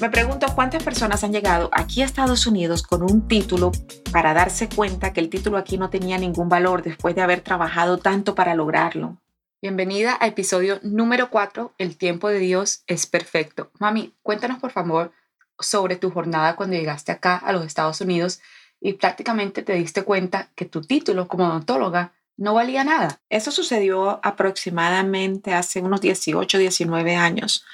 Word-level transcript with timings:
Me 0.00 0.10
pregunto 0.10 0.46
cuántas 0.54 0.84
personas 0.84 1.24
han 1.24 1.32
llegado 1.32 1.70
aquí 1.72 2.02
a 2.02 2.04
Estados 2.04 2.46
Unidos 2.46 2.84
con 2.84 3.02
un 3.02 3.26
título 3.26 3.72
para 4.12 4.32
darse 4.32 4.68
cuenta 4.68 5.12
que 5.12 5.18
el 5.18 5.28
título 5.28 5.58
aquí 5.58 5.76
no 5.76 5.90
tenía 5.90 6.18
ningún 6.18 6.48
valor 6.48 6.84
después 6.84 7.16
de 7.16 7.22
haber 7.22 7.40
trabajado 7.40 7.98
tanto 7.98 8.36
para 8.36 8.54
lograrlo. 8.54 9.16
Bienvenida 9.60 10.16
a 10.20 10.28
episodio 10.28 10.78
número 10.84 11.30
4, 11.30 11.74
El 11.78 11.96
tiempo 11.96 12.28
de 12.28 12.38
Dios 12.38 12.84
es 12.86 13.06
perfecto. 13.06 13.72
Mami, 13.80 14.14
cuéntanos 14.22 14.60
por 14.60 14.70
favor 14.70 15.10
sobre 15.58 15.96
tu 15.96 16.12
jornada 16.12 16.54
cuando 16.54 16.76
llegaste 16.76 17.10
acá 17.10 17.36
a 17.36 17.52
los 17.52 17.66
Estados 17.66 18.00
Unidos 18.00 18.40
y 18.80 18.92
prácticamente 18.92 19.64
te 19.64 19.72
diste 19.72 20.04
cuenta 20.04 20.50
que 20.54 20.64
tu 20.64 20.80
título 20.80 21.26
como 21.26 21.48
odontóloga 21.48 22.12
no 22.36 22.54
valía 22.54 22.84
nada. 22.84 23.20
Eso 23.28 23.50
sucedió 23.50 24.20
aproximadamente 24.22 25.54
hace 25.54 25.80
unos 25.80 26.00
18, 26.00 26.56
19 26.56 27.16
años. 27.16 27.64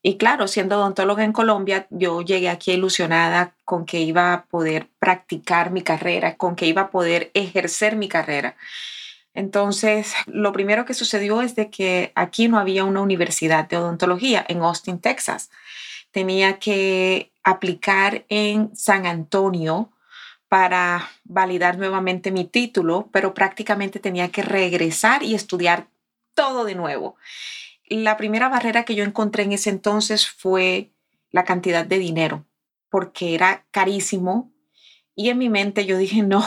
Y 0.00 0.16
claro, 0.16 0.46
siendo 0.46 0.78
odontóloga 0.78 1.24
en 1.24 1.32
Colombia, 1.32 1.86
yo 1.90 2.22
llegué 2.22 2.48
aquí 2.48 2.72
ilusionada 2.72 3.56
con 3.64 3.84
que 3.84 4.00
iba 4.00 4.32
a 4.32 4.44
poder 4.44 4.88
practicar 5.00 5.72
mi 5.72 5.82
carrera, 5.82 6.36
con 6.36 6.54
que 6.54 6.66
iba 6.66 6.82
a 6.82 6.90
poder 6.90 7.30
ejercer 7.34 7.96
mi 7.96 8.08
carrera. 8.08 8.56
Entonces, 9.34 10.14
lo 10.26 10.52
primero 10.52 10.84
que 10.84 10.94
sucedió 10.94 11.42
es 11.42 11.56
de 11.56 11.68
que 11.70 12.12
aquí 12.14 12.48
no 12.48 12.58
había 12.58 12.84
una 12.84 13.00
universidad 13.00 13.68
de 13.68 13.76
odontología 13.76 14.44
en 14.48 14.62
Austin, 14.62 15.00
Texas. 15.00 15.50
Tenía 16.12 16.58
que 16.58 17.32
aplicar 17.42 18.24
en 18.28 18.74
San 18.76 19.04
Antonio 19.04 19.90
para 20.48 21.10
validar 21.24 21.76
nuevamente 21.76 22.30
mi 22.30 22.44
título, 22.44 23.08
pero 23.12 23.34
prácticamente 23.34 23.98
tenía 23.98 24.30
que 24.30 24.42
regresar 24.42 25.22
y 25.22 25.34
estudiar 25.34 25.88
todo 26.34 26.64
de 26.64 26.74
nuevo 26.76 27.16
la 27.90 28.16
primera 28.16 28.48
barrera 28.48 28.84
que 28.84 28.94
yo 28.94 29.04
encontré 29.04 29.44
en 29.44 29.52
ese 29.52 29.70
entonces 29.70 30.26
fue 30.28 30.92
la 31.30 31.44
cantidad 31.44 31.84
de 31.84 31.98
dinero, 31.98 32.46
porque 32.90 33.34
era 33.34 33.66
carísimo. 33.70 34.52
Y 35.14 35.30
en 35.30 35.38
mi 35.38 35.48
mente 35.48 35.84
yo 35.84 35.98
dije, 35.98 36.22
no, 36.22 36.44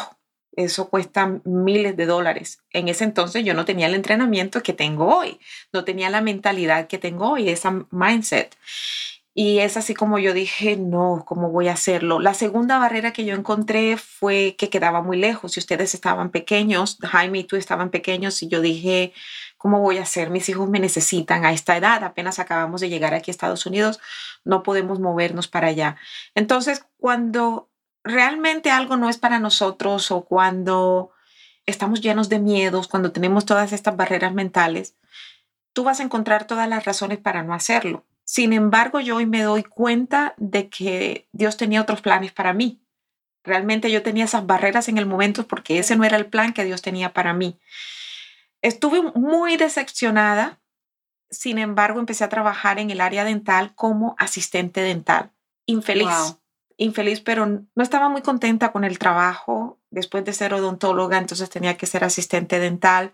eso 0.54 0.90
cuesta 0.90 1.40
miles 1.46 1.96
de 1.98 2.06
dólares. 2.06 2.64
En 2.72 2.88
ese 2.88 3.04
entonces 3.04 3.44
yo 3.46 3.54
no 3.54 3.66
tenía 3.66 3.88
el 3.88 3.96
entrenamiento 3.96 4.64
que 4.64 4.74
tengo 4.74 5.16
hoy, 5.18 5.40
no 5.72 5.84
tenía 5.84 6.10
la 6.10 6.22
mentalidad 6.22 6.88
que 6.88 6.98
tengo 6.98 7.32
hoy, 7.32 7.50
esa 7.50 7.86
mindset. 7.92 8.56
Y 9.34 9.60
es 9.60 9.78
así 9.78 9.94
como 9.94 10.20
yo 10.20 10.34
dije, 10.34 10.76
no, 10.76 11.24
¿cómo 11.26 11.52
voy 11.52 11.70
a 11.70 11.74
hacerlo? 11.74 12.20
La 12.20 12.34
segunda 12.34 12.80
barrera 12.80 13.14
que 13.14 13.24
yo 13.24 13.34
encontré 13.34 13.96
fue 13.96 14.56
que 14.58 14.70
quedaba 14.70 15.02
muy 15.02 15.18
lejos. 15.18 15.54
Si 15.54 15.60
ustedes 15.62 15.94
estaban 15.94 16.32
pequeños, 16.32 16.98
Jaime 17.02 17.40
y 17.40 17.44
tú 17.46 17.56
estaban 17.56 17.92
pequeños, 17.92 18.44
y 18.44 18.50
yo 18.50 18.60
dije, 18.60 19.14
¿cómo 19.62 19.80
voy 19.80 20.00
a 20.00 20.02
hacer? 20.02 20.32
Mis 20.32 20.50
hijos 20.50 20.68
me 20.68 20.80
necesitan 20.80 21.46
a 21.46 21.54
esta 21.54 21.78
edad, 21.78 22.04
apenas 22.04 22.40
acabamos 22.40 22.82
de 22.82 22.90
llegar 22.90 23.14
aquí 23.14 23.30
a 23.30 23.34
Estados 23.34 23.68
Unidos, 23.68 24.00
no 24.44 24.64
podemos 24.64 25.00
movernos 25.00 25.48
para 25.48 25.68
allá. 25.68 25.98
Entonces, 26.34 26.84
cuando 26.98 27.70
realmente 28.04 28.72
algo 28.72 28.98
no 28.98 29.08
es 29.08 29.20
para 29.20 29.38
nosotros 29.38 30.10
o 30.10 30.22
cuando 30.22 31.12
estamos 31.68 32.02
llenos 32.02 32.28
de 32.28 32.40
miedos, 32.40 32.88
cuando 32.88 33.12
tenemos 33.12 33.46
todas 33.46 33.72
estas 33.72 33.96
barreras 33.96 34.34
mentales, 34.34 34.96
tú 35.74 35.84
vas 35.84 36.00
a 36.00 36.04
encontrar 36.04 36.48
todas 36.48 36.68
las 36.68 36.84
razones 36.84 37.20
para 37.20 37.44
no 37.44 37.54
hacerlo. 37.54 38.04
Sin 38.24 38.54
embargo, 38.54 39.00
yo 39.00 39.18
hoy 39.18 39.28
me 39.28 39.44
doy 39.44 39.62
cuenta 39.62 40.34
de 40.38 40.70
que 40.70 41.28
Dios 41.34 41.56
tenía 41.56 41.84
otros 41.84 42.02
planes 42.02 42.32
para 42.32 42.54
mí. 42.54 42.82
Realmente 43.44 43.92
yo 43.92 44.02
tenía 44.02 44.26
esas 44.26 44.48
barreras 44.48 44.88
en 44.88 44.98
el 44.98 45.06
momento 45.06 45.46
porque 45.46 45.78
ese 45.78 45.96
no 45.96 46.04
era 46.04 46.18
el 46.18 46.26
plan 46.26 46.52
que 46.52 46.64
Dios 46.64 46.82
tenía 46.82 47.14
para 47.14 47.36
mí. 47.36 47.60
Estuve 48.62 49.02
muy 49.16 49.58
decepcionada, 49.58 50.60
sin 51.30 51.58
embargo, 51.58 52.00
empecé 52.00 52.24
a 52.24 52.30
trabajar 52.30 52.80
en 52.80 52.92
el 52.92 53.02
área 53.02 53.24
dental 53.24 53.74
como 53.76 54.16
asistente 54.20 54.82
dental. 54.82 55.32
Infeliz, 55.66 56.38
infeliz, 56.78 57.22
pero 57.22 57.46
no 57.46 57.84
estaba 57.84 58.10
muy 58.10 58.22
contenta 58.22 58.72
con 58.72 58.84
el 58.84 59.00
trabajo. 59.00 59.80
Después 59.90 60.26
de 60.26 60.34
ser 60.34 60.54
odontóloga, 60.54 61.18
entonces 61.18 61.50
tenía 61.50 61.78
que 61.78 61.86
ser 61.86 62.04
asistente 62.04 62.60
dental. 62.60 63.14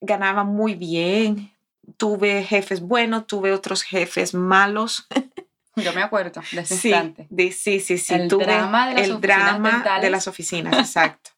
Ganaba 0.00 0.44
muy 0.44 0.74
bien, 0.74 1.52
tuve 1.96 2.42
jefes 2.42 2.80
buenos, 2.80 3.26
tuve 3.26 3.52
otros 3.52 3.82
jefes 3.82 4.34
malos. 4.34 5.06
Yo 5.76 5.92
me 5.94 6.02
acuerdo 6.02 6.42
de 6.52 6.60
ese 6.60 6.76
sí, 6.76 6.88
instante. 6.88 7.28
sí, 7.52 7.80
sí, 7.80 7.98
sí. 7.98 8.14
El 8.14 8.28
drama 8.28 8.88
de 8.88 8.94
las 8.94 9.04
el 9.04 9.12
oficinas 9.12 9.22
drama 9.22 10.00
de 10.00 10.10
las 10.10 10.28
oficinas, 10.28 10.78
exacto. 10.78 11.30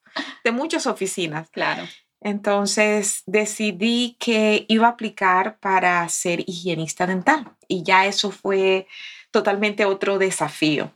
de 0.42 0.50
muchas 0.52 0.86
oficinas. 0.86 1.50
Claro. 1.50 1.84
Entonces 2.24 3.22
decidí 3.26 4.16
que 4.18 4.64
iba 4.68 4.86
a 4.86 4.92
aplicar 4.92 5.58
para 5.58 6.08
ser 6.08 6.40
higienista 6.46 7.06
dental 7.06 7.54
y 7.68 7.82
ya 7.82 8.06
eso 8.06 8.30
fue 8.30 8.88
totalmente 9.30 9.84
otro 9.84 10.16
desafío. 10.16 10.90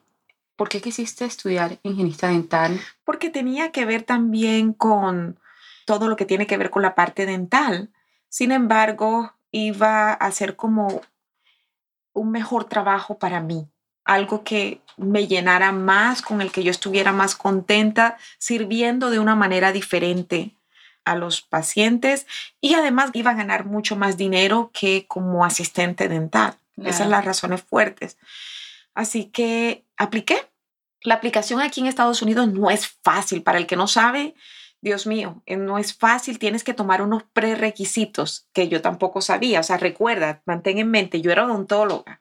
¿Por 0.56 0.70
qué 0.70 0.80
quisiste 0.80 1.26
estudiar 1.26 1.78
higienista 1.82 2.28
dental? 2.28 2.80
Porque 3.04 3.28
tenía 3.28 3.72
que 3.72 3.84
ver 3.84 4.04
también 4.04 4.72
con 4.72 5.38
todo 5.84 6.08
lo 6.08 6.16
que 6.16 6.24
tiene 6.24 6.46
que 6.46 6.56
ver 6.56 6.70
con 6.70 6.80
la 6.80 6.94
parte 6.94 7.26
dental. 7.26 7.90
Sin 8.30 8.50
embargo, 8.50 9.34
iba 9.52 10.14
a 10.14 10.32
ser 10.32 10.56
como 10.56 11.02
un 12.14 12.30
mejor 12.30 12.64
trabajo 12.64 13.18
para 13.18 13.40
mí, 13.40 13.68
algo 14.02 14.44
que 14.44 14.80
me 14.96 15.26
llenara 15.26 15.72
más, 15.72 16.22
con 16.22 16.40
el 16.40 16.52
que 16.52 16.62
yo 16.62 16.70
estuviera 16.70 17.12
más 17.12 17.36
contenta, 17.36 18.16
sirviendo 18.38 19.10
de 19.10 19.18
una 19.18 19.36
manera 19.36 19.72
diferente 19.72 20.57
a 21.10 21.16
los 21.16 21.42
pacientes 21.42 22.26
y 22.60 22.74
además 22.74 23.10
iba 23.14 23.30
a 23.30 23.34
ganar 23.34 23.64
mucho 23.64 23.96
más 23.96 24.16
dinero 24.16 24.70
que 24.72 25.06
como 25.06 25.44
asistente 25.44 26.08
dental. 26.08 26.56
Esas 26.76 26.98
son 26.98 27.10
las 27.10 27.24
razones 27.24 27.62
fuertes. 27.62 28.18
Así 28.94 29.26
que 29.26 29.84
apliqué. 29.96 30.48
La 31.02 31.14
aplicación 31.14 31.60
aquí 31.60 31.80
en 31.80 31.86
Estados 31.86 32.22
Unidos 32.22 32.48
no 32.48 32.70
es 32.70 32.88
fácil. 33.02 33.42
Para 33.42 33.58
el 33.58 33.66
que 33.66 33.76
no 33.76 33.86
sabe, 33.86 34.34
Dios 34.80 35.06
mío, 35.06 35.42
eh, 35.46 35.56
no 35.56 35.78
es 35.78 35.94
fácil, 35.94 36.38
tienes 36.38 36.62
que 36.62 36.74
tomar 36.74 37.02
unos 37.02 37.24
prerequisitos 37.32 38.46
que 38.52 38.68
yo 38.68 38.80
tampoco 38.80 39.20
sabía. 39.20 39.60
O 39.60 39.62
sea, 39.62 39.76
recuerda, 39.76 40.42
mantén 40.46 40.78
en 40.78 40.90
mente, 40.90 41.20
yo 41.20 41.32
era 41.32 41.44
odontóloga 41.44 42.20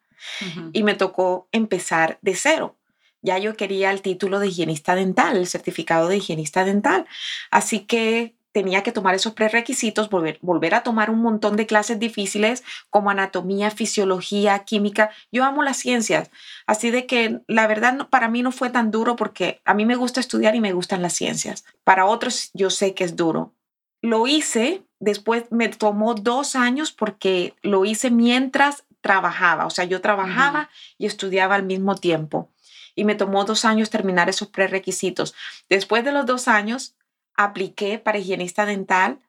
y 0.74 0.84
me 0.84 0.96
tocó 0.96 1.48
empezar 1.52 2.18
de 2.22 2.36
cero. 2.36 2.76
Ya 3.22 3.38
yo 3.38 3.56
quería 3.56 3.92
el 3.92 4.02
título 4.02 4.40
de 4.40 4.48
higienista 4.48 4.96
dental, 4.96 5.38
el 5.38 5.48
certificado 5.48 6.08
de 6.08 6.18
higienista 6.18 6.64
dental. 6.64 7.06
Así 7.52 7.82
que 7.82 8.36
tenía 8.52 8.84
que 8.84 8.92
tomar 8.92 9.16
esos 9.16 9.34
prerequisitos, 9.34 10.10
volver, 10.10 10.40
volver 10.42 10.76
a 10.76 10.84
tomar 10.84 11.10
un 11.10 11.22
montón 11.22 11.56
de 11.56 11.66
clases 11.66 12.00
difíciles 12.00 12.64
como 12.90 13.10
anatomía, 13.10 13.72
fisiología, 13.72 14.60
química. 14.60 15.12
Yo 15.32 15.46
amo 15.46 15.64
las 15.64 15.78
ciencias, 15.78 16.32
así 16.66 16.90
de 16.90 17.06
que 17.06 17.42
la 17.48 17.68
verdad 17.68 18.08
para 18.10 18.30
mí 18.30 18.42
no 18.42 18.52
fue 18.52 18.70
tan 18.70 18.92
duro 18.92 19.16
porque 19.16 19.62
a 19.66 19.74
mí 19.74 19.86
me 19.86 19.96
gusta 19.96 20.20
estudiar 20.20 20.56
y 20.56 20.62
me 20.62 20.74
gustan 20.74 21.02
las 21.02 21.14
ciencias. 21.14 21.66
Para 21.84 22.06
otros 22.06 22.50
yo 22.54 22.70
sé 22.70 22.94
que 22.94 23.04
es 23.04 23.16
duro. 23.16 23.54
Lo 24.02 24.28
hice, 24.28 24.84
después 25.00 25.46
me 25.50 25.70
tomó 25.70 26.14
dos 26.14 26.56
años 26.56 26.92
porque 26.92 27.56
lo 27.62 27.86
hice 27.86 28.12
mientras 28.12 28.86
trabajaba, 29.02 29.66
o 29.66 29.70
sea, 29.70 29.86
yo 29.86 30.02
trabajaba 30.02 30.70
y 30.98 31.06
estudiaba 31.06 31.56
al 31.56 31.64
mismo 31.64 31.96
tiempo. 31.96 32.50
Y 32.96 33.06
me 33.06 33.16
tomó 33.16 33.46
dos 33.46 33.64
años 33.64 33.90
terminar 33.90 34.28
esos 34.28 34.48
prerequisitos. 34.48 35.36
Después 35.70 36.04
de 36.04 36.12
los 36.12 36.26
dos 36.26 36.48
años, 36.48 36.96
apliqué 37.38 38.00
para 38.00 38.18
higienista 38.18 38.66
dental 38.66 39.20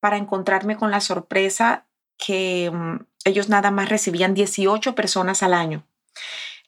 para 0.00 0.16
encontrarme 0.16 0.76
con 0.76 0.90
la 0.90 1.00
sorpresa 1.00 1.84
que 2.16 2.70
mm, 2.72 3.04
ellos 3.24 3.48
nada 3.48 3.70
más 3.70 3.88
recibían 3.88 4.34
18 4.34 4.94
personas 4.94 5.42
al 5.42 5.52
año. 5.52 5.84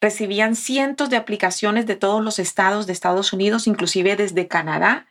Recibían 0.01 0.55
cientos 0.55 1.11
de 1.11 1.17
aplicaciones 1.17 1.87
de 1.87 1.97
todos 1.97 2.23
los 2.23 2.39
estados 2.39 2.87
de 2.87 2.93
Estados 2.93 3.33
Unidos, 3.33 3.67
inclusive 3.67 4.15
desde 4.17 4.47
Canadá. 4.47 5.07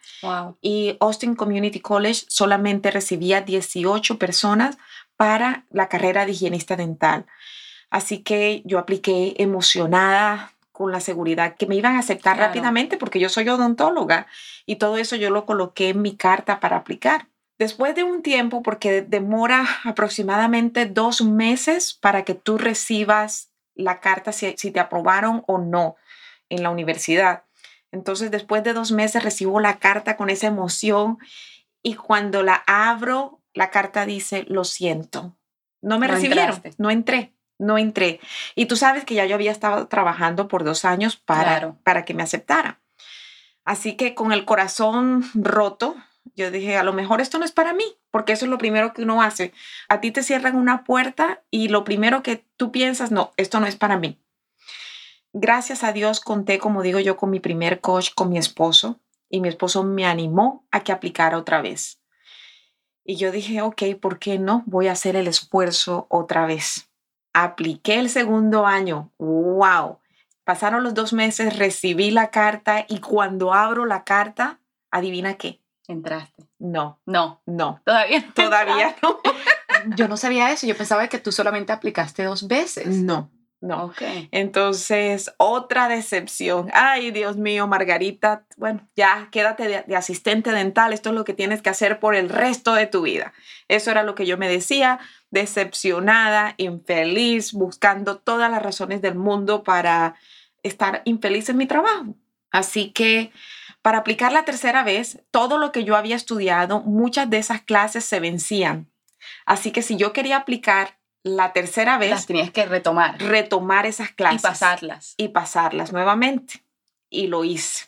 Y 0.62 0.98
Austin 1.00 1.36
Community 1.36 1.80
College 1.80 2.26
solamente 2.30 2.90
recibía 2.92 3.42
18 3.42 4.18
personas 4.18 4.78
para 5.18 5.66
la 5.72 5.90
carrera 5.90 6.26
de 6.26 6.32
higienista 6.32 6.76
dental. 6.76 7.26
Así 7.90 8.20
que 8.20 8.62
yo 8.66 8.80
apliqué 8.80 9.36
emocionada, 9.38 10.54
con 10.78 10.92
la 10.92 11.00
seguridad 11.00 11.56
que 11.56 11.66
me 11.66 11.76
iban 11.76 11.96
a 11.96 12.00
aceptar 12.00 12.38
rápidamente 12.38 12.98
porque 12.98 13.20
yo 13.20 13.30
soy 13.30 13.50
odontóloga 13.50 14.28
y 14.68 14.76
todo 14.76 14.98
eso 14.98 15.16
yo 15.16 15.32
lo 15.32 15.48
coloqué 15.48 15.90
en 15.90 16.04
mi 16.04 16.16
carta 16.16 16.60
para 16.60 16.78
aplicar. 16.78 17.30
Después 17.58 17.96
de 17.96 18.04
un 18.04 18.22
tiempo, 18.22 18.62
porque 18.62 19.02
demora 19.02 19.66
aproximadamente 19.86 20.86
dos 20.86 21.24
meses 21.24 21.96
para 21.96 22.24
que 22.24 22.36
tú 22.36 22.60
recibas 22.60 23.50
la 23.74 24.00
carta 24.02 24.32
si, 24.32 24.54
te 24.54 24.80
aprobaron 24.80 25.44
o 25.48 25.58
no 25.58 25.96
en 26.48 26.62
la 26.62 26.70
universidad. 26.70 27.46
Entonces, 27.92 28.30
después 28.30 28.64
de 28.64 28.74
dos 28.74 28.92
meses 28.92 29.24
recibo 29.24 29.60
la 29.60 29.80
carta 29.80 30.16
con 30.16 30.30
esa 30.30 30.46
emoción 30.46 31.18
y 31.82 31.96
cuando 31.96 32.44
la 32.44 32.64
abro, 32.68 33.42
la 33.56 33.72
carta 33.72 34.06
dice, 34.06 34.46
lo 34.48 34.64
siento. 34.64 35.36
No 35.82 35.98
me 35.98 36.06
No 36.06 36.14
recibieron, 36.14 36.56
entraste. 36.56 36.76
no 36.78 36.92
entré, 36.92 37.34
no 37.60 37.78
entré. 37.78 38.20
Y 38.56 38.66
tú 38.68 38.76
sabes 38.76 39.06
que 39.06 39.16
ya 39.16 39.26
yo 39.26 39.36
había 39.36 39.52
estado 39.52 39.88
trabajando 39.88 40.48
por 40.48 40.64
dos 40.64 40.86
años 40.86 41.16
para, 41.18 41.44
Claro. 41.44 41.78
para 41.84 42.06
que 42.06 42.14
me 42.14 42.24
aceptara. 42.24 42.80
Así 43.66 43.96
que 43.96 44.16
con 44.16 44.32
el 44.32 44.46
corazón 44.46 45.24
roto, 45.34 45.96
yo 46.36 46.52
dije, 46.52 46.78
a 46.78 46.84
lo 46.84 46.94
mejor 46.94 47.20
esto 47.22 47.40
no 47.40 47.46
es 47.46 47.52
para 47.52 47.74
mí, 47.74 47.84
porque 48.12 48.34
eso 48.34 48.46
es 48.46 48.52
lo 48.52 48.58
primero 48.58 48.94
que 48.94 49.02
uno 49.04 49.22
hace. 49.22 49.54
A 49.90 50.00
ti 50.02 50.12
te 50.12 50.24
cierran 50.24 50.56
una 50.56 50.84
puerta 50.84 51.44
y 51.52 51.68
lo 51.70 51.84
primero 51.84 52.24
que 52.24 52.46
tú 52.58 52.72
piensas, 52.72 53.12
no, 53.12 53.34
esto 53.38 53.60
no 53.60 53.66
es 53.66 53.76
para 53.76 53.98
mí. 53.98 54.20
Gracias 55.34 55.84
a 55.84 55.92
Dios 55.92 56.20
conté, 56.20 56.58
como 56.60 56.82
digo 56.82 57.00
yo, 57.00 57.18
con 57.18 57.30
mi 57.30 57.40
primer 57.40 57.82
coach, 57.82 58.12
con 58.16 58.30
mi 58.30 58.38
esposo, 58.38 59.00
y 59.30 59.42
mi 59.42 59.50
esposo 59.50 59.84
me 59.84 60.06
animó 60.06 60.66
a 60.72 60.82
que 60.82 60.92
aplicara 60.92 61.38
otra 61.38 61.62
vez. 61.62 62.00
Y 63.04 63.18
yo 63.18 63.32
dije, 63.32 63.62
ok, 63.62 63.84
¿por 64.02 64.20
qué 64.20 64.40
no? 64.40 64.64
Voy 64.66 64.88
a 64.88 64.94
hacer 64.94 65.16
el 65.16 65.28
esfuerzo 65.28 66.08
otra 66.10 66.46
vez. 66.46 66.87
Apliqué 67.40 68.00
el 68.00 68.10
segundo 68.10 68.66
año. 68.66 69.12
¡Wow! 69.20 70.00
Pasaron 70.44 70.84
los 70.84 70.96
dos 70.96 71.14
meses, 71.14 71.56
recibí 71.56 72.10
la 72.10 72.32
carta 72.32 72.84
y 72.90 73.00
cuando 73.00 73.54
abro 73.54 73.86
la 73.86 74.04
carta, 74.04 74.60
adivina 74.90 75.36
qué. 75.36 75.62
Entraste. 75.88 76.50
No, 76.58 77.00
No, 77.06 77.44
no, 77.46 77.80
todavía 77.86 78.22
no 78.22 78.34
todavía 78.34 78.96
no. 79.04 79.20
Yo 79.96 80.08
no 80.08 80.18
sabía 80.18 80.52
eso. 80.52 80.66
Yo 80.66 80.76
pensaba 80.76 81.08
que 81.10 81.20
tú 81.20 81.32
solamente 81.32 81.72
aplicaste 81.72 82.24
dos 82.24 82.48
veces. 82.48 82.88
No, 82.88 83.30
no. 83.60 83.86
Ok. 83.86 84.02
Entonces, 84.32 85.34
otra 85.38 85.88
decepción. 85.88 86.70
Ay, 86.74 87.12
Dios 87.12 87.38
mío, 87.38 87.68
Margarita, 87.68 88.46
bueno, 88.56 88.88
ya 88.96 89.30
quédate 89.32 89.68
de, 89.68 89.84
de 89.88 89.96
asistente 89.96 90.52
dental. 90.52 90.94
Esto 90.94 91.10
es 91.10 91.16
lo 91.16 91.24
que 91.24 91.34
tienes 91.34 91.62
que 91.62 91.70
hacer 91.70 92.00
por 92.00 92.16
el 92.16 92.30
resto 92.30 92.74
de 92.76 92.86
tu 92.88 93.02
vida. 93.02 93.34
Eso 93.68 93.90
era 93.90 94.04
lo 94.04 94.14
que 94.14 94.26
yo 94.26 94.38
me 94.38 94.48
decía, 94.48 95.00
decepcionada, 95.32 96.54
infeliz, 96.58 97.54
buscando 97.54 98.18
todas 98.18 98.52
las 98.52 98.62
razones 98.62 99.02
del 99.02 99.16
mundo 99.16 99.64
para 99.64 100.16
estar 100.62 101.02
infeliz 101.06 101.50
en 101.50 101.58
mi 101.58 101.66
trabajo. 101.66 102.16
Así 102.52 102.92
que 102.92 103.32
para 103.82 104.00
aplicar 104.00 104.32
la 104.32 104.46
tercera 104.46 104.84
vez, 104.84 105.24
todo 105.32 105.58
lo 105.58 105.72
que 105.72 105.84
yo 105.84 105.96
había 105.96 106.16
estudiado, 106.16 106.82
muchas 106.82 107.30
de 107.30 107.38
esas 107.38 107.62
clases 107.62 108.06
se 108.06 108.20
vencían. 108.20 108.92
Así 109.46 109.72
que 109.72 109.82
si 109.82 109.98
yo 109.98 110.14
quería 110.14 110.38
aplicar 110.38 110.97
la 111.28 111.54
tercera 111.54 111.94
Las 111.94 112.00
vez, 112.00 112.26
tenías 112.26 112.52
que 112.52 112.66
retomar 112.66 113.20
retomar 113.20 113.86
esas 113.86 114.12
y 114.12 114.14
clases 114.14 114.42
pasarlas. 114.42 115.14
y 115.18 115.30
pasarlas 115.30 115.92
nuevamente. 115.94 116.64
Y 117.10 117.28
lo 117.28 117.44
hice. 117.44 117.86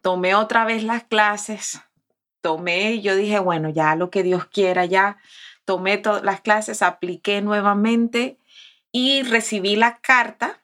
Tomé 0.00 0.34
otra 0.34 0.64
vez 0.64 0.82
las 0.82 1.04
clases, 1.04 1.80
tomé, 2.40 2.92
y 2.94 3.02
yo 3.02 3.14
dije, 3.14 3.38
bueno, 3.38 3.68
ya 3.68 3.94
lo 3.94 4.10
que 4.10 4.22
Dios 4.22 4.46
quiera, 4.46 4.84
ya 4.86 5.18
tomé 5.64 5.98
todas 5.98 6.24
las 6.24 6.40
clases, 6.40 6.82
apliqué 6.82 7.42
nuevamente 7.42 8.38
y 8.90 9.22
recibí 9.22 9.76
la 9.76 9.98
carta 9.98 10.60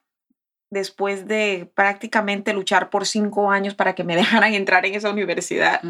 después 0.70 1.28
de 1.28 1.70
prácticamente 1.74 2.52
luchar 2.52 2.90
por 2.90 3.06
cinco 3.06 3.52
años 3.52 3.74
para 3.74 3.94
que 3.94 4.02
me 4.02 4.16
dejaran 4.16 4.54
entrar 4.54 4.84
en 4.86 4.94
esa 4.94 5.10
universidad 5.10 5.80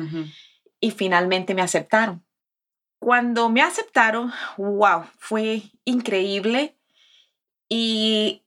y 0.80 0.90
finalmente 0.90 1.54
me 1.54 1.62
aceptaron. 1.62 2.25
Cuando 3.06 3.48
me 3.50 3.62
aceptaron, 3.62 4.32
wow, 4.56 5.04
fue 5.20 5.62
increíble 5.84 6.74
y 7.68 8.42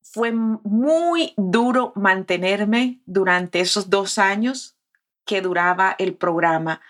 fue 0.00 0.30
muy 0.30 1.34
duro 1.36 1.90
mantenerme 1.96 3.00
durante 3.06 3.58
esos 3.58 3.90
dos 3.90 4.18
años 4.18 4.76
que 5.24 5.40
duraba 5.40 5.96
el 5.98 6.14
programa, 6.14 6.80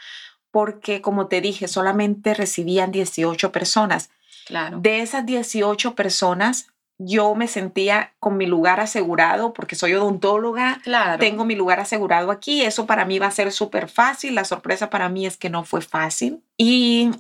porque 0.51 1.01
como 1.01 1.27
te 1.27 1.41
dije, 1.41 1.69
solamente 1.69 2.35
recibían 2.35 2.93
18 2.93 3.51
personas. 3.51 4.11
Claro. 4.45 4.81
De 4.81 5.01
esas 5.01 5.25
18 5.25 5.95
personas, 5.95 6.67
yo 6.99 7.35
me 7.35 7.47
sentía 7.49 8.15
con 8.19 8.37
mi 8.37 8.47
lugar 8.47 8.81
asegurado 8.81 9.53
porque 9.53 9.77
soy 9.77 9.95
odontóloga, 9.95 10.81
claro. 10.83 11.19
tengo 11.19 11.45
mi 11.45 11.55
lugar 11.55 11.79
asegurado 11.81 12.31
aquí. 12.31 12.63
Eso 12.63 12.87
para 12.87 13.05
mí 13.05 13.19
va 13.19 13.27
a 13.27 13.31
ser 13.31 13.53
súper 13.53 13.89
fácil. 13.89 14.35
La 14.35 14.45
sorpresa 14.45 14.89
para 14.91 15.09
mí 15.09 15.27
es 15.27 15.37
que 15.37 15.51
no 15.51 15.65
fue 15.65 15.83
fácil. 15.83 16.43
Y 16.57 17.11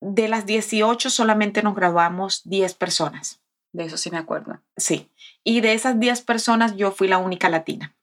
de 0.00 0.28
las 0.28 0.46
18 0.46 1.10
solamente 1.10 1.62
nos 1.62 1.74
graduamos 1.74 2.42
10 2.44 2.74
personas. 2.74 3.40
De 3.72 3.84
eso 3.84 3.96
sí 3.96 4.10
me 4.10 4.18
acuerdo. 4.18 4.60
Sí. 4.76 5.10
Y 5.42 5.60
de 5.60 5.72
esas 5.72 5.98
10 5.98 6.20
personas 6.22 6.76
yo 6.76 6.92
fui 6.92 7.08
la 7.08 7.18
única 7.18 7.48
latina. 7.48 7.94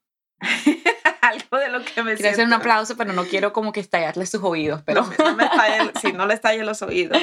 Algo 1.21 1.57
de 1.57 1.69
lo 1.69 1.85
que 1.85 2.03
me 2.03 2.15
Quiero 2.15 2.31
hacer 2.31 2.45
un 2.45 2.53
aplauso, 2.53 2.97
pero 2.97 3.13
no 3.13 3.23
quiero 3.25 3.53
como 3.53 3.71
que 3.71 3.79
estallarle 3.79 4.25
sus 4.25 4.43
oídos, 4.43 4.81
pero 4.85 5.03
no, 5.17 5.25
no 5.25 5.35
me 5.35 5.45
estalle- 5.45 5.91
sí, 6.01 6.11
no 6.11 6.25
le 6.25 6.33
estalle 6.33 6.63
los 6.63 6.81
oídos. 6.81 7.17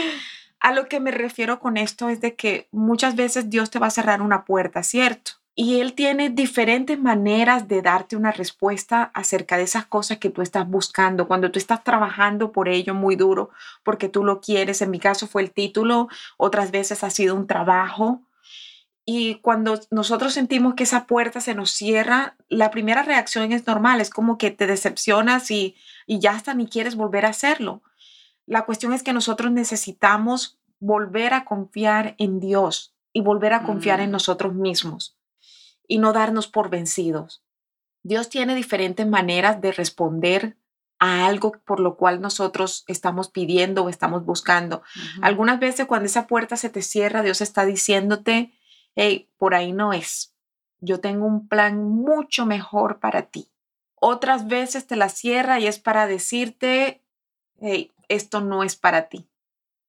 A 0.60 0.72
lo 0.72 0.88
que 0.88 1.00
me 1.00 1.10
refiero 1.10 1.60
con 1.60 1.76
esto 1.76 2.08
es 2.08 2.20
de 2.20 2.34
que 2.34 2.68
muchas 2.72 3.14
veces 3.14 3.48
Dios 3.48 3.70
te 3.70 3.78
va 3.78 3.86
a 3.86 3.90
cerrar 3.90 4.22
una 4.22 4.44
puerta, 4.44 4.82
¿cierto? 4.82 5.32
Y 5.54 5.80
Él 5.80 5.94
tiene 5.94 6.30
diferentes 6.30 6.98
maneras 7.00 7.66
de 7.66 7.82
darte 7.82 8.14
una 8.16 8.30
respuesta 8.30 9.10
acerca 9.14 9.56
de 9.56 9.64
esas 9.64 9.86
cosas 9.86 10.18
que 10.18 10.30
tú 10.30 10.40
estás 10.40 10.68
buscando, 10.68 11.26
cuando 11.26 11.50
tú 11.50 11.58
estás 11.58 11.82
trabajando 11.82 12.52
por 12.52 12.68
ello 12.68 12.94
muy 12.94 13.16
duro, 13.16 13.50
porque 13.82 14.08
tú 14.08 14.24
lo 14.24 14.40
quieres. 14.40 14.82
En 14.82 14.90
mi 14.90 15.00
caso 15.00 15.26
fue 15.26 15.42
el 15.42 15.50
título, 15.50 16.08
otras 16.36 16.70
veces 16.70 17.02
ha 17.02 17.10
sido 17.10 17.34
un 17.34 17.48
trabajo. 17.48 18.22
Y 19.04 19.36
cuando 19.36 19.80
nosotros 19.90 20.34
sentimos 20.34 20.74
que 20.74 20.84
esa 20.84 21.06
puerta 21.06 21.40
se 21.40 21.54
nos 21.54 21.70
cierra, 21.70 22.36
la 22.48 22.70
primera 22.70 23.02
reacción 23.02 23.50
es 23.52 23.66
normal, 23.66 24.00
es 24.00 24.10
como 24.10 24.38
que 24.38 24.50
te 24.50 24.66
decepcionas 24.66 25.50
y, 25.50 25.74
y 26.06 26.20
ya 26.20 26.32
hasta 26.32 26.54
ni 26.54 26.68
quieres 26.68 26.94
volver 26.94 27.26
a 27.26 27.30
hacerlo. 27.30 27.82
La 28.48 28.64
cuestión 28.64 28.94
es 28.94 29.02
que 29.02 29.12
nosotros 29.12 29.52
necesitamos 29.52 30.58
volver 30.80 31.34
a 31.34 31.44
confiar 31.44 32.14
en 32.18 32.40
Dios 32.40 32.94
y 33.12 33.20
volver 33.20 33.52
a 33.52 33.62
confiar 33.62 34.00
en 34.00 34.08
Mm. 34.08 34.12
nosotros 34.12 34.54
mismos 34.54 35.16
y 35.86 35.98
no 35.98 36.12
darnos 36.12 36.46
por 36.48 36.70
vencidos. 36.70 37.42
Dios 38.02 38.30
tiene 38.30 38.54
diferentes 38.54 39.06
maneras 39.06 39.60
de 39.60 39.72
responder 39.72 40.56
a 40.98 41.26
algo 41.26 41.52
por 41.64 41.78
lo 41.78 41.96
cual 41.96 42.20
nosotros 42.20 42.84
estamos 42.86 43.28
pidiendo 43.28 43.84
o 43.84 43.88
estamos 43.88 44.24
buscando. 44.24 44.82
Algunas 45.20 45.60
veces 45.60 45.86
cuando 45.86 46.06
esa 46.06 46.26
puerta 46.26 46.56
se 46.56 46.70
te 46.70 46.80
cierra, 46.82 47.22
Dios 47.22 47.40
está 47.40 47.66
diciéndote, 47.66 48.52
hey, 48.96 49.28
por 49.36 49.54
ahí 49.54 49.72
no 49.72 49.92
es. 49.92 50.34
Yo 50.80 51.00
tengo 51.00 51.26
un 51.26 51.48
plan 51.48 51.84
mucho 51.84 52.46
mejor 52.46 52.98
para 52.98 53.22
ti. 53.22 53.48
Otras 53.94 54.46
veces 54.48 54.86
te 54.86 54.96
la 54.96 55.08
cierra 55.08 55.60
y 55.60 55.66
es 55.66 55.78
para 55.78 56.06
decirte, 56.06 57.02
hey, 57.60 57.90
esto 58.08 58.40
no 58.40 58.64
es 58.64 58.76
para 58.76 59.08
ti. 59.08 59.28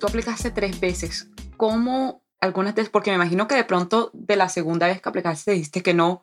Tú 0.01 0.09
aplicaste 0.09 0.51
tres 0.51 0.81
veces. 0.81 1.29
¿Cómo 1.65 2.23
algunas 2.41 2.75
veces? 2.75 2.91
Porque 2.91 3.11
me 3.11 3.17
imagino 3.17 3.49
que 3.49 3.55
de 3.55 3.65
pronto 3.65 4.11
de 4.13 4.37
la 4.37 4.51
segunda 4.51 4.87
vez 4.87 5.01
que 5.01 5.09
aplicaste 5.09 5.53
dijiste 5.53 5.83
que 5.83 5.95
no. 5.95 6.23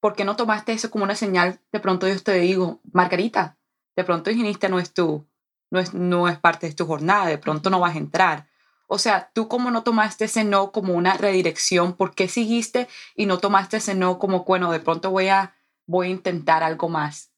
¿Por 0.00 0.16
qué 0.16 0.24
no 0.24 0.34
tomaste 0.34 0.72
eso 0.72 0.90
como 0.90 1.04
una 1.04 1.14
señal? 1.14 1.60
De 1.72 1.78
pronto 1.78 2.06
Dios 2.06 2.24
te 2.24 2.32
digo, 2.32 2.80
Margarita, 2.90 3.58
de 3.96 4.04
pronto 4.04 4.30
higienista 4.30 4.70
no 4.70 4.78
es 4.78 4.94
tu, 4.94 5.28
no 5.70 5.78
es, 5.78 5.92
no 5.92 6.26
es 6.26 6.38
parte 6.38 6.68
de 6.68 6.74
tu 6.74 6.86
jornada, 6.86 7.26
de 7.26 7.36
pronto 7.36 7.68
no 7.68 7.80
vas 7.80 7.96
a 7.96 7.98
entrar. 7.98 8.48
O 8.86 8.96
sea, 8.96 9.30
tú 9.34 9.46
como 9.46 9.70
no 9.70 9.82
tomaste 9.82 10.24
ese 10.24 10.42
no 10.42 10.72
como 10.72 10.94
una 10.94 11.18
redirección, 11.18 11.92
¿por 11.92 12.14
qué 12.14 12.26
seguiste 12.26 12.88
y 13.14 13.26
no 13.26 13.36
tomaste 13.36 13.76
ese 13.76 13.94
no 13.94 14.18
como, 14.18 14.44
bueno, 14.44 14.72
de 14.72 14.80
pronto 14.80 15.10
voy 15.10 15.28
a, 15.28 15.54
voy 15.84 16.06
a 16.06 16.12
intentar 16.12 16.62
algo 16.62 16.88
más? 16.88 17.30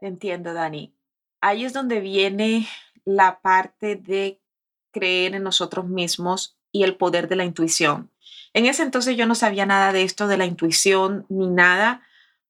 Te 0.00 0.08
entiendo, 0.08 0.54
Dani. 0.54 0.92
Ahí 1.40 1.64
es 1.64 1.72
donde 1.72 2.00
viene 2.00 2.66
la 3.04 3.40
parte 3.42 3.94
de 3.94 4.42
creer 4.90 5.36
en 5.36 5.44
nosotros 5.44 5.86
mismos 5.86 6.56
y 6.72 6.84
el 6.84 6.96
poder 6.96 7.28
de 7.28 7.36
la 7.36 7.44
intuición. 7.44 8.10
En 8.52 8.66
ese 8.66 8.82
entonces 8.82 9.16
yo 9.16 9.26
no 9.26 9.34
sabía 9.34 9.66
nada 9.66 9.92
de 9.92 10.02
esto 10.02 10.26
de 10.26 10.36
la 10.36 10.46
intuición 10.46 11.26
ni 11.28 11.46
nada, 11.46 12.02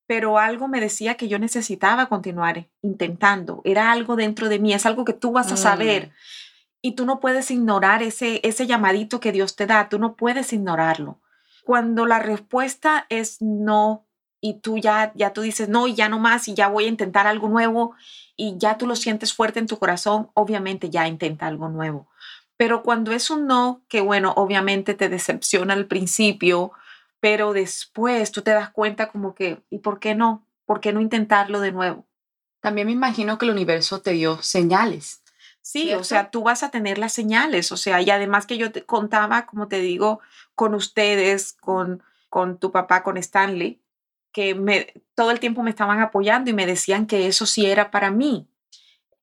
pero 0.06 0.38
algo 0.38 0.66
me 0.66 0.80
decía 0.80 1.14
que 1.16 1.28
yo 1.28 1.38
necesitaba 1.38 2.06
continuar 2.06 2.68
intentando. 2.82 3.60
Era 3.64 3.92
algo 3.92 4.16
dentro 4.16 4.48
de 4.48 4.58
mí, 4.58 4.72
es 4.72 4.86
algo 4.86 5.04
que 5.04 5.12
tú 5.12 5.32
vas 5.32 5.52
a 5.52 5.56
saber 5.56 6.10
y 6.82 6.92
tú 6.92 7.04
no 7.04 7.20
puedes 7.20 7.50
ignorar 7.50 8.02
ese, 8.02 8.40
ese 8.42 8.66
llamadito 8.66 9.20
que 9.20 9.32
Dios 9.32 9.54
te 9.56 9.66
da, 9.66 9.88
tú 9.88 9.98
no 9.98 10.16
puedes 10.16 10.52
ignorarlo. 10.52 11.20
Cuando 11.64 12.06
la 12.06 12.18
respuesta 12.18 13.06
es 13.08 13.40
no 13.40 14.06
y 14.40 14.54
tú 14.60 14.78
ya, 14.78 15.12
ya 15.14 15.32
tú 15.32 15.42
dices 15.42 15.68
no 15.68 15.86
y 15.86 15.94
ya 15.94 16.08
no 16.08 16.18
más 16.18 16.48
y 16.48 16.54
ya 16.54 16.68
voy 16.68 16.86
a 16.86 16.88
intentar 16.88 17.26
algo 17.26 17.48
nuevo 17.48 17.94
y 18.36 18.56
ya 18.56 18.78
tú 18.78 18.86
lo 18.86 18.96
sientes 18.96 19.34
fuerte 19.34 19.60
en 19.60 19.66
tu 19.66 19.78
corazón, 19.78 20.30
obviamente 20.34 20.88
ya 20.90 21.06
intenta 21.06 21.46
algo 21.46 21.68
nuevo. 21.68 22.08
Pero 22.60 22.82
cuando 22.82 23.12
es 23.12 23.30
un 23.30 23.46
no, 23.46 23.80
que 23.88 24.02
bueno, 24.02 24.34
obviamente 24.36 24.92
te 24.92 25.08
decepciona 25.08 25.72
al 25.72 25.86
principio, 25.86 26.72
pero 27.18 27.54
después 27.54 28.32
tú 28.32 28.42
te 28.42 28.50
das 28.50 28.68
cuenta 28.68 29.08
como 29.08 29.34
que, 29.34 29.62
¿y 29.70 29.78
por 29.78 29.98
qué 29.98 30.14
no? 30.14 30.46
¿Por 30.66 30.82
qué 30.82 30.92
no 30.92 31.00
intentarlo 31.00 31.60
de 31.60 31.72
nuevo? 31.72 32.06
También 32.60 32.88
me 32.88 32.92
imagino 32.92 33.38
que 33.38 33.46
el 33.46 33.52
universo 33.52 34.02
te 34.02 34.10
dio 34.10 34.42
señales. 34.42 35.22
Sí, 35.62 35.94
o 35.94 36.04
sea, 36.04 36.30
tú 36.30 36.42
vas 36.42 36.62
a 36.62 36.70
tener 36.70 36.98
las 36.98 37.14
señales, 37.14 37.72
o 37.72 37.78
sea, 37.78 38.02
y 38.02 38.10
además 38.10 38.44
que 38.44 38.58
yo 38.58 38.70
te 38.70 38.84
contaba, 38.84 39.46
como 39.46 39.66
te 39.66 39.80
digo, 39.80 40.20
con 40.54 40.74
ustedes, 40.74 41.54
con, 41.62 42.02
con 42.28 42.58
tu 42.58 42.72
papá, 42.72 43.02
con 43.02 43.16
Stanley, 43.16 43.80
que 44.32 44.54
me, 44.54 44.92
todo 45.14 45.30
el 45.30 45.40
tiempo 45.40 45.62
me 45.62 45.70
estaban 45.70 46.00
apoyando 46.00 46.50
y 46.50 46.52
me 46.52 46.66
decían 46.66 47.06
que 47.06 47.26
eso 47.26 47.46
sí 47.46 47.64
era 47.64 47.90
para 47.90 48.10
mí. 48.10 48.50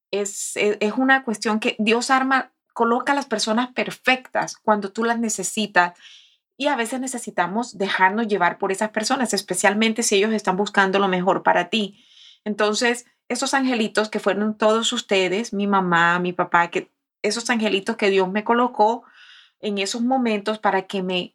Es, 0.10 0.58
es, 0.58 0.78
es 0.80 0.94
una 0.94 1.24
cuestión 1.24 1.60
que 1.60 1.76
Dios 1.78 2.10
arma, 2.10 2.52
coloca 2.78 3.16
las 3.16 3.26
personas 3.26 3.72
perfectas 3.74 4.56
cuando 4.56 4.92
tú 4.92 5.04
las 5.04 5.18
necesitas 5.18 5.98
y 6.58 6.68
a 6.68 6.76
veces 6.76 7.00
necesitamos 7.00 7.80
dejarnos 7.80 8.28
llevar 8.28 8.60
por 8.60 8.72
esas 8.72 8.92
personas, 8.92 9.34
especialmente 9.34 10.04
si 10.04 10.14
ellos 10.14 10.32
están 10.32 10.58
buscando 10.58 11.00
lo 11.00 11.08
mejor 11.08 11.42
para 11.42 11.70
ti. 11.72 12.06
Entonces, 12.46 13.08
esos 13.30 13.56
angelitos 13.56 14.10
que 14.10 14.20
fueron 14.20 14.56
todos 14.56 14.94
ustedes, 14.94 15.54
mi 15.54 15.66
mamá, 15.66 16.20
mi 16.20 16.34
papá, 16.34 16.68
que 16.70 16.92
esos 17.24 17.50
angelitos 17.50 17.96
que 17.96 18.12
Dios 18.12 18.30
me 18.32 18.44
colocó 18.44 19.06
en 19.60 19.80
esos 19.80 20.04
momentos 20.04 20.60
para 20.60 20.84
que 20.84 21.02
me 21.02 21.34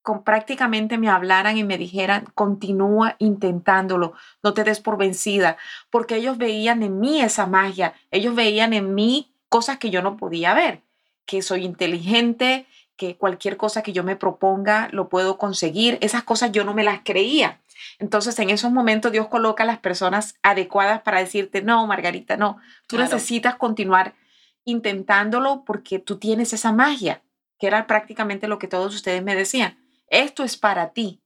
con 0.00 0.22
prácticamente 0.22 0.96
me 0.96 1.08
hablaran 1.08 1.56
y 1.56 1.64
me 1.64 1.76
dijeran, 1.76 2.26
continúa 2.36 3.16
intentándolo, 3.18 4.12
no 4.44 4.54
te 4.54 4.62
des 4.62 4.78
por 4.78 4.96
vencida, 4.96 5.56
porque 5.90 6.14
ellos 6.14 6.38
veían 6.38 6.84
en 6.84 7.00
mí 7.00 7.20
esa 7.20 7.46
magia, 7.46 7.94
ellos 8.12 8.36
veían 8.36 8.74
en 8.74 8.94
mí 8.94 9.33
cosas 9.54 9.78
que 9.78 9.90
yo 9.90 10.02
no 10.02 10.16
podía 10.16 10.52
ver, 10.52 10.82
que 11.26 11.40
soy 11.40 11.64
inteligente, 11.64 12.66
que 12.96 13.16
cualquier 13.16 13.56
cosa 13.56 13.84
que 13.84 13.92
yo 13.92 14.02
me 14.02 14.16
proponga 14.16 14.88
lo 14.90 15.08
puedo 15.08 15.38
conseguir, 15.38 15.96
esas 16.00 16.24
cosas 16.24 16.50
yo 16.50 16.64
no 16.64 16.74
me 16.74 16.82
las 16.82 17.02
creía. 17.04 17.60
Entonces, 18.00 18.36
en 18.40 18.50
esos 18.50 18.72
momentos 18.72 19.12
Dios 19.12 19.28
coloca 19.28 19.62
a 19.62 19.66
las 19.66 19.78
personas 19.78 20.34
adecuadas 20.42 21.02
para 21.02 21.20
decirte, 21.20 21.62
no, 21.62 21.86
Margarita, 21.86 22.36
no, 22.36 22.56
tú 22.88 22.98
necesitas 22.98 23.54
continuar 23.54 24.16
intentándolo 24.64 25.62
porque 25.64 26.00
tú 26.00 26.18
tienes 26.18 26.52
esa 26.52 26.72
magia, 26.72 27.22
que 27.60 27.68
era 27.68 27.86
prácticamente 27.86 28.48
lo 28.48 28.58
que 28.58 28.66
todos 28.66 28.92
ustedes 28.92 29.22
me 29.22 29.36
decían. 29.36 29.78
Esto 30.08 30.42
es 30.42 30.56
para 30.56 30.90
ti. 30.90 31.22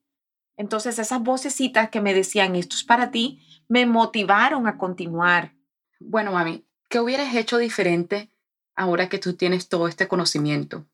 Entonces, 0.58 0.98
esas 0.98 1.22
vocecitas 1.22 1.88
que 1.88 2.02
me 2.02 2.12
decían, 2.12 2.56
esto 2.56 2.76
es 2.76 2.84
para 2.84 3.10
ti, 3.10 3.40
me 3.68 3.86
motivaron 3.86 4.66
a 4.66 4.76
continuar. 4.76 5.54
Bueno, 5.98 6.32
mami, 6.32 6.67
¿qué 6.88 7.00
hubieras 7.00 7.34
hecho 7.34 7.58
diferente 7.58 8.28
ahora 8.74 9.08
que 9.08 9.18
tú 9.18 9.34
tienes 9.34 9.68
todo 9.68 9.88
este 9.88 10.08
conocimiento? 10.08 10.86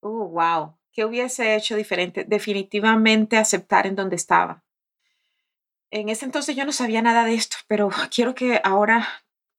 Oh, 0.00 0.28
wow. 0.28 0.76
¿Qué 0.92 1.04
hubiese 1.04 1.54
hecho 1.54 1.76
diferente? 1.76 2.24
Definitivamente 2.24 3.36
aceptar 3.36 3.86
en 3.86 3.96
donde 3.96 4.16
estaba 4.16 4.62
en 5.90 6.08
ese 6.08 6.24
entonces 6.24 6.56
yo 6.56 6.64
no 6.64 6.72
sabía 6.72 7.02
nada 7.02 7.24
de 7.24 7.34
esto, 7.34 7.56
pero 7.66 7.90
quiero 8.14 8.34
que 8.34 8.60
ahora 8.64 9.08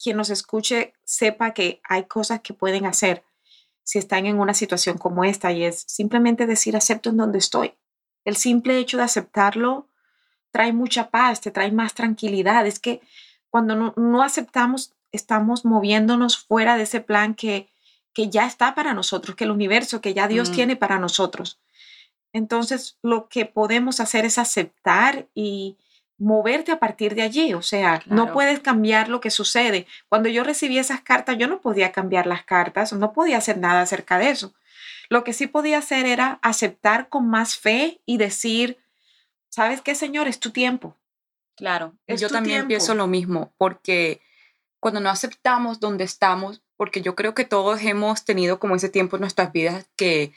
quien 0.02 0.18
nos 0.18 0.30
escuche 0.30 0.94
sepa 1.04 1.54
que 1.54 1.82
hay 1.84 2.06
cosas 2.06 2.42
que 2.42 2.54
pueden 2.54 2.86
hacer 2.86 3.24
si 3.84 4.00
están 4.00 4.26
en 4.26 4.40
una 4.40 4.54
situación 4.54 4.98
como 4.98 5.24
esta 5.24 5.52
y 5.52 5.64
es 5.64 5.84
simplemente 5.88 6.48
decir 6.48 6.76
acepto 6.76 7.10
en 7.10 7.18
donde 7.18 7.40
estoy. 7.40 7.74
El 8.26 8.36
simple 8.36 8.78
hecho 8.78 8.98
de 8.98 9.04
aceptarlo 9.04 9.88
trae 10.52 10.72
mucha 10.72 11.10
paz, 11.10 11.42
te 11.42 11.52
trae 11.52 11.72
más 11.72 11.94
tranquilidad. 11.94 12.66
Es 12.68 12.80
que 12.80 13.02
cuando 13.50 13.94
no, 13.96 14.24
aceptamos, 14.24 14.94
estamos 15.12 15.66
moviéndonos 15.66 16.38
fuera 16.38 16.78
de 16.78 16.84
ese 16.84 17.02
plan 17.02 17.36
que, 17.36 17.70
que 18.14 18.30
ya 18.30 18.46
está 18.46 18.76
para 18.76 18.94
nosotros, 18.94 19.36
que 19.36 19.44
el 19.44 19.52
universo, 19.52 20.02
que 20.02 20.14
ya 20.14 20.28
Dios 20.28 20.50
mm. 20.50 20.54
tiene 20.54 20.76
para 20.76 21.00
nosotros. 21.00 21.60
Entonces, 22.34 22.98
lo 23.02 23.28
que 23.28 23.46
podemos 23.46 24.00
hacer 24.00 24.26
es 24.26 24.38
aceptar 24.38 25.28
y, 25.34 25.78
moverte 26.22 26.72
a 26.72 26.80
partir 26.80 27.16
de 27.16 27.24
allí. 27.24 27.54
O 27.56 27.64
sea, 27.64 28.02
no 28.06 28.32
puedes 28.32 28.60
cambiar 28.60 29.10
lo 29.10 29.20
que 29.20 29.32
sucede. 29.32 29.88
Cuando 30.08 30.30
yo 30.30 30.44
recibí 30.44 30.78
esas 30.78 31.02
cartas, 31.02 31.38
yo 31.38 31.48
no 31.48 31.62
podía 31.62 31.92
cambiar 31.92 32.28
las 32.28 32.44
cartas, 32.44 32.94
no 32.94 33.12
podía 33.12 33.38
hacer 33.38 33.58
nada 33.58 33.82
acerca 33.82 34.20
de 34.20 34.30
eso. 34.30 34.54
Lo 35.10 35.24
que 35.24 35.34
sí 35.34 35.48
podía 35.48 35.80
hacer 35.80 36.06
era 36.06 36.40
aceptar 36.44 37.10
con 37.10 37.28
más 37.28 37.58
fe 37.58 38.02
y 38.06 38.18
decir, 38.18 38.78
¿sabes 39.50 39.82
qué, 39.82 39.96
Señor? 39.96 40.28
Es 40.28 40.40
tu 40.40 40.52
tiempo. 40.52 40.96
Claro, 41.58 41.96
yo 42.08 42.30
también 42.30 42.68
pienso 42.68 42.96
lo 42.96 43.08
mismo, 43.08 43.52
porque 43.58 44.22
cuando 44.82 45.00
no 45.00 45.12
aceptamos 45.12 45.80
donde 45.80 46.04
estamos, 46.04 46.64
porque 46.76 47.02
yo 47.02 47.16
creo 47.16 47.36
que 47.36 47.46
todos 47.46 47.82
hemos 47.84 48.26
tenido 48.26 48.60
como 48.60 48.76
ese 48.76 48.90
tiempo 48.90 49.16
en 49.16 49.22
nuestras 49.22 49.54
vidas 49.54 49.86
que 49.96 50.34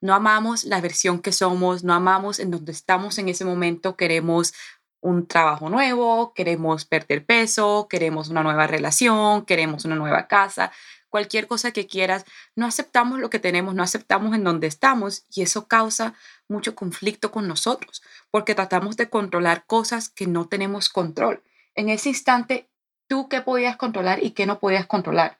no 0.00 0.12
amamos 0.12 0.64
la 0.64 0.80
versión 0.80 1.20
que 1.20 1.30
somos, 1.30 1.84
no 1.84 1.94
amamos 1.94 2.40
en 2.40 2.50
donde 2.50 2.72
estamos 2.72 3.16
en 3.18 3.28
ese 3.28 3.44
momento, 3.44 3.96
queremos 3.96 4.54
un 5.00 5.28
trabajo 5.28 5.70
nuevo, 5.70 6.34
queremos 6.34 6.84
perder 6.84 7.24
peso, 7.24 7.86
queremos 7.88 8.28
una 8.28 8.42
nueva 8.42 8.66
relación, 8.66 9.46
queremos 9.46 9.84
una 9.84 9.94
nueva 9.94 10.26
casa, 10.26 10.72
cualquier 11.08 11.46
cosa 11.46 11.70
que 11.70 11.86
quieras, 11.86 12.24
no 12.56 12.66
aceptamos 12.66 13.20
lo 13.20 13.30
que 13.30 13.38
tenemos, 13.38 13.72
no 13.76 13.84
aceptamos 13.84 14.34
en 14.34 14.42
donde 14.42 14.66
estamos 14.66 15.24
y 15.32 15.42
eso 15.42 15.68
causa 15.68 16.14
mucho 16.48 16.74
conflicto 16.74 17.30
con 17.30 17.46
nosotros 17.46 18.02
porque 18.32 18.56
tratamos 18.56 18.96
de 18.96 19.08
controlar 19.08 19.64
cosas 19.64 20.08
que 20.08 20.26
no 20.26 20.48
tenemos 20.48 20.88
control. 20.88 21.44
En 21.76 21.88
ese 21.88 22.08
instante, 22.08 22.68
¿tú 23.08 23.28
qué 23.28 23.40
podías 23.40 23.76
controlar 23.76 24.22
y 24.22 24.30
qué 24.30 24.46
no 24.46 24.58
podías 24.58 24.86
controlar? 24.86 25.38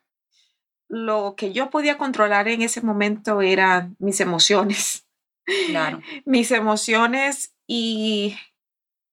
Lo 0.89 1.35
que 1.37 1.53
yo 1.53 1.71
podía 1.71 1.99
controlar 1.99 2.49
en 2.49 2.63
ese 2.63 2.81
momento 2.81 3.43
eran 3.43 3.97
mis 3.99 4.21
emociones. 4.21 5.07
Claro. 5.69 6.01
mis 6.25 6.51
emociones 6.51 7.53
y 7.67 8.37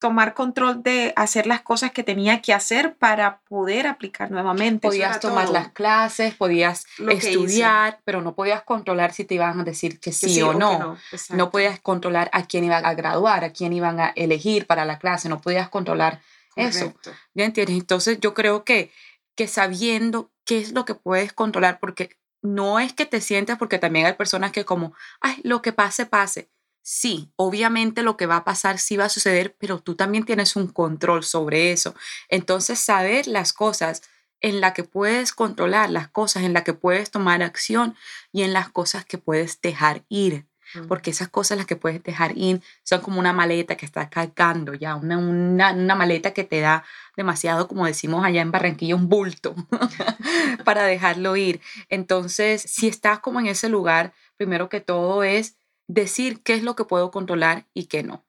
tomar 0.03 0.33
control 0.33 0.83
de 0.83 1.13
hacer 1.15 1.48
las 1.48 1.62
cosas 1.62 1.91
que 1.93 2.03
tenía 2.03 2.41
que 2.41 2.53
hacer 2.53 2.98
para 2.98 3.39
poder 3.48 3.88
aplicar 3.88 4.29
nuevamente. 4.31 4.86
Podías 4.86 5.22
tomar 5.22 5.48
las 5.48 5.69
clases, 5.69 6.36
podías 6.36 6.86
estudiar, 7.10 8.01
pero 8.03 8.22
no 8.22 8.36
podías 8.36 8.63
controlar 8.63 9.13
si 9.13 9.24
te 9.24 9.36
iban 9.36 9.62
a 9.62 9.63
decir 9.63 10.01
que 10.01 10.12
sí, 10.12 10.41
o, 10.41 10.53
no. 10.53 10.98
No, 11.29 11.51
podías 11.51 11.79
controlar 11.79 12.29
a 12.33 12.45
quién 12.45 12.65
iban 12.65 12.86
a 12.86 12.93
graduar, 12.95 13.45
a 13.45 13.53
quién 13.53 13.72
iban 13.72 14.01
a 14.01 14.12
elegir 14.17 14.67
para 14.67 14.83
la 14.83 15.00
clase, 15.00 15.29
no 15.29 15.39
podías 15.39 15.69
controlar 15.69 16.19
eso. 16.55 16.93
¿Ya 17.33 17.45
entiendes? 17.45 17.77
Entonces 17.77 18.19
yo 18.19 18.33
creo 18.33 18.63
que, 18.63 18.91
que 19.36 19.48
sabiendo 19.48 20.31
qué 20.45 20.60
es 20.60 20.72
lo 20.72 20.86
que 20.86 20.95
puedes 20.95 21.33
controlar, 21.33 21.79
porque 21.79 22.17
no 22.41 22.79
es 22.79 22.93
que 22.93 23.05
te 23.05 23.22
sientas, 23.22 23.57
porque 23.57 23.79
también 23.79 24.05
hay 24.05 24.13
personas 24.13 24.51
que 24.51 24.65
como, 24.65 24.93
ay, 25.22 25.39
lo 25.43 25.62
que 25.62 25.74
pase, 25.74 26.05
pase 26.05 26.50
Sí, 26.86 27.31
obviamente 27.38 28.03
lo 28.03 28.17
que 28.17 28.25
va 28.25 28.38
a 28.38 28.43
pasar 28.43 28.77
sí 28.77 28.98
va 28.98 29.05
a 29.05 29.10
suceder, 29.10 29.55
pero 29.57 29.79
tú 29.79 29.95
también 29.95 30.25
tienes 30.25 30.57
un 30.57 30.67
control 30.67 31.24
sobre 31.24 31.72
eso. 31.72 31.95
Entonces, 32.27 32.77
saber 32.77 33.25
las 33.27 33.53
cosas 33.53 34.01
en 34.41 34.60
las 34.60 34.74
que 34.74 34.83
puedes 34.83 35.31
controlar, 35.31 35.89
las 35.89 36.10
cosas 36.10 36.43
en 36.43 36.51
las 36.51 36.63
que 36.63 36.74
puedes 36.74 37.10
tomar 37.10 37.41
acción 37.41 37.95
y 38.33 38.43
en 38.43 38.51
las 38.51 38.69
cosas 38.69 39.05
que 39.05 39.17
puedes 39.17 39.62
dejar 39.62 40.03
ir. 40.10 40.45
Mm. 40.74 40.88
Porque 40.88 41.12
esas 41.12 41.30
cosas 41.30 41.58
las 41.58 41.68
que 41.68 41.75
puedes 41.75 42.03
dejar 42.03 42.38
ir 42.38 42.62
son 42.84 43.01
como 43.01 43.20
una 43.20 43.34
maleta 43.34 43.75
que 43.75 43.86
estás 43.86 44.10
cargando 44.10 44.74
ya, 44.74 44.96
una, 44.96 45.18
una 45.18 45.96
maleta 45.96 46.32
que 46.32 46.44
te 46.44 46.60
da 46.60 46.84
demasiado, 47.15 47.68
como 47.68 47.86
decimos 47.86 48.25
allá 48.25 48.42
en 48.42 48.51
Barranquilla, 48.51 48.96
un 48.96 49.10
bulto 49.10 49.56
para 50.65 50.84
dejarlo 50.84 51.36
ir. 51.36 51.62
Entonces, 51.89 52.62
si 52.62 52.88
estás 52.88 53.20
como 53.20 53.39
en 53.39 53.48
ese 53.48 53.70
lugar, 53.70 54.13
primero 54.38 54.70
que 54.70 54.82
todo 54.82 55.24
es 55.24 55.56
decir 55.88 56.42
qué 56.42 56.53
es 56.53 56.63
lo 56.63 56.75
que 56.75 56.86
puedo 56.86 57.12
controlar 57.12 57.65
y 57.74 57.86
qué 57.86 58.03
no. 58.03 58.24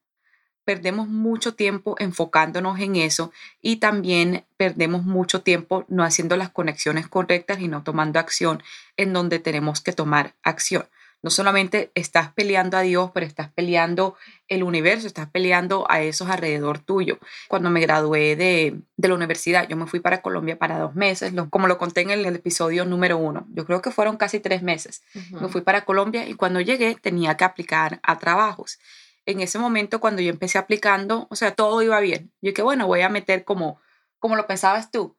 Perdemos 0.64 1.08
mucho 1.08 1.54
tiempo 1.54 1.94
enfocándonos 1.98 2.80
en 2.80 2.96
eso 2.96 3.32
y 3.60 3.76
también 3.76 4.46
perdemos 4.56 5.04
mucho 5.04 5.42
tiempo 5.42 5.84
no 5.88 6.04
haciendo 6.04 6.38
las 6.38 6.48
conexiones 6.48 7.06
correctas 7.06 7.60
y 7.60 7.68
no 7.68 7.82
tomando 7.82 8.18
acción 8.18 8.62
en 8.96 9.12
donde 9.12 9.38
tenemos 9.38 9.82
que 9.82 9.92
tomar 9.92 10.34
acción. 10.42 10.86
No 11.24 11.30
solamente 11.30 11.90
estás 11.94 12.34
peleando 12.34 12.76
a 12.76 12.82
Dios, 12.82 13.10
pero 13.14 13.24
estás 13.24 13.50
peleando 13.50 14.14
el 14.46 14.62
universo, 14.62 15.06
estás 15.06 15.26
peleando 15.30 15.86
a 15.88 16.02
esos 16.02 16.28
alrededor 16.28 16.80
tuyo. 16.80 17.18
Cuando 17.48 17.70
me 17.70 17.80
gradué 17.80 18.36
de, 18.36 18.82
la 18.98 19.14
universidad, 19.14 19.66
yo 19.66 19.74
me 19.74 19.86
fui 19.86 20.00
para 20.00 20.20
Colombia 20.20 20.58
para 20.58 20.78
dos 20.78 20.94
meses, 20.94 21.32
como 21.48 21.66
lo 21.66 21.78
conté 21.78 22.02
en 22.02 22.10
el, 22.10 22.26
episodio 22.26 22.84
número 22.84 23.16
uno. 23.16 23.46
Yo 23.54 23.64
creo 23.64 23.80
que 23.80 23.90
fueron 23.90 24.18
casi 24.18 24.38
tres 24.38 24.62
meses. 24.62 25.02
Me 25.30 25.48
fui 25.48 25.62
para 25.62 25.86
Colombia 25.86 26.28
y 26.28 26.34
cuando 26.34 26.60
llegué 26.60 26.94
tenía 26.94 27.38
que 27.38 27.44
aplicar 27.44 28.00
a 28.02 28.18
trabajos. 28.18 28.78
En 29.24 29.40
ese 29.40 29.58
momento, 29.58 30.00
cuando 30.00 30.20
yo 30.20 30.28
empecé 30.28 30.58
aplicando, 30.58 31.26
o 31.30 31.36
sea, 31.36 31.54
todo 31.54 31.80
iba 31.80 31.98
bien. 32.00 32.32
Yo 32.42 32.52
que 32.52 32.60
bueno, 32.60 32.86
voy 32.86 33.00
a 33.00 33.08
meter 33.08 33.44
como, 33.44 33.80
como 34.18 34.36
lo 34.36 34.46
pensabas 34.46 34.90
tú, 34.90 35.16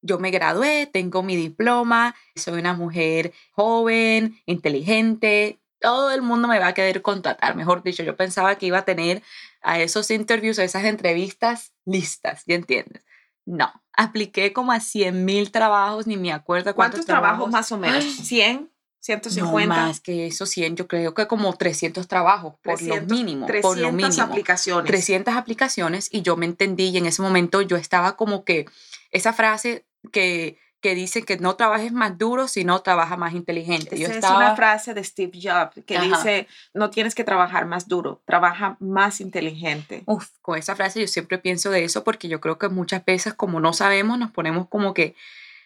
yo 0.00 0.18
me 0.18 0.30
gradué, 0.30 0.86
tengo 0.86 1.22
mi 1.22 1.36
diploma, 1.36 2.14
soy 2.36 2.60
una 2.60 2.74
mujer 2.74 3.32
joven, 3.52 4.40
inteligente, 4.46 5.58
todo 5.80 6.10
el 6.10 6.22
mundo 6.22 6.48
me 6.48 6.58
va 6.58 6.68
a 6.68 6.74
querer 6.74 7.02
contratar, 7.02 7.56
mejor 7.56 7.82
dicho, 7.82 8.02
yo 8.02 8.16
pensaba 8.16 8.56
que 8.56 8.66
iba 8.66 8.78
a 8.78 8.84
tener 8.84 9.22
a 9.62 9.80
esos 9.80 10.10
interviews, 10.10 10.58
a 10.58 10.64
esas 10.64 10.84
entrevistas 10.84 11.72
listas, 11.84 12.44
¿ya 12.46 12.54
entiendes? 12.54 13.04
No, 13.44 13.72
apliqué 13.94 14.52
como 14.52 14.72
a 14.72 14.80
100 14.80 15.24
mil 15.24 15.50
trabajos, 15.50 16.06
ni 16.06 16.16
me 16.16 16.32
acuerdo 16.32 16.74
cuántos, 16.74 17.06
trabajos, 17.06 17.50
más 17.50 17.72
o 17.72 17.78
menos. 17.78 18.04
¿100? 18.30 18.68
150. 19.00 19.74
No 19.74 19.82
más 19.82 20.00
que 20.00 20.26
eso 20.26 20.44
100, 20.44 20.76
yo 20.76 20.88
creo 20.88 21.14
que 21.14 21.26
como 21.26 21.54
300 21.54 22.06
trabajos, 22.08 22.54
por 22.62 22.82
lo 22.82 23.00
mínimo. 23.02 23.46
300 23.46 23.60
por 23.62 23.78
lo 23.78 23.92
mínimo. 23.92 24.22
aplicaciones. 24.22 24.86
300 24.86 25.34
aplicaciones 25.34 26.08
y 26.12 26.22
yo 26.22 26.36
me 26.36 26.46
entendí 26.46 26.88
y 26.88 26.98
en 26.98 27.06
ese 27.06 27.22
momento 27.22 27.62
yo 27.62 27.76
estaba 27.76 28.16
como 28.16 28.44
que 28.44 28.66
esa 29.10 29.32
frase 29.32 29.86
que 30.12 30.58
que 30.80 30.94
dice 30.94 31.22
que 31.22 31.38
no 31.38 31.56
trabajes 31.56 31.92
más 31.92 32.18
duro, 32.18 32.46
sino 32.46 32.80
trabaja 32.82 33.16
más 33.16 33.34
inteligente. 33.34 33.96
Esa 34.00 34.18
es 34.18 34.24
una 34.24 34.54
frase 34.54 34.94
de 34.94 35.02
Steve 35.02 35.32
Jobs 35.42 35.84
que 35.84 35.98
dice, 35.98 36.46
no 36.72 36.90
tienes 36.90 37.14
que 37.14 37.24
trabajar 37.24 37.66
más 37.66 37.88
duro, 37.88 38.22
trabaja 38.24 38.76
más 38.78 39.20
inteligente. 39.20 40.04
Uf, 40.06 40.28
con 40.40 40.56
esa 40.56 40.76
frase 40.76 41.00
yo 41.00 41.08
siempre 41.08 41.38
pienso 41.38 41.70
de 41.70 41.84
eso 41.84 42.04
porque 42.04 42.28
yo 42.28 42.40
creo 42.40 42.58
que 42.58 42.68
muchas 42.68 43.04
veces 43.04 43.34
como 43.34 43.60
no 43.60 43.72
sabemos 43.72 44.18
nos 44.18 44.30
ponemos 44.30 44.68
como 44.68 44.94
que 44.94 45.16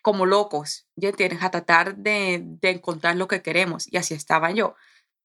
como 0.00 0.26
locos, 0.26 0.86
ya 0.96 1.12
tienes 1.12 1.44
a 1.44 1.50
tratar 1.50 1.94
de, 1.94 2.40
de 2.42 2.70
encontrar 2.70 3.14
lo 3.14 3.28
que 3.28 3.40
queremos 3.40 3.86
y 3.92 3.98
así 3.98 4.14
estaba 4.14 4.50
yo. 4.50 4.74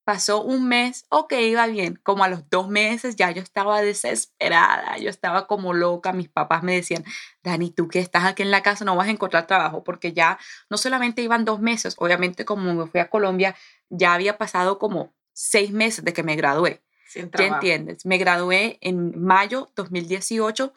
Pasó 0.08 0.42
un 0.42 0.70
mes, 0.70 1.06
ok, 1.10 1.34
iba 1.34 1.68
bien. 1.68 2.00
Como 2.02 2.24
a 2.24 2.30
los 2.30 2.50
dos 2.50 2.70
meses 2.70 3.18
ya 3.18 3.30
yo 3.32 3.42
estaba 3.42 3.82
desesperada, 3.82 4.98
yo 5.00 5.10
estaba 5.10 5.48
como 5.48 5.74
loca. 5.74 6.14
Mis 6.14 6.30
papás 6.30 6.64
me 6.64 6.74
decían, 6.74 7.04
Dani, 7.44 7.72
tú 7.72 7.90
que 7.90 8.00
estás 8.00 8.24
aquí 8.24 8.42
en 8.42 8.50
la 8.50 8.64
casa 8.64 8.86
no 8.86 8.96
vas 8.96 9.10
a 9.10 9.12
encontrar 9.12 9.48
trabajo, 9.48 9.84
porque 9.84 10.14
ya 10.14 10.40
no 10.70 10.78
solamente 10.78 11.24
iban 11.24 11.44
dos 11.44 11.60
meses, 11.60 11.96
obviamente 11.98 12.46
como 12.46 12.74
me 12.74 12.88
fui 12.88 13.02
a 13.02 13.10
Colombia, 13.10 13.54
ya 13.90 14.14
había 14.14 14.38
pasado 14.38 14.80
como 14.80 15.14
seis 15.34 15.72
meses 15.72 16.06
de 16.06 16.14
que 16.14 16.24
me 16.24 16.38
gradué. 16.38 16.82
¿Qué 17.14 17.48
entiendes? 17.48 18.06
Me 18.06 18.18
gradué 18.18 18.78
en 18.80 19.22
mayo 19.22 19.74
2018 19.76 20.74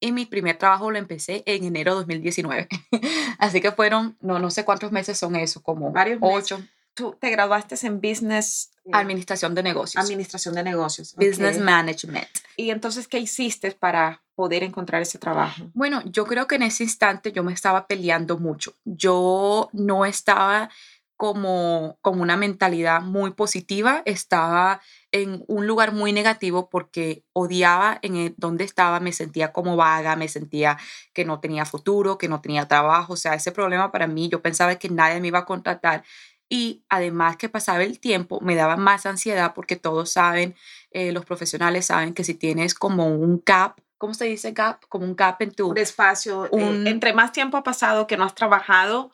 y 0.00 0.12
mi 0.12 0.26
primer 0.26 0.58
trabajo 0.58 0.90
lo 0.90 0.98
empecé 0.98 1.42
en 1.46 1.64
enero 1.64 1.94
2019. 1.94 2.68
Así 3.38 3.62
que 3.62 3.72
fueron, 3.72 4.18
no, 4.20 4.38
no 4.38 4.50
sé 4.50 4.66
cuántos 4.66 4.92
meses 4.92 5.16
son 5.16 5.34
eso, 5.34 5.62
como 5.62 5.92
varios 5.92 6.18
ocho 6.20 6.62
tú 6.96 7.16
te 7.20 7.30
graduaste 7.30 7.76
en 7.86 8.00
Business... 8.00 8.72
Administración 8.92 9.54
de 9.54 9.62
negocios. 9.62 10.02
Administración 10.02 10.54
de 10.54 10.62
negocios. 10.62 11.14
Business 11.16 11.60
Management. 11.60 12.28
Y 12.56 12.70
entonces, 12.70 13.06
¿qué 13.06 13.18
hiciste 13.18 13.72
para 13.72 14.22
poder 14.34 14.62
encontrar 14.62 15.02
ese 15.02 15.18
trabajo? 15.18 15.70
Bueno, 15.74 16.02
yo 16.04 16.24
creo 16.24 16.46
que 16.46 16.54
en 16.54 16.62
ese 16.62 16.84
instante 16.84 17.32
yo 17.32 17.42
me 17.42 17.52
estaba 17.52 17.86
peleando 17.86 18.38
mucho. 18.38 18.74
Yo 18.84 19.68
no 19.72 20.06
estaba 20.06 20.70
como 21.16 21.98
con 22.02 22.20
una 22.20 22.36
mentalidad 22.36 23.00
muy 23.00 23.32
positiva, 23.32 24.02
estaba 24.04 24.82
en 25.12 25.44
un 25.48 25.66
lugar 25.66 25.92
muy 25.92 26.12
negativo 26.12 26.68
porque 26.68 27.24
odiaba 27.32 27.98
en 28.02 28.34
donde 28.36 28.64
estaba, 28.64 29.00
me 29.00 29.12
sentía 29.12 29.50
como 29.50 29.76
vaga, 29.76 30.14
me 30.14 30.28
sentía 30.28 30.76
que 31.14 31.24
no 31.24 31.40
tenía 31.40 31.64
futuro, 31.64 32.18
que 32.18 32.28
no 32.28 32.42
tenía 32.42 32.68
trabajo, 32.68 33.14
o 33.14 33.16
sea, 33.16 33.34
ese 33.34 33.50
problema 33.50 33.90
para 33.90 34.06
mí, 34.06 34.28
yo 34.28 34.42
pensaba 34.42 34.76
que 34.76 34.90
nadie 34.90 35.20
me 35.20 35.28
iba 35.28 35.40
a 35.40 35.46
contratar 35.46 36.04
y 36.48 36.84
además 36.88 37.36
que 37.36 37.48
pasaba 37.48 37.82
el 37.82 37.98
tiempo 37.98 38.40
me 38.40 38.54
daba 38.54 38.76
más 38.76 39.06
ansiedad 39.06 39.52
porque 39.54 39.76
todos 39.76 40.12
saben, 40.12 40.54
eh, 40.90 41.12
los 41.12 41.24
profesionales 41.24 41.86
saben 41.86 42.14
que 42.14 42.24
si 42.24 42.34
tienes 42.34 42.74
como 42.74 43.06
un 43.06 43.42
gap, 43.44 43.80
¿cómo 43.98 44.14
se 44.14 44.26
dice 44.26 44.52
gap? 44.52 44.80
Como 44.88 45.04
un 45.04 45.16
gap 45.16 45.40
en 45.42 45.52
tu... 45.52 45.70
Un 45.70 45.78
espacio, 45.78 46.46
eh, 46.46 46.84
entre 46.86 47.12
más 47.12 47.32
tiempo 47.32 47.56
ha 47.56 47.62
pasado 47.62 48.06
que 48.06 48.16
no 48.16 48.24
has 48.24 48.34
trabajado, 48.34 49.10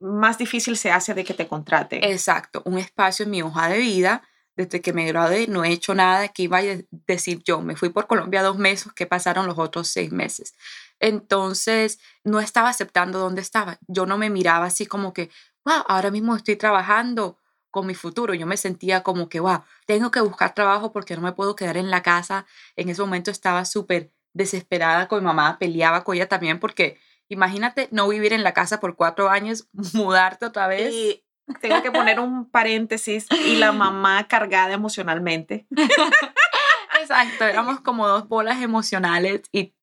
más 0.00 0.38
difícil 0.38 0.76
se 0.76 0.90
hace 0.90 1.14
de 1.14 1.24
que 1.24 1.34
te 1.34 1.46
contrate. 1.46 2.10
Exacto, 2.10 2.62
un 2.64 2.78
espacio 2.78 3.24
en 3.24 3.30
mi 3.30 3.42
hoja 3.42 3.68
de 3.68 3.78
vida. 3.78 4.22
Desde 4.56 4.80
que 4.80 4.92
me 4.92 5.04
gradué 5.04 5.48
no 5.48 5.64
he 5.64 5.70
hecho 5.70 5.96
nada 5.96 6.28
que 6.28 6.44
iba 6.44 6.58
a 6.58 6.62
decir 7.08 7.42
yo. 7.42 7.60
Me 7.60 7.74
fui 7.74 7.88
por 7.88 8.06
Colombia 8.06 8.40
dos 8.40 8.56
meses, 8.56 8.92
¿qué 8.94 9.04
pasaron 9.04 9.48
los 9.48 9.58
otros 9.58 9.88
seis 9.88 10.12
meses? 10.12 10.54
Entonces, 11.00 11.98
no 12.22 12.40
estaba 12.40 12.68
aceptando 12.68 13.18
dónde 13.18 13.40
estaba. 13.40 13.78
Yo 13.88 14.06
no 14.06 14.18
me 14.18 14.30
miraba 14.30 14.66
así 14.66 14.86
como 14.86 15.12
que, 15.12 15.30
wow, 15.64 15.84
ahora 15.88 16.10
mismo 16.10 16.36
estoy 16.36 16.56
trabajando 16.56 17.38
con 17.70 17.86
mi 17.86 17.94
futuro. 17.94 18.34
Yo 18.34 18.46
me 18.46 18.56
sentía 18.56 19.02
como 19.02 19.28
que, 19.28 19.40
wow, 19.40 19.64
tengo 19.86 20.10
que 20.10 20.20
buscar 20.20 20.54
trabajo 20.54 20.92
porque 20.92 21.16
no 21.16 21.22
me 21.22 21.32
puedo 21.32 21.56
quedar 21.56 21.76
en 21.76 21.90
la 21.90 22.02
casa. 22.02 22.46
En 22.76 22.88
ese 22.88 23.02
momento 23.02 23.30
estaba 23.30 23.64
súper 23.64 24.12
desesperada 24.32 25.08
con 25.08 25.20
mi 25.20 25.26
mamá, 25.26 25.58
peleaba 25.58 26.04
con 26.04 26.16
ella 26.16 26.28
también 26.28 26.58
porque 26.60 26.98
imagínate 27.28 27.88
no 27.90 28.08
vivir 28.08 28.32
en 28.32 28.42
la 28.42 28.52
casa 28.52 28.80
por 28.80 28.96
cuatro 28.96 29.28
años, 29.30 29.68
mudarte 29.94 30.46
otra 30.46 30.66
vez. 30.66 30.92
Y 30.92 31.24
tengo 31.60 31.82
que 31.82 31.92
poner 31.92 32.20
un 32.20 32.50
paréntesis 32.50 33.26
y 33.30 33.56
la 33.56 33.72
mamá 33.72 34.26
cargada 34.28 34.72
emocionalmente. 34.72 35.66
Exacto, 37.00 37.44
éramos 37.44 37.80
como 37.80 38.08
dos 38.08 38.28
bolas 38.28 38.62
emocionales 38.62 39.42
y 39.52 39.74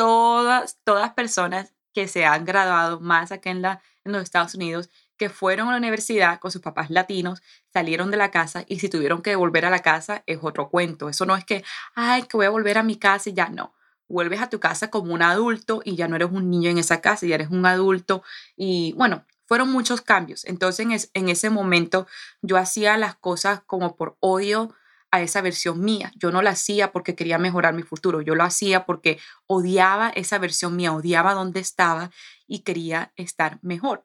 todas, 0.00 0.78
todas 0.82 1.12
personas 1.12 1.74
que 1.92 2.08
se 2.08 2.24
han 2.24 2.46
graduado 2.46 3.00
más 3.00 3.32
acá 3.32 3.50
en, 3.50 3.60
los 3.60 4.22
Estados 4.22 4.54
Unidos 4.54 4.88
que 5.18 5.28
fueron 5.28 5.68
a 5.68 5.72
la 5.72 5.76
universidad 5.76 6.40
con 6.40 6.50
sus 6.50 6.62
papás 6.62 6.88
latinos, 6.88 7.42
salieron 7.70 8.10
de 8.10 8.16
la 8.16 8.30
casa 8.30 8.64
y 8.66 8.78
si 8.78 8.88
tuvieron 8.88 9.20
que 9.20 9.36
volver 9.36 9.66
a 9.66 9.70
la 9.70 9.80
casa 9.80 10.22
es 10.24 10.38
otro 10.40 10.70
cuento. 10.70 11.10
Eso 11.10 11.26
no 11.26 11.36
es 11.36 11.44
que, 11.44 11.62
ay, 11.94 12.22
que 12.22 12.38
voy 12.38 12.46
a 12.46 12.50
volver 12.50 12.78
a 12.78 12.82
mi 12.82 12.96
casa 12.96 13.28
y 13.28 13.34
ya 13.34 13.50
no. 13.50 13.74
Vuelves 14.08 14.40
a 14.40 14.48
tu 14.48 14.58
casa 14.58 14.88
como 14.88 15.12
un 15.12 15.20
adulto 15.20 15.82
y 15.84 15.96
ya 15.96 16.08
no 16.08 16.16
eres 16.16 16.30
un 16.32 16.48
niño 16.48 16.70
en 16.70 16.78
esa 16.78 17.02
casa, 17.02 17.26
ya 17.26 17.34
eres 17.34 17.50
un 17.50 17.66
adulto 17.66 18.22
y 18.56 18.94
bueno, 18.94 19.26
fueron 19.44 19.70
muchos 19.70 20.00
cambios. 20.00 20.46
Entonces 20.46 21.10
en, 21.12 21.28
ese 21.28 21.50
momento 21.50 22.06
yo 22.40 22.56
hacía 22.56 22.96
las 22.96 23.16
cosas 23.16 23.60
como 23.66 23.96
por 23.96 24.16
odio 24.20 24.74
a 25.10 25.20
esa 25.20 25.42
versión 25.42 25.80
mía. 25.80 26.12
Yo 26.16 26.30
no 26.30 26.42
la 26.42 26.50
hacía 26.50 26.92
porque 26.92 27.14
quería 27.14 27.38
mejorar 27.38 27.74
mi 27.74 27.82
futuro, 27.82 28.20
yo 28.20 28.34
lo 28.34 28.44
hacía 28.44 28.86
porque 28.86 29.18
odiaba 29.46 30.10
esa 30.10 30.38
versión 30.38 30.76
mía, 30.76 30.92
odiaba 30.92 31.34
dónde 31.34 31.60
estaba 31.60 32.10
y 32.46 32.60
quería 32.60 33.12
estar 33.16 33.58
mejor. 33.62 34.04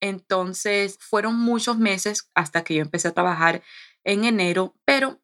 Entonces 0.00 0.98
fueron 1.00 1.36
muchos 1.38 1.78
meses 1.78 2.30
hasta 2.34 2.64
que 2.64 2.74
yo 2.74 2.82
empecé 2.82 3.08
a 3.08 3.14
trabajar 3.14 3.62
en 4.04 4.24
enero, 4.24 4.74
pero 4.84 5.20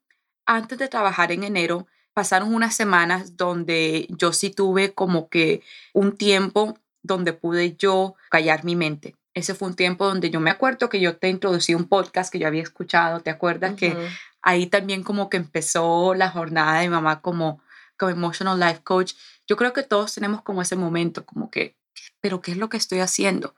antes 0.47 0.79
de 0.79 0.89
trabajar 0.89 1.31
en 1.31 1.45
enero 1.45 1.87
pasaron 2.15 2.55
unas 2.55 2.75
semanas 2.75 3.37
donde 3.37 4.07
yo 4.11 4.33
sí 4.33 4.51
tuve 4.51 4.93
como 4.93 5.29
que 5.29 5.63
un 5.93 6.17
tiempo 6.17 6.79
donde 7.03 7.33
pude 7.33 7.77
yo 7.77 8.15
callar 8.31 8.65
mi 8.65 8.77
mente. 8.77 9.17
Ese 9.35 9.55
fue 9.55 9.69
un 9.69 9.77
tiempo 9.77 10.07
donde 10.07 10.31
yo 10.31 10.41
me 10.41 10.51
acuerdo 10.51 10.89
que 10.89 11.01
yo 11.01 11.17
te 11.17 11.29
introducí 11.29 11.75
un 11.75 11.89
podcast 11.89 12.31
que 12.31 12.39
yo 12.39 12.47
había 12.47 12.63
escuchado, 12.63 13.21
¿te 13.21 13.31
acuerdas? 13.31 13.75
Que 13.75 13.97
ahí 14.43 14.67
también 14.67 15.03
como 15.03 15.31
que 15.31 15.37
empezó 15.37 16.15
la 16.15 16.31
jornada 16.31 16.81
de 16.81 16.89
mi 16.89 16.95
mamá 16.95 17.23
como, 17.23 17.63
como 17.97 18.11
Emotional 18.11 18.59
Life 18.59 18.83
Coach. 18.83 19.15
Yo 19.47 19.57
creo 19.57 19.73
que 19.73 19.83
todos 19.83 20.15
tenemos 20.15 20.43
como 20.43 20.63
ese 20.63 20.77
momento, 20.77 21.25
como 21.25 21.51
que, 21.51 21.77
pero 22.21 22.41
¿qué 22.43 22.53
es 22.53 22.57
lo 22.57 22.69
que 22.69 22.77
estoy 22.77 23.01
haciendo? 23.01 23.55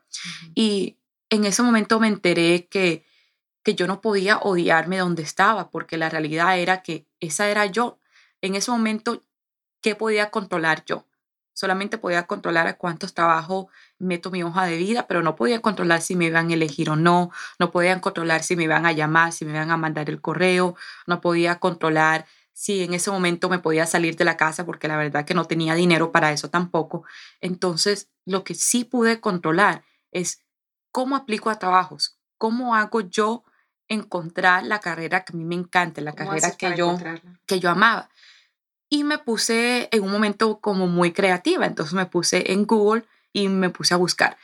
Y 0.54 0.98
en 1.30 1.44
ese 1.44 1.62
momento 1.62 1.98
me 1.98 2.08
enteré 2.08 2.66
que, 2.68 3.06
que 3.62 3.74
yo 3.74 3.86
no 3.86 4.00
podía 4.00 4.38
odiarme 4.38 4.98
donde 4.98 5.22
estaba, 5.22 5.70
porque 5.70 5.96
la 5.96 6.10
realidad 6.10 6.58
era 6.58 6.82
que 6.82 7.06
esa 7.20 7.48
era 7.48 7.66
yo. 7.66 7.98
En 8.42 8.54
ese 8.54 8.70
momento, 8.70 9.24
¿qué 9.80 9.94
podía 9.94 10.30
controlar 10.30 10.84
yo? 10.84 11.06
Solamente 11.54 11.96
podía 11.96 12.26
controlar 12.26 12.66
a 12.66 12.76
cuántos 12.76 13.14
trabajos 13.14 13.66
meto 13.98 14.30
mi 14.30 14.42
hoja 14.42 14.66
de 14.66 14.76
vida, 14.76 15.06
pero 15.06 15.22
no 15.22 15.34
podía 15.34 15.60
controlar 15.60 16.02
si 16.02 16.14
me 16.14 16.26
iban 16.26 16.50
a 16.50 16.54
elegir 16.54 16.90
o 16.90 16.96
no, 16.96 17.30
no 17.58 17.70
podía 17.70 17.98
controlar 18.02 18.42
si 18.42 18.54
me 18.54 18.64
iban 18.64 18.84
a 18.84 18.92
llamar, 18.92 19.32
si 19.32 19.46
me 19.46 19.52
iban 19.52 19.70
a 19.70 19.78
mandar 19.78 20.10
el 20.10 20.20
correo, 20.20 20.76
no 21.06 21.22
podía 21.22 21.58
controlar 21.58 22.26
si 22.52 22.84
en 22.84 22.92
ese 22.92 23.10
momento 23.10 23.48
me 23.48 23.58
podía 23.60 23.86
salir 23.86 24.16
de 24.16 24.24
la 24.24 24.36
casa, 24.36 24.66
porque 24.66 24.88
la 24.88 24.98
verdad 24.98 25.24
que 25.24 25.34
no 25.34 25.46
tenía 25.46 25.74
dinero 25.74 26.12
para 26.12 26.32
eso 26.32 26.50
tampoco. 26.50 27.04
Entonces, 27.40 28.10
lo 28.26 28.44
que 28.44 28.54
sí 28.54 28.84
pude 28.84 29.20
controlar 29.20 29.82
es 30.12 30.44
¿Cómo 30.94 31.16
aplico 31.16 31.50
a 31.50 31.58
trabajos? 31.58 32.20
¿Cómo 32.38 32.76
hago 32.76 33.00
yo 33.00 33.42
encontrar 33.88 34.62
la 34.62 34.78
carrera 34.78 35.24
que 35.24 35.32
a 35.32 35.36
mí 35.36 35.44
me 35.44 35.56
encanta, 35.56 36.00
la 36.00 36.12
carrera 36.12 36.52
que 36.52 36.76
yo, 36.76 36.96
que 37.46 37.58
yo 37.58 37.68
amaba? 37.68 38.08
Y 38.94 39.02
me 39.02 39.18
puse 39.18 39.88
en 39.90 40.04
un 40.04 40.12
momento 40.12 40.60
como 40.60 40.86
muy 40.86 41.10
creativa, 41.10 41.66
entonces 41.66 41.94
me 41.94 42.06
puse 42.06 42.52
en 42.52 42.64
Google 42.64 43.02
y 43.32 43.48
me 43.48 43.68
puse 43.68 43.92
a 43.92 43.96
buscar 43.96 44.36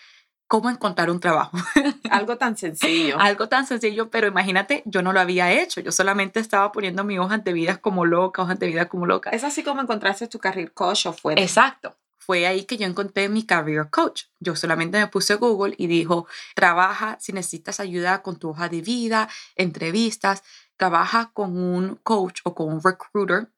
cómo 0.48 0.68
encontrar 0.68 1.08
un 1.08 1.20
trabajo. 1.20 1.56
Algo 2.10 2.36
tan 2.36 2.56
sencillo. 2.56 3.16
Algo 3.20 3.48
tan 3.48 3.64
sencillo, 3.64 4.10
pero 4.10 4.26
imagínate, 4.26 4.82
yo 4.86 5.02
no 5.02 5.12
lo 5.12 5.20
había 5.20 5.52
hecho, 5.52 5.80
yo 5.80 5.92
solamente 5.92 6.40
estaba 6.40 6.72
poniendo 6.72 7.04
mi 7.04 7.16
hoja 7.16 7.38
de 7.38 7.52
vida 7.52 7.76
como 7.76 8.04
loca, 8.04 8.42
hojas 8.42 8.58
de 8.58 8.66
vida 8.66 8.88
como 8.88 9.06
loca. 9.06 9.30
Es 9.30 9.44
así 9.44 9.62
como 9.62 9.82
encontraste 9.82 10.26
tu 10.26 10.40
career 10.40 10.72
coach 10.72 11.06
o 11.06 11.12
fue. 11.12 11.34
Exacto 11.34 11.96
fue 12.18 12.46
ahí 12.46 12.64
que 12.64 12.76
yo 12.76 12.86
encontré 12.86 13.28
mi 13.28 13.44
career 13.44 13.90
coach. 13.90 14.24
Yo 14.38 14.54
solamente 14.54 14.98
me 14.98 15.08
puse 15.08 15.34
Google 15.34 15.74
y 15.78 15.88
dijo, 15.88 16.28
trabaja 16.54 17.16
si 17.18 17.32
necesitas 17.32 17.80
ayuda 17.80 18.22
con 18.22 18.36
tu 18.36 18.50
hoja 18.50 18.68
de 18.68 18.82
vida, 18.82 19.28
entrevistas, 19.56 20.44
trabaja 20.76 21.32
con 21.32 21.56
un 21.56 21.96
coach 22.04 22.40
o 22.44 22.54
con 22.54 22.72
un 22.72 22.80
recruiter. 22.84 23.48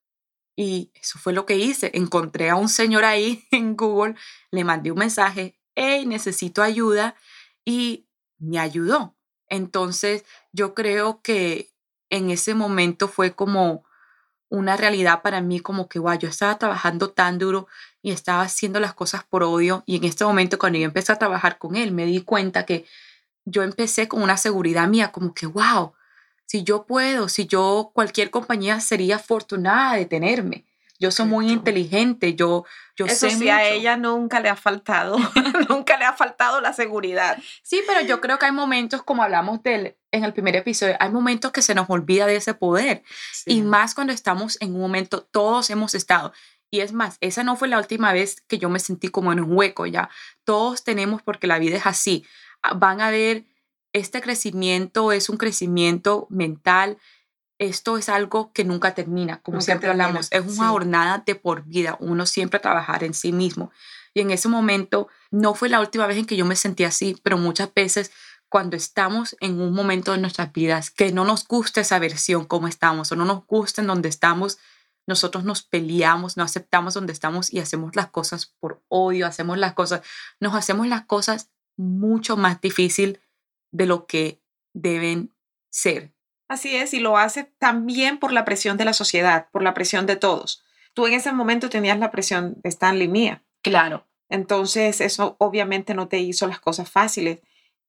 Y 0.57 0.93
eso 0.95 1.19
fue 1.19 1.33
lo 1.33 1.47
que 1.47 1.57
hice. 1.57 1.91
Encontré 1.95 2.51
a 2.51 2.57
un 2.57 2.69
señor 2.69 3.05
ahí 3.05 3.47
en 3.51 3.77
Google, 3.77 4.15
le 4.51 4.65
mandé 4.65 4.93
un 4.93 4.99
mensaje, 4.99 5.59
hey, 5.75 6.07
necesito 6.07 6.63
ayuda 6.63 7.15
y 7.65 8.07
me 8.39 8.59
ayudó. 8.59 9.17
Entonces 9.49 10.25
yo 10.53 10.75
creo 10.75 11.21
que 11.23 11.73
en 12.11 12.31
ese 12.31 12.55
momento 12.55 13.09
fue 13.09 13.35
como 13.35 13.85
una 14.49 14.77
realidad 14.77 15.23
para 15.23 15.41
mí 15.41 15.61
como 15.61 15.89
que, 15.89 15.99
guau, 15.99 16.19
yo 16.19 16.29
estaba 16.29 16.59
trabajando 16.59 17.11
tan 17.11 17.39
duro 17.39 17.69
y 18.03 18.11
estaba 18.11 18.43
haciendo 18.43 18.81
las 18.81 18.93
cosas 18.93 19.25
por 19.25 19.43
odio. 19.43 19.83
Y 19.87 19.97
en 19.97 20.05
este 20.05 20.27
momento, 20.27 20.59
cuando 20.59 20.79
yo 20.79 20.85
empecé 20.85 21.11
a 21.13 21.19
trabajar 21.19 21.57
con 21.57 21.75
él, 21.75 21.91
me 21.93 22.05
di 22.05 22.21
cuenta 22.21 22.67
que 22.67 22.85
yo 23.47 23.63
empecé 23.63 24.09
con 24.09 24.23
una 24.23 24.37
seguridad 24.37 24.89
mía, 24.89 25.11
como 25.11 25.33
que, 25.33 25.47
wow, 25.47 25.95
si 26.47 26.65
yo 26.65 26.85
puedo, 26.87 27.29
si 27.29 27.47
yo, 27.47 27.91
cualquier 27.95 28.31
compañía 28.31 28.81
sería 28.81 29.17
afortunada 29.17 29.95
de 29.97 30.07
tenerme. 30.07 30.67
Yo 31.01 31.11
soy 31.11 31.27
muy 31.27 31.51
inteligente, 31.51 32.35
yo, 32.37 32.65
yo 32.97 33.07
Eso 33.07 33.29
sé 33.29 33.31
sí, 33.37 33.49
a 33.51 33.57
mucho. 33.57 33.67
ella 33.67 33.97
nunca 33.97 34.39
le 34.39 34.49
ha 34.49 34.55
faltado, 34.55 35.17
nunca 35.69 35.97
le 35.99 36.05
ha 36.05 36.13
faltado 36.13 36.61
la 36.61 36.73
seguridad. 36.73 37.39
Sí, 37.65 37.83
pero 37.89 38.03
yo 38.03 38.21
creo 38.21 38.39
que 38.39 38.47
hay 38.47 38.53
momentos, 38.53 39.03
como 39.03 39.25
hablamos 39.25 39.63
del, 39.65 39.97
en 40.13 40.23
el 40.23 40.33
primer 40.33 40.55
episodio, 40.55 40.95
hay 41.01 41.11
momentos 41.11 41.51
que 41.51 41.61
se 41.63 41.75
nos 41.75 41.91
olvida 41.91 42.27
de 42.27 42.37
ese 42.37 42.55
poder. 42.55 43.03
Y 43.47 43.63
más 43.63 43.95
cuando 43.97 44.13
estamos 44.13 44.57
en 44.61 44.75
un 44.77 44.81
momento, 44.81 45.23
todos 45.25 45.71
hemos 45.71 45.95
estado. 45.97 46.33
Y 46.71 46.81
es 46.81 46.93
más, 46.93 47.17
esa 47.21 47.43
no 47.43 47.57
fue 47.57 47.67
la 47.67 47.79
última 47.79 48.13
vez 48.13 48.41
que 48.47 48.59
yo 48.59 48.69
me 48.69 48.79
sentí 48.79 49.09
como 49.09 49.33
en 49.33 49.41
un 49.41 49.57
hueco 49.57 49.87
ya. 49.87 50.09
Todos 50.45 50.85
tenemos, 50.85 51.21
porque 51.21 51.49
la 51.49 51.59
vida 51.59 51.77
es 51.79 51.87
así. 51.87 52.25
ah, 52.63 52.75
Van 52.75 53.01
a 53.01 53.11
ver, 53.11 53.45
este 53.93 54.21
crecimiento 54.21 55.13
es 55.13 55.29
un 55.29 55.37
crecimiento 55.37 56.27
mental. 56.31 56.99
Esto 57.59 57.99
es 57.99 58.09
algo 58.09 58.53
que 58.53 58.65
nunca 58.65 58.95
termina, 58.95 59.41
como 59.41 59.57
Nunca 59.57 59.67
siempre 59.67 59.89
termina, 59.89 60.07
hablamos. 60.07 60.29
Es 60.33 60.43
una 60.43 60.53
sí. 60.53 60.73
jornada 60.73 61.23
de 61.25 61.35
por 61.35 61.65
vida. 61.65 61.97
Uno 62.01 62.27
siempre 62.27 62.61
trabajar 62.61 63.05
en 63.05 63.15
sí 63.15 63.33
mismo. 63.33 63.71
Y 64.15 64.21
en 64.21 64.31
ese 64.31 64.49
momento, 64.49 65.09
no 65.31 65.55
fue 65.55 65.69
la 65.69 65.81
última 65.81 66.07
vez 66.07 66.19
en 66.19 66.27
que 66.27 66.37
yo 66.37 66.45
me 66.45 66.57
sentí 66.57 66.85
así, 66.85 67.19
pero 67.23 67.39
muchas 67.39 67.73
veces 67.73 68.11
cuando 68.49 68.77
estamos 68.77 69.35
en 69.41 69.59
un 69.61 69.73
momento 69.73 70.13
de 70.13 70.19
nuestras 70.19 70.53
vidas 70.53 70.91
que 70.91 71.11
no 71.11 71.25
nos 71.25 71.49
gusta 71.49 71.81
esa 71.81 71.99
versión 71.99 72.45
como 72.45 72.69
estamos 72.69 73.11
o 73.11 73.17
no 73.17 73.25
nos 73.25 73.47
gusta 73.47 73.81
en 73.81 73.87
donde 73.87 74.11
estamos, 74.11 74.59
nosotros 75.07 75.45
nos 75.45 75.63
peleamos, 75.63 76.37
no 76.37 76.43
aceptamos 76.45 76.93
donde 76.93 77.15
estamos 77.15 77.51
y 77.51 77.61
hacemos 77.61 77.97
las 77.97 78.09
cosas 78.11 78.53
por 78.61 78.83
odio, 78.89 79.27
hacemos 79.27 79.57
las 79.57 79.73
cosas, 79.73 80.03
nos 80.39 80.55
hacemos 80.55 80.87
las 80.87 81.07
cosas 81.07 81.51
mucho 81.79 82.37
más 82.37 82.61
difícil 82.61 83.22
de 83.73 83.87
lo 83.87 84.07
que 84.07 84.41
deben 84.73 85.35
ser. 85.71 86.13
Así 86.49 86.77
es, 86.77 86.95
y 86.95 87.01
lo 87.01 87.17
hace 87.17 87.45
también 87.59 88.19
por 88.19 88.33
la 88.33 88.45
presión 88.45 88.77
de 88.77 88.85
la 88.85 88.93
sociedad, 88.93 89.49
por 89.51 89.63
la 89.63 89.75
presión 89.75 90.07
de 90.07 90.17
todos. 90.17 90.63
Tú 90.95 91.07
en 91.07 91.15
ese 91.15 91.33
momento 91.33 91.71
tenías 91.71 91.99
la 91.99 92.11
presión 92.11 92.57
de 92.63 92.69
Stanley 92.69 93.09
mía. 93.09 93.43
Claro. 93.63 94.07
Entonces, 94.29 95.01
eso 95.01 95.37
obviamente 95.39 95.95
no 95.95 96.09
te 96.09 96.21
hizo 96.21 96.47
las 96.47 96.61
cosas 96.61 96.91
fáciles. 96.91 97.41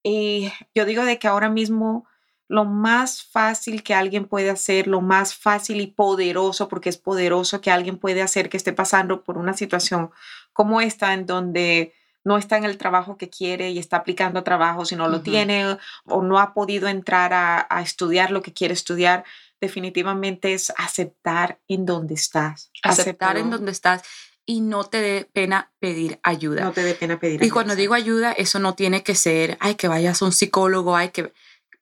Y 0.02 0.50
yo 0.74 0.84
digo 0.84 1.04
de 1.04 1.18
que 1.18 1.28
ahora 1.28 1.48
mismo 1.48 2.06
lo 2.48 2.64
más 2.64 3.22
fácil 3.22 3.82
que 3.82 3.94
alguien 3.94 4.26
puede 4.26 4.50
hacer, 4.50 4.86
lo 4.86 5.00
más 5.00 5.34
fácil 5.34 5.80
y 5.80 5.86
poderoso, 5.86 6.68
porque 6.68 6.90
es 6.90 6.98
poderoso 6.98 7.60
que 7.60 7.70
alguien 7.70 7.98
puede 7.98 8.22
hacer 8.22 8.48
que 8.48 8.56
esté 8.56 8.72
pasando 8.72 9.24
por 9.24 9.38
una 9.38 9.54
situación 9.54 10.10
como 10.52 10.80
esta, 10.80 11.14
en 11.14 11.26
donde 11.26 11.94
no 12.24 12.38
está 12.38 12.56
en 12.56 12.64
el 12.64 12.78
trabajo 12.78 13.16
que 13.16 13.28
quiere 13.30 13.70
y 13.70 13.78
está 13.78 13.98
aplicando 13.98 14.40
a 14.40 14.44
trabajo, 14.44 14.84
si 14.84 14.96
no 14.96 15.08
lo 15.08 15.20
tiene 15.20 15.76
o 16.06 16.22
no 16.22 16.38
ha 16.38 16.54
podido 16.54 16.88
entrar 16.88 17.32
a, 17.32 17.66
a 17.68 17.82
estudiar 17.82 18.30
lo 18.30 18.42
que 18.42 18.52
quiere 18.52 18.74
estudiar, 18.74 19.24
definitivamente 19.60 20.54
es 20.54 20.72
aceptar 20.76 21.60
en 21.68 21.86
donde 21.86 22.14
estás. 22.14 22.70
Aceptar 22.82 23.36
en 23.36 23.50
donde 23.50 23.72
estás 23.72 24.02
y 24.46 24.60
no 24.60 24.84
te 24.84 25.00
dé 25.00 25.28
pena 25.32 25.72
pedir 25.78 26.20
ayuda. 26.22 26.64
No 26.64 26.72
te 26.72 26.82
dé 26.82 26.94
pena 26.94 27.18
pedir 27.18 27.40
Y 27.40 27.44
ayuda, 27.44 27.54
cuando 27.54 27.74
sí. 27.74 27.80
digo 27.80 27.94
ayuda, 27.94 28.32
eso 28.32 28.58
no 28.58 28.74
tiene 28.74 29.02
que 29.02 29.14
ser, 29.14 29.56
ay, 29.60 29.74
que 29.74 29.88
vayas 29.88 30.20
a 30.20 30.24
un 30.24 30.32
psicólogo, 30.32 30.96
hay 30.96 31.10
que 31.10 31.32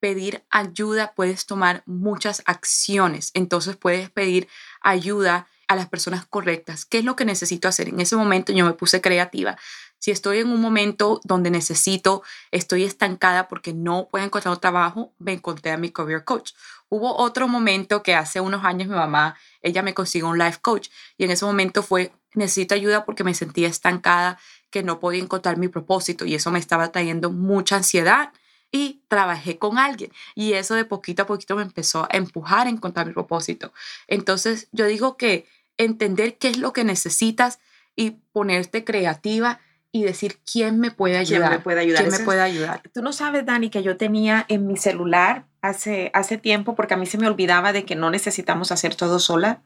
pedir 0.00 0.44
ayuda, 0.50 1.12
puedes 1.14 1.46
tomar 1.46 1.83
muchas 1.87 2.42
acciones. 2.46 3.31
Entonces 3.35 3.76
puedes 3.76 4.11
pedir 4.11 4.48
ayuda 4.81 5.46
a 5.73 5.77
las 5.77 5.89
personas 5.89 6.27
correctas. 6.27 6.85
¿Qué 6.85 6.99
es 6.99 7.05
lo 7.05 7.17
que 7.17 7.25
necesito 7.25 7.69
hacer? 7.69 7.89
En 7.89 8.01
ese 8.01 8.17
momento 8.17 8.53
yo 8.53 8.65
me 8.65 8.73
puse 8.73 9.01
creativa. 9.01 9.57
Si 9.99 10.11
estoy 10.11 10.39
en 10.39 10.49
un 10.49 10.61
momento 10.61 11.21
donde 11.23 11.51
necesito, 11.51 12.23
estoy 12.51 12.83
estancada 12.83 13.49
porque 13.49 13.73
no 13.73 14.09
puedo 14.11 14.25
encontrar 14.25 14.53
un 14.53 14.61
trabajo, 14.61 15.13
me 15.19 15.33
encontré 15.33 15.71
a 15.71 15.77
mi 15.77 15.91
career 15.91 16.25
coach. 16.25 16.55
Hubo 16.89 17.17
otro 17.17 17.47
momento 17.47 18.03
que 18.03 18.15
hace 18.15 18.41
unos 18.41 18.65
años 18.65 18.89
mi 18.89 18.95
mamá, 18.95 19.37
ella 19.63 19.83
me 19.83 19.95
consiguió 19.95 20.29
un 20.29 20.39
life 20.39 20.59
coach 20.61 20.89
y 21.17 21.25
en 21.25 21.31
ese 21.31 21.45
momento 21.45 21.83
fue, 21.83 22.13
necesito 22.35 22.75
ayuda 22.75 23.05
porque 23.05 23.23
me 23.23 23.33
sentía 23.33 23.69
estancada, 23.69 24.39
que 24.71 24.83
no 24.83 24.99
podía 24.99 25.23
encontrar 25.23 25.57
mi 25.57 25.69
propósito 25.69 26.25
y 26.25 26.35
eso 26.35 26.51
me 26.51 26.59
estaba 26.59 26.91
trayendo 26.91 27.31
mucha 27.31 27.77
ansiedad 27.77 28.33
y 28.73 29.03
trabajé 29.07 29.59
con 29.59 29.79
alguien 29.79 30.11
y 30.35 30.55
eso 30.55 30.75
de 30.75 30.85
poquito 30.85 31.23
a 31.23 31.27
poquito 31.27 31.55
me 31.55 31.63
empezó 31.63 32.05
a 32.11 32.17
empujar 32.17 32.67
a 32.67 32.71
encontrar 32.71 33.07
mi 33.07 33.13
propósito. 33.13 33.73
Entonces 34.09 34.69
yo 34.73 34.87
digo 34.87 35.17
que 35.17 35.47
entender 35.85 36.38
qué 36.38 36.49
es 36.49 36.59
lo 36.59 36.73
que 36.73 36.85
necesitas 36.85 37.59
y 37.97 38.12
ponerte 38.33 38.85
creativa 38.85 39.61
y 39.95 40.05
decir 40.05 40.40
quién 40.51 40.81
me 40.81 40.90
puede 40.90 41.23
¿Quién 41.25 41.42
ayudar. 41.42 41.51
me 41.51 41.59
puede 41.59 41.81
ayudar? 41.81 42.03
¿Quién 42.05 42.18
me 42.18 42.25
puede 42.25 42.40
ayudar? 42.40 42.83
Tú 42.95 43.03
no 43.03 43.12
sabes, 43.12 43.45
Dani, 43.45 43.68
que 43.68 43.83
yo 43.83 43.99
tenía 43.99 44.47
en 44.49 44.66
mi 44.66 44.79
celular 44.79 45.45
hace, 45.61 46.11
hace 46.14 46.38
tiempo, 46.38 46.75
porque 46.75 46.95
a 46.95 46.97
mí 46.97 47.05
se 47.05 47.18
me 47.18 47.27
olvidaba 47.27 47.75
de 47.75 47.85
que 47.85 47.95
no 47.95 48.11
necesitamos 48.11 48.73
hacer 48.73 48.95
todo 48.95 49.18
sola. 49.18 49.62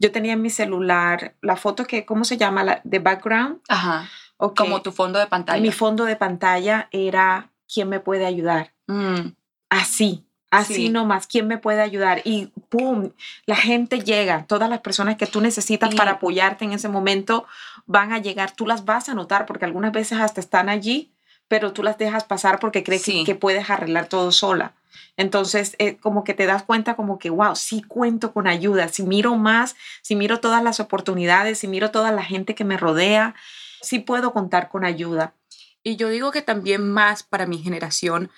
Yo 0.00 0.10
tenía 0.10 0.32
en 0.32 0.42
mi 0.42 0.50
celular 0.50 1.36
la 1.40 1.56
foto 1.56 1.86
que, 1.86 2.04
¿cómo 2.04 2.24
se 2.24 2.36
llama? 2.36 2.64
La, 2.64 2.80
de 2.82 2.98
background. 2.98 3.60
Ajá. 3.68 4.08
Como 4.36 4.82
tu 4.82 4.90
fondo 4.90 5.18
de 5.18 5.28
pantalla. 5.28 5.62
Mi 5.62 5.70
fondo 5.70 6.04
de 6.04 6.16
pantalla 6.16 6.88
era 6.90 7.52
¿quién 7.72 7.88
me 7.88 8.00
puede 8.00 8.26
ayudar? 8.26 8.74
Mm, 8.88 9.34
Así, 9.68 10.26
así 10.50 10.74
Sí. 10.74 10.88
nomás, 10.88 11.26
¿quién 11.26 11.46
me 11.46 11.58
puede 11.58 11.80
ayudar? 11.80 12.22
Y 12.24 12.52
¡pum! 12.68 13.10
La 13.46 13.56
gente 13.56 14.00
llega, 14.00 14.44
todas 14.46 14.68
las 14.68 14.80
personas 14.80 15.16
que 15.16 15.26
tú 15.26 15.40
necesitas 15.40 15.94
para 15.94 16.12
apoyarte 16.12 16.64
en 16.64 16.72
ese 16.72 16.88
momento 16.88 17.46
van 17.86 18.12
a 18.12 18.18
llegar, 18.18 18.52
tú 18.52 18.66
las 18.66 18.84
vas 18.84 19.08
a 19.08 19.14
notar 19.14 19.46
porque 19.46 19.64
algunas 19.64 19.92
veces 19.92 20.18
hasta 20.20 20.40
están 20.40 20.68
allí, 20.68 21.12
pero 21.48 21.72
tú 21.72 21.82
las 21.82 21.98
dejas 21.98 22.24
pasar 22.24 22.60
porque 22.60 22.84
crees 22.84 23.04
que, 23.04 23.34
puedes 23.34 23.70
arreglar 23.70 24.06
todo 24.06 24.32
sola. 24.32 24.74
Entonces, 25.16 25.74
eh, 25.78 25.96
como 25.96 26.24
que 26.24 26.34
te 26.34 26.46
das 26.46 26.62
cuenta 26.62 26.94
como 26.94 27.18
que, 27.18 27.30
wow, 27.30 27.54
sí 27.56 27.82
cuento 27.82 28.32
con 28.32 28.46
ayuda, 28.46 28.88
si 28.88 29.02
miro 29.02 29.36
más, 29.36 29.76
si 30.02 30.14
miro 30.16 30.40
todas 30.40 30.62
las 30.62 30.80
oportunidades, 30.80 31.58
si 31.58 31.68
miro 31.68 31.90
toda 31.90 32.12
la 32.12 32.22
gente 32.22 32.54
que 32.54 32.64
me 32.64 32.76
rodea, 32.76 33.34
sí 33.82 33.98
puedo 33.98 34.32
contar 34.32 34.68
con 34.68 34.84
ayuda. 34.84 35.34
Y 35.82 35.96
yo 35.96 36.08
digo 36.08 36.30
que 36.30 36.42
también 36.42 36.88
más 36.88 37.22
para 37.22 37.46
mi 37.46 37.58
generación, 37.58 38.30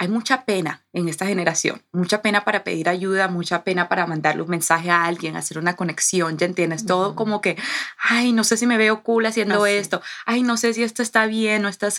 hay 0.00 0.08
mucha 0.08 0.46
pena 0.46 0.82
en 0.94 1.10
esta 1.10 1.26
generación, 1.26 1.82
mucha 1.92 2.22
pena 2.22 2.42
para 2.42 2.64
pedir 2.64 2.88
ayuda, 2.88 3.28
mucha 3.28 3.64
pena 3.64 3.86
para 3.86 4.06
mandarle 4.06 4.40
un 4.40 4.48
mensaje 4.48 4.90
a 4.90 5.04
alguien, 5.04 5.36
hacer 5.36 5.58
una 5.58 5.76
conexión, 5.76 6.38
¿ya 6.38 6.46
entiendes? 6.46 6.86
Todo 6.86 7.14
como 7.14 7.42
que, 7.42 7.58
ay, 7.98 8.32
no 8.32 8.42
sé 8.42 8.56
si 8.56 8.66
me 8.66 8.78
veo 8.78 9.02
cool 9.02 9.26
haciendo 9.26 9.66
esto, 9.66 10.00
ay, 10.24 10.42
no 10.42 10.56
sé 10.56 10.72
si 10.72 10.82
esto 10.82 11.02
está 11.02 11.26
bien 11.26 11.66
o 11.66 11.68
está 11.68 11.90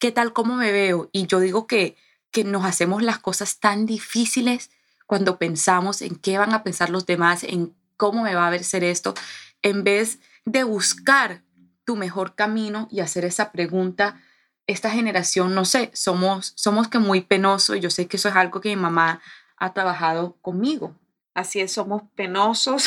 ¿qué 0.00 0.10
tal 0.10 0.32
cómo 0.32 0.56
me 0.56 0.72
veo? 0.72 1.08
Y 1.12 1.28
yo 1.28 1.38
digo 1.38 1.68
que, 1.68 1.96
que 2.32 2.42
nos 2.42 2.64
hacemos 2.64 3.00
las 3.00 3.20
cosas 3.20 3.60
tan 3.60 3.86
difíciles 3.86 4.72
cuando 5.06 5.38
pensamos 5.38 6.02
en 6.02 6.16
qué 6.16 6.36
van 6.36 6.52
a 6.52 6.64
pensar 6.64 6.90
los 6.90 7.06
demás, 7.06 7.44
en 7.44 7.76
cómo 7.96 8.24
me 8.24 8.34
va 8.34 8.48
a 8.48 8.50
ver 8.50 8.64
ser 8.64 8.82
esto, 8.82 9.14
en 9.62 9.84
vez 9.84 10.18
de 10.46 10.64
buscar 10.64 11.44
tu 11.84 11.94
mejor 11.94 12.34
camino 12.34 12.88
y 12.90 12.98
hacer 12.98 13.24
esa 13.24 13.52
pregunta. 13.52 14.20
Esta 14.70 14.88
generación, 14.88 15.52
no 15.56 15.64
sé, 15.64 15.90
somos, 15.94 16.52
somos 16.54 16.86
que 16.86 17.00
muy 17.00 17.22
penosos 17.22 17.80
yo 17.80 17.90
sé 17.90 18.06
que 18.06 18.18
eso 18.18 18.28
es 18.28 18.36
algo 18.36 18.60
que 18.60 18.68
mi 18.68 18.76
mamá 18.76 19.20
ha 19.56 19.72
trabajado 19.72 20.36
conmigo. 20.42 20.94
Así 21.34 21.58
es, 21.58 21.72
somos 21.72 22.02
penosos. 22.14 22.86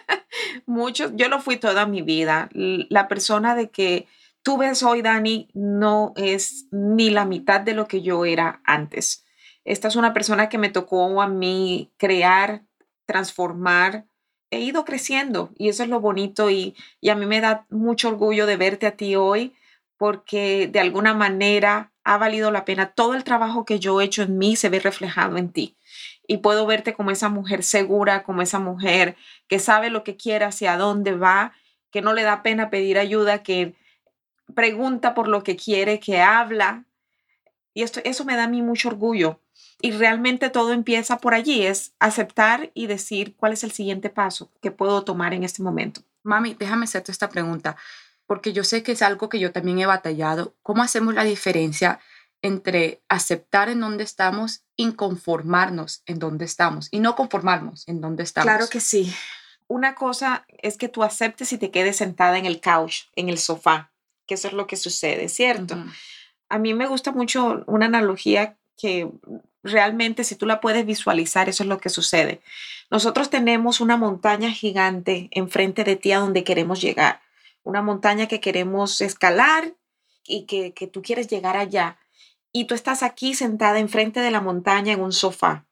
Muchos, 0.66 1.12
yo 1.14 1.28
lo 1.28 1.40
fui 1.40 1.56
toda 1.56 1.86
mi 1.86 2.02
vida. 2.02 2.48
La 2.52 3.06
persona 3.06 3.54
de 3.54 3.70
que 3.70 4.08
tú 4.42 4.58
ves 4.58 4.82
hoy, 4.82 5.02
Dani, 5.02 5.48
no 5.54 6.14
es 6.16 6.66
ni 6.72 7.10
la 7.10 7.26
mitad 7.26 7.60
de 7.60 7.74
lo 7.74 7.86
que 7.86 8.02
yo 8.02 8.24
era 8.24 8.60
antes. 8.64 9.24
Esta 9.64 9.86
es 9.86 9.94
una 9.94 10.14
persona 10.14 10.48
que 10.48 10.58
me 10.58 10.68
tocó 10.68 11.22
a 11.22 11.28
mí 11.28 11.92
crear, 11.96 12.64
transformar. 13.06 14.04
He 14.50 14.62
ido 14.62 14.84
creciendo 14.84 15.52
y 15.56 15.68
eso 15.68 15.84
es 15.84 15.88
lo 15.88 16.00
bonito 16.00 16.50
y, 16.50 16.74
y 17.00 17.10
a 17.10 17.14
mí 17.14 17.24
me 17.24 17.40
da 17.40 17.66
mucho 17.70 18.08
orgullo 18.08 18.46
de 18.46 18.56
verte 18.56 18.88
a 18.88 18.96
ti 18.96 19.14
hoy 19.14 19.54
porque 20.04 20.68
de 20.70 20.80
alguna 20.80 21.14
manera 21.14 21.90
ha 22.04 22.18
valido 22.18 22.50
la 22.50 22.66
pena. 22.66 22.90
Todo 22.90 23.14
el 23.14 23.24
trabajo 23.24 23.64
que 23.64 23.80
yo 23.80 23.98
he 23.98 24.04
hecho 24.04 24.20
en 24.20 24.36
mí 24.36 24.54
se 24.54 24.68
ve 24.68 24.78
reflejado 24.78 25.38
en 25.38 25.48
ti 25.50 25.78
y 26.28 26.36
puedo 26.36 26.66
verte 26.66 26.92
como 26.92 27.10
esa 27.10 27.30
mujer 27.30 27.62
segura, 27.62 28.22
como 28.22 28.42
esa 28.42 28.58
mujer 28.58 29.16
que 29.48 29.58
sabe 29.58 29.88
lo 29.88 30.04
que 30.04 30.18
quiere, 30.18 30.44
hacia 30.44 30.76
dónde 30.76 31.16
va, 31.16 31.54
que 31.90 32.02
no 32.02 32.12
le 32.12 32.22
da 32.22 32.42
pena 32.42 32.68
pedir 32.68 32.98
ayuda, 32.98 33.42
que 33.42 33.76
pregunta 34.54 35.14
por 35.14 35.26
lo 35.26 35.42
que 35.42 35.56
quiere, 35.56 36.00
que 36.00 36.20
habla. 36.20 36.84
Y 37.72 37.82
esto, 37.82 38.02
eso 38.04 38.26
me 38.26 38.36
da 38.36 38.44
a 38.44 38.48
mí 38.48 38.60
mucho 38.60 38.90
orgullo. 38.90 39.40
Y 39.80 39.92
realmente 39.92 40.50
todo 40.50 40.74
empieza 40.74 41.16
por 41.16 41.32
allí, 41.32 41.64
es 41.64 41.94
aceptar 41.98 42.70
y 42.74 42.88
decir 42.88 43.36
cuál 43.36 43.54
es 43.54 43.64
el 43.64 43.72
siguiente 43.72 44.10
paso 44.10 44.50
que 44.60 44.70
puedo 44.70 45.02
tomar 45.02 45.32
en 45.32 45.44
este 45.44 45.62
momento. 45.62 46.02
Mami, 46.24 46.52
déjame 46.52 46.84
hacerte 46.84 47.10
esta 47.10 47.30
pregunta, 47.30 47.78
porque 48.26 48.52
yo 48.52 48.64
sé 48.64 48.82
que 48.82 48.92
es 48.92 49.02
algo 49.02 49.28
que 49.28 49.38
yo 49.38 49.52
también 49.52 49.78
he 49.78 49.86
batallado. 49.86 50.54
¿Cómo 50.62 50.82
hacemos 50.82 51.14
la 51.14 51.24
diferencia 51.24 52.00
entre 52.42 53.02
aceptar 53.08 53.68
en 53.68 53.80
dónde 53.80 54.04
estamos 54.04 54.64
y 54.76 54.92
conformarnos 54.92 56.02
en 56.06 56.18
dónde 56.18 56.44
estamos? 56.44 56.88
Y 56.90 57.00
no 57.00 57.16
conformarnos 57.16 57.86
en 57.88 58.00
dónde 58.00 58.22
estamos. 58.22 58.70
sí. 58.80 59.14
una 59.66 59.94
cosa 59.94 60.46
es 60.48 60.76
que 60.76 60.88
tú 60.88 61.02
aceptes 61.02 61.52
y 61.52 61.58
te 61.58 61.70
quedes 61.70 61.96
sentada 61.96 62.38
en 62.38 62.46
el 62.46 62.60
couch, 62.60 63.04
en 63.14 63.28
el 63.28 63.38
sofá, 63.38 63.92
que 64.26 64.34
eso 64.34 64.48
es 64.48 64.54
lo 64.54 64.66
que 64.66 64.76
sucede, 64.76 65.28
¿cierto? 65.28 65.76
A 66.48 66.58
mí 66.58 66.74
me 66.74 66.86
gusta 66.86 67.12
mucho 67.12 67.64
una 67.66 67.86
analogía 67.86 68.56
que 68.76 69.10
realmente 69.62 70.24
si 70.24 70.36
tú 70.36 70.46
la 70.46 70.60
puedes 70.60 70.86
visualizar, 70.86 71.48
eso 71.48 71.62
es 71.62 71.68
lo 71.68 71.78
que 71.78 71.88
sucede. 71.88 72.40
Nosotros 72.90 73.30
tenemos 73.30 73.80
una 73.80 73.96
montaña 73.96 74.50
gigante 74.50 75.28
enfrente 75.30 75.84
de 75.84 75.96
ti 75.96 76.12
a 76.12 76.18
donde 76.18 76.44
queremos 76.44 76.80
llegar, 76.80 77.20
una 77.64 77.82
montaña 77.82 78.28
que 78.28 78.40
queremos 78.40 79.00
escalar 79.00 79.74
y 80.26 80.46
que, 80.46 80.72
que 80.72 80.86
tú 80.86 81.02
quieres 81.02 81.26
llegar 81.28 81.56
allá. 81.56 81.98
Y 82.52 82.66
tú 82.66 82.74
estás 82.74 83.02
aquí 83.02 83.34
sentada 83.34 83.80
enfrente 83.80 84.20
de 84.20 84.30
la 84.30 84.40
montaña 84.40 84.92
en 84.92 85.00
un 85.00 85.12
sofá. 85.12 85.66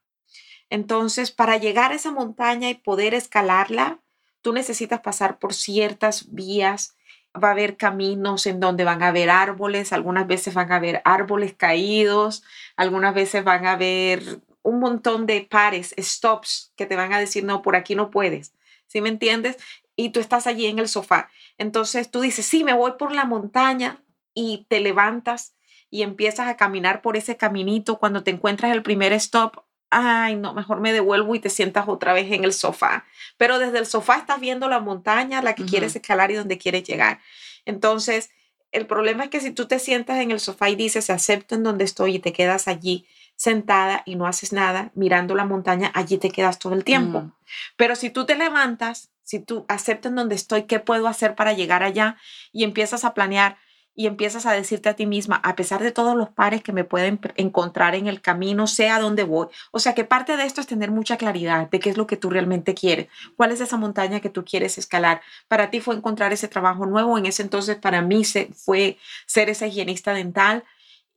Entonces, 0.68 1.31
para 1.31 1.59
llegar 1.59 1.92
a 1.92 1.94
esa 1.94 2.11
montaña 2.11 2.70
y 2.70 2.74
poder 2.74 3.14
escalarla, 3.14 4.00
tú 4.40 4.52
necesitas 4.52 5.00
pasar 5.00 5.38
por 5.38 5.55
ciertas 5.55 6.33
vías. 6.33 6.96
Va 7.37 7.48
a 7.48 7.52
haber 7.52 7.76
caminos 7.76 8.46
en 8.46 8.59
donde 8.59 8.85
van 8.85 9.02
a 9.02 9.09
haber 9.09 9.31
árboles, 9.31 9.92
algunas 9.92 10.26
veces 10.26 10.55
van 10.55 10.72
a 10.72 10.76
haber 10.76 11.02
árboles 11.05 11.55
caídos, 11.55 12.42
algunas 12.76 13.14
veces 13.14 13.44
van 13.44 13.66
a 13.66 13.72
haber 13.72 14.40
un 14.62 14.81
montón 14.81 15.26
de 15.26 15.42
pares, 15.42 15.94
stops, 15.98 16.72
que 16.76 16.87
te 16.87 16.96
van 16.96 17.12
a 17.12 17.18
decir, 17.18 17.44
no, 17.44 17.62
por 17.62 17.76
aquí 17.76 17.94
no 17.94 18.11
puedes. 18.11 18.52
¿Sí 18.87 19.00
me 19.00 19.09
entiendes? 19.09 19.57
Y 20.03 20.11
tú 20.11 20.19
estás 20.19 20.49
allí 20.49 20.67
en 20.67 20.81
el 20.81 20.88
sofá. 20.88 21.31
Entonces 21.59 22.11
tú 22.11 22.21
dices, 22.21 22.45
sí, 22.45 22.65
me 22.65 22.73
voy 22.73 22.95
por 22.99 23.12
la 23.12 23.25
montaña 23.25 24.03
y 24.35 24.67
te 24.69 24.81
levantas 24.81 25.55
y 25.91 26.03
empiezas 26.03 26.49
a 26.49 26.57
caminar 26.57 27.03
por 27.03 27.17
ese 27.17 27.37
caminito. 27.37 28.01
Cuando 28.01 28.25
te 28.25 28.33
encuentras 28.33 28.73
el 28.73 28.83
primer 28.83 29.12
stop, 29.12 29.65
ay, 29.91 30.35
no, 30.35 30.55
mejor 30.55 30.81
me 30.81 30.93
devuelvo 30.93 31.37
y 31.37 31.38
te 31.38 31.51
sientas 31.51 31.87
otra 31.87 32.15
vez 32.15 32.33
en 32.33 32.43
el 32.43 32.53
sofá. 32.53 33.05
Pero 33.37 33.61
desde 33.61 33.79
el 33.79 33.87
sofá 33.87 34.17
estás 34.17 34.41
viendo 34.41 34.69
la 34.69 34.81
montaña, 34.81 35.41
la 35.41 35.55
que 35.55 35.65
quieres 35.65 35.95
escalar 35.95 36.33
y 36.33 36.35
donde 36.35 36.59
quieres 36.59 36.83
llegar. 36.83 37.21
Entonces, 37.65 38.31
el 38.73 38.88
problema 38.88 39.23
es 39.23 39.31
que 39.31 39.41
si 39.41 39.53
tú 39.53 39.69
te 39.69 39.79
sientas 39.79 40.19
en 40.19 40.33
el 40.33 40.41
sofá 40.41 40.69
y 40.69 40.75
dices, 40.75 41.11
acepto 41.11 41.55
en 41.55 41.62
donde 41.62 41.85
estoy 41.85 42.17
y 42.17 42.19
te 42.19 42.33
quedas 42.33 42.67
allí 42.67 43.07
sentada 43.37 44.03
y 44.05 44.17
no 44.17 44.27
haces 44.27 44.53
nada 44.53 44.91
mirando 44.95 45.37
la 45.37 45.45
montaña, 45.45 45.93
allí 45.95 46.19
te 46.19 46.31
quedas 46.31 46.59
todo 46.59 46.75
el 46.75 46.83
tiempo. 46.83 47.21
Mm. 47.21 47.33
Pero 47.77 47.95
si 47.95 48.11
tú 48.11 48.25
te 48.25 48.35
levantas, 48.35 49.12
si 49.25 49.41
tú 49.41 49.65
aceptas 49.69 50.15
donde 50.15 50.35
estoy, 50.35 50.65
¿qué 50.65 50.81
puedo 50.81 51.09
hacer 51.09 51.35
para 51.35 51.53
llegar 51.53 51.83
allá? 51.83 52.17
Y 52.53 52.65
empiezas 52.65 53.05
a 53.05 53.15
planear, 53.15 53.57
y 53.95 54.07
empiezas 54.07 54.47
a 54.47 54.53
decirte 54.53 54.89
a 54.89 54.95
ti 54.95 55.07
misma, 55.07 55.37
a 55.45 55.55
pesar 55.55 55.83
de 55.83 55.93
todos 55.93 56.17
los 56.17 56.31
pares 56.31 56.63
que 56.63 56.73
me 56.73 56.85
pueden 56.85 57.21
encontrar 57.37 57.95
en 57.95 58.07
el 58.07 58.23
camino, 58.23 58.67
sé 58.67 58.89
a 58.89 58.99
dónde 58.99 59.25
voy. 59.25 59.49
O 59.71 59.81
sea 59.81 59.95
que 59.95 60.05
parte 60.05 60.37
de 60.37 60.45
esto 60.45 60.61
es 60.61 60.67
tener 60.67 60.91
mucha 60.91 61.19
claridad 61.19 61.69
de 61.69 61.81
qué 61.81 61.91
es 61.91 61.97
lo 61.97 62.07
que 62.07 62.17
tú 62.17 62.31
realmente 62.31 62.75
quieres, 62.75 63.09
cuál 63.37 63.53
es 63.53 63.61
esa 63.61 63.77
montaña 63.77 64.21
que 64.21 64.31
tú 64.31 64.45
quieres 64.45 64.79
escalar. 64.79 65.21
Para 65.49 65.71
ti 65.71 65.81
fue 65.81 65.95
encontrar 65.95 66.33
ese 66.33 66.49
trabajo 66.49 66.87
nuevo, 66.87 67.19
en 67.19 67.27
ese 67.27 67.43
entonces 67.43 67.77
para 67.77 68.01
mí 68.01 68.25
se, 68.25 68.47
fue 68.55 68.99
ser 69.27 69.51
ese 69.51 69.69
higienista 69.69 70.15
dental. 70.15 70.65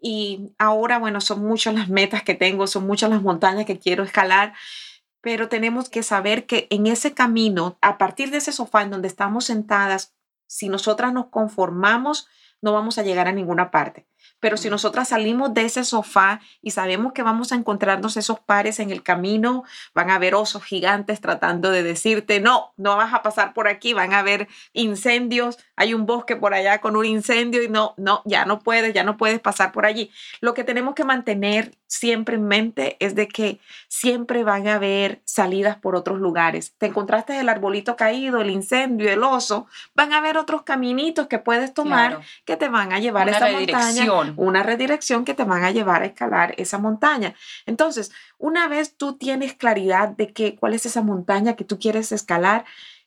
Y 0.01 0.51
ahora, 0.59 0.99
bueno, 0.99 1.21
son 1.21 1.45
muchas 1.45 1.73
las 1.73 1.89
metas 1.89 2.23
que 2.23 2.35
tengo, 2.35 2.67
son 2.67 2.85
muchas 2.85 3.09
las 3.09 3.21
montañas 3.21 3.65
que 3.65 3.79
quiero 3.79 4.03
escalar, 4.03 4.53
pero 5.25 5.49
tenemos 5.49 5.89
que 5.89 6.03
saber 6.03 6.45
que 6.45 6.67
en 6.69 6.85
ese 6.85 7.15
camino, 7.15 7.79
a 7.81 7.97
partir 7.97 8.29
de 8.29 8.37
ese 8.37 8.51
sofá 8.51 8.83
en 8.83 8.91
donde 8.91 9.07
estamos 9.07 9.45
sentadas, 9.45 10.13
si 10.45 10.69
nosotras 10.69 11.13
nos 11.13 11.29
conformamos, 11.29 12.27
no 12.61 12.73
vamos 12.73 12.99
a 12.99 13.01
llegar 13.01 13.27
a 13.27 13.31
ninguna 13.31 13.71
parte. 13.71 14.05
Pero 14.45 14.57
si 14.57 14.69
nosotras 14.69 15.07
salimos 15.07 15.55
de 15.55 15.65
ese 15.65 15.83
sofá 15.83 16.39
y 16.61 16.69
sabemos 16.69 17.13
que 17.13 17.23
vamos 17.23 17.51
a 17.51 17.55
encontrarnos 17.55 18.15
esos 18.15 18.39
pares 18.39 18.79
en 18.79 18.91
el 18.91 19.01
camino, 19.01 19.63
van 19.95 20.11
a 20.11 20.15
haber 20.17 20.35
osos 20.35 20.63
gigantes 20.63 21.19
tratando 21.19 21.71
de 21.71 21.81
decirte, 21.81 22.39
no, 22.39 22.71
no 22.77 22.95
vas 22.95 23.11
a 23.15 23.23
pasar 23.23 23.55
por 23.55 23.67
aquí, 23.67 23.93
van 23.93 24.13
a 24.13 24.19
haber 24.19 24.47
incendios, 24.71 25.57
hay 25.75 25.95
un 25.95 26.05
bosque 26.05 26.35
por 26.35 26.53
allá 26.53 26.79
con 26.79 26.95
un 26.95 27.05
incendio 27.05 27.63
y 27.63 27.69
no, 27.69 27.95
no, 27.97 28.21
ya 28.25 28.45
no 28.45 28.59
puedes, 28.59 28.93
ya 28.93 29.03
no 29.03 29.17
puedes 29.17 29.39
pasar 29.39 29.71
por 29.71 29.87
allí. 29.87 30.11
Lo 30.41 30.53
que 30.53 30.63
tenemos 30.63 30.93
que 30.93 31.05
mantener 31.05 31.71
siempre 31.87 32.35
en 32.35 32.47
mente 32.47 32.97
es 32.99 33.15
de 33.15 33.27
que 33.27 33.59
siempre 33.87 34.43
van 34.43 34.67
a 34.67 34.75
haber 34.75 35.21
salidas 35.25 35.77
por 35.77 35.95
otros 35.95 36.19
lugares. 36.19 36.73
Te 36.77 36.87
encontraste 36.87 37.39
el 37.39 37.49
arbolito 37.49 37.95
caído, 37.95 38.41
el 38.41 38.49
incendio, 38.49 39.11
el 39.11 39.23
oso, 39.23 39.67
van 39.95 40.13
a 40.13 40.17
haber 40.17 40.37
otros 40.37 40.63
caminitos 40.63 41.27
que 41.27 41.39
puedes 41.39 41.73
tomar 41.73 42.21
que 42.45 42.57
te 42.57 42.69
van 42.69 42.93
a 42.93 42.99
llevar 42.99 43.27
a 43.27 43.31
esa 43.31 43.49
montaña, 43.49 44.05
una 44.37 44.63
redirección 44.63 45.25
que 45.25 45.33
te 45.33 45.43
van 45.43 45.63
a 45.63 45.71
llevar 45.71 46.01
a 46.01 46.07
escalar 46.07 46.53
esa 46.57 46.77
montaña. 46.77 47.35
Entonces, 47.65 48.11
una 48.37 48.67
vez 48.67 48.95
tú 48.97 49.17
tienes 49.17 49.53
claridad 49.53 50.09
de 50.09 50.33
que 50.33 50.55
cuál 50.55 50.73
es 50.73 50.85
esa 50.85 51.01
montaña 51.01 51.55
que 51.55 51.63
tú 51.63 51.79
quieres 51.79 52.11
escalar, 52.11 52.65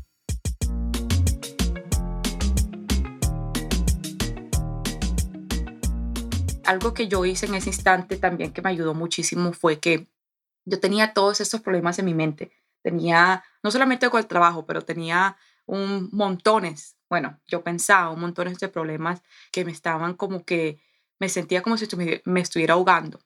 algo 6.66 6.94
que 6.94 7.08
yo 7.08 7.26
hice 7.26 7.46
en 7.46 7.56
ese 7.56 7.70
instante 7.70 8.18
también 8.18 8.52
que 8.52 8.62
me 8.62 8.70
ayudó 8.70 8.94
muchísimo 8.94 9.54
fue 9.54 9.80
que 9.80 10.08
yo 10.66 10.80
tenía 10.80 11.14
todos 11.14 11.42
estos 11.42 11.62
problemas 11.62 12.00
en 12.00 12.06
mi 12.06 12.14
mente. 12.14 12.52
Tenía, 12.82 13.44
no 13.62 13.70
solamente 13.70 14.10
con 14.10 14.20
el 14.20 14.28
trabajo, 14.28 14.66
pero 14.66 14.82
tenía 14.82 15.38
un 15.66 16.10
montones, 16.12 16.98
bueno, 17.14 17.40
yo 17.46 17.64
pensaba 17.64 18.10
un 18.10 18.20
montones 18.22 18.58
de 18.58 18.70
problemas 18.70 19.22
que 19.52 19.64
me 19.64 19.72
estaban 19.72 20.16
como 20.16 20.46
que, 20.46 20.80
me 21.20 21.30
sentía 21.30 21.62
como 21.62 21.78
si 21.78 21.86
me 22.26 22.40
estuviera 22.40 22.74
ahogando. 22.74 23.20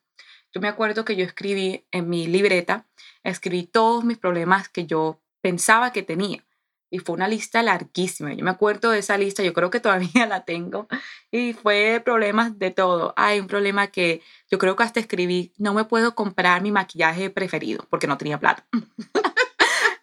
Yo 0.53 0.59
me 0.59 0.67
acuerdo 0.67 1.05
que 1.05 1.15
yo 1.15 1.23
escribí 1.23 1.85
en 1.91 2.09
mi 2.09 2.27
libreta, 2.27 2.85
escribí 3.23 3.63
todos 3.63 4.03
mis 4.03 4.17
problemas 4.17 4.67
que 4.67 4.85
yo 4.85 5.21
pensaba 5.39 5.93
que 5.93 6.03
tenía 6.03 6.43
y 6.89 6.99
fue 6.99 7.15
una 7.15 7.29
lista 7.29 7.63
larguísima. 7.63 8.33
Yo 8.33 8.43
me 8.43 8.51
acuerdo 8.51 8.91
de 8.91 8.99
esa 8.99 9.17
lista, 9.17 9.41
yo 9.41 9.53
creo 9.53 9.69
que 9.69 9.79
todavía 9.79 10.25
la 10.27 10.43
tengo, 10.43 10.89
y 11.31 11.53
fue 11.53 12.01
problemas 12.03 12.59
de 12.59 12.71
todo. 12.71 13.13
Hay 13.15 13.39
un 13.39 13.47
problema 13.47 13.87
que 13.87 14.21
yo 14.51 14.57
creo 14.57 14.75
que 14.75 14.83
hasta 14.83 14.99
escribí, 14.99 15.53
no 15.57 15.73
me 15.73 15.85
puedo 15.85 16.13
comprar 16.13 16.61
mi 16.61 16.73
maquillaje 16.73 17.29
preferido 17.29 17.87
porque 17.89 18.07
no 18.07 18.17
tenía 18.17 18.37
plata. 18.37 18.67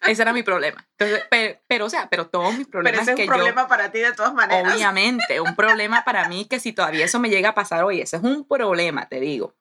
Ese 0.07 0.21
era 0.21 0.33
mi 0.33 0.43
problema. 0.43 0.87
Entonces, 0.97 1.23
pero, 1.67 1.85
o 1.85 1.89
sea, 1.89 2.09
pero 2.09 2.27
todos 2.27 2.57
mis 2.57 2.67
problemas. 2.67 3.01
Pero 3.01 3.13
ese 3.13 3.23
es 3.23 3.27
un 3.27 3.33
problema 3.35 3.67
para 3.67 3.91
ti 3.91 3.99
de 3.99 4.13
todas 4.13 4.33
maneras. 4.33 4.73
Obviamente, 4.73 5.41
un 5.41 5.55
problema 5.55 6.03
para 6.03 6.27
mí 6.27 6.45
que 6.45 6.59
si 6.59 6.73
todavía 6.73 7.05
eso 7.05 7.19
me 7.19 7.29
llega 7.29 7.49
a 7.49 7.55
pasar 7.55 7.83
hoy, 7.83 8.01
ese 8.01 8.17
es 8.17 8.23
un 8.23 8.47
problema, 8.47 9.07
te 9.07 9.19
digo. 9.19 9.55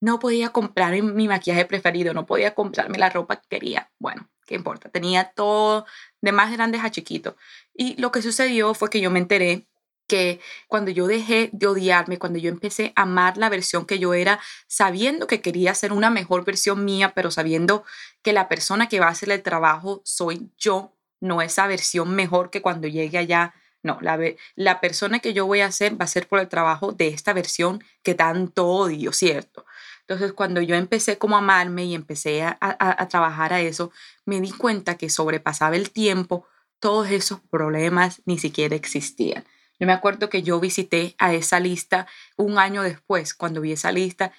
No 0.00 0.18
podía 0.18 0.50
comprar 0.50 0.92
mi 1.02 1.28
maquillaje 1.28 1.64
preferido, 1.64 2.12
no 2.12 2.26
podía 2.26 2.54
comprarme 2.54 2.98
la 2.98 3.10
ropa 3.10 3.36
que 3.36 3.48
quería. 3.48 3.90
Bueno, 3.98 4.28
¿qué 4.46 4.54
importa? 4.54 4.88
Tenía 4.88 5.32
todo 5.32 5.86
de 6.20 6.32
más 6.32 6.52
grandes 6.52 6.84
a 6.84 6.90
chiquitos. 6.90 7.34
Y 7.72 8.00
lo 8.00 8.12
que 8.12 8.22
sucedió 8.22 8.74
fue 8.74 8.90
que 8.90 9.00
yo 9.00 9.10
me 9.10 9.18
enteré 9.18 9.66
que 10.06 10.40
cuando 10.68 10.90
yo 10.90 11.06
dejé 11.06 11.50
de 11.52 11.66
odiarme, 11.66 12.18
cuando 12.18 12.38
yo 12.38 12.50
empecé 12.50 12.92
a 12.96 13.02
amar 13.02 13.36
la 13.36 13.48
versión 13.48 13.86
que 13.86 13.98
yo 13.98 14.14
era, 14.14 14.40
sabiendo 14.66 15.26
que 15.26 15.40
quería 15.40 15.74
ser 15.74 15.92
una 15.92 16.10
mejor 16.10 16.44
versión 16.44 16.84
mía, 16.84 17.12
pero 17.14 17.30
sabiendo 17.30 17.84
que 18.22 18.32
la 18.32 18.48
persona 18.48 18.88
que 18.88 19.00
va 19.00 19.06
a 19.06 19.10
hacer 19.10 19.30
el 19.30 19.42
trabajo 19.42 20.02
soy 20.04 20.50
yo, 20.58 20.92
no 21.20 21.42
esa 21.42 21.66
versión 21.66 22.14
mejor 22.14 22.50
que 22.50 22.62
cuando 22.62 22.88
llegue 22.88 23.18
allá. 23.18 23.54
No, 23.82 23.98
la, 24.00 24.18
la 24.54 24.80
persona 24.80 25.18
que 25.18 25.34
yo 25.34 25.46
voy 25.46 25.60
a 25.60 25.66
hacer 25.66 26.00
va 26.00 26.04
a 26.04 26.08
ser 26.08 26.26
por 26.26 26.40
el 26.40 26.48
trabajo 26.48 26.92
de 26.92 27.08
esta 27.08 27.34
versión 27.34 27.84
que 28.02 28.14
tanto 28.14 28.66
odio, 28.66 29.12
¿cierto? 29.12 29.66
Entonces, 30.06 30.34
cuando 30.34 30.60
yo 30.60 30.74
empecé 30.76 31.16
como 31.16 31.36
a 31.36 31.38
amarme 31.38 31.86
y 31.86 31.94
empecé 31.94 32.42
a, 32.42 33.08
trabajar 33.08 33.54
a 33.54 33.60
eso, 33.60 33.90
me 34.26 34.40
di 34.40 34.50
cuenta 34.50 34.96
que 34.98 35.08
sobrepasaba 35.08 35.76
el 35.76 35.90
tiempo, 35.90 36.46
todos 36.78 37.10
esos 37.10 37.40
problemas 37.40 38.20
ni 38.26 38.38
siquiera 38.38 38.76
existían. 38.76 39.44
Yo 39.78 39.86
me 39.86 39.92
acuerdo 39.92 40.28
que 40.28 40.42
yo 40.42 40.60
visité 40.60 41.14
a 41.18 41.34
esa 41.34 41.60
lista 41.60 42.06
un 42.36 42.58
año 42.58 42.82
después, 42.82 43.34
cuando 43.34 43.60
vi 43.60 43.72
esa 43.72 43.92
lista, 43.92 44.32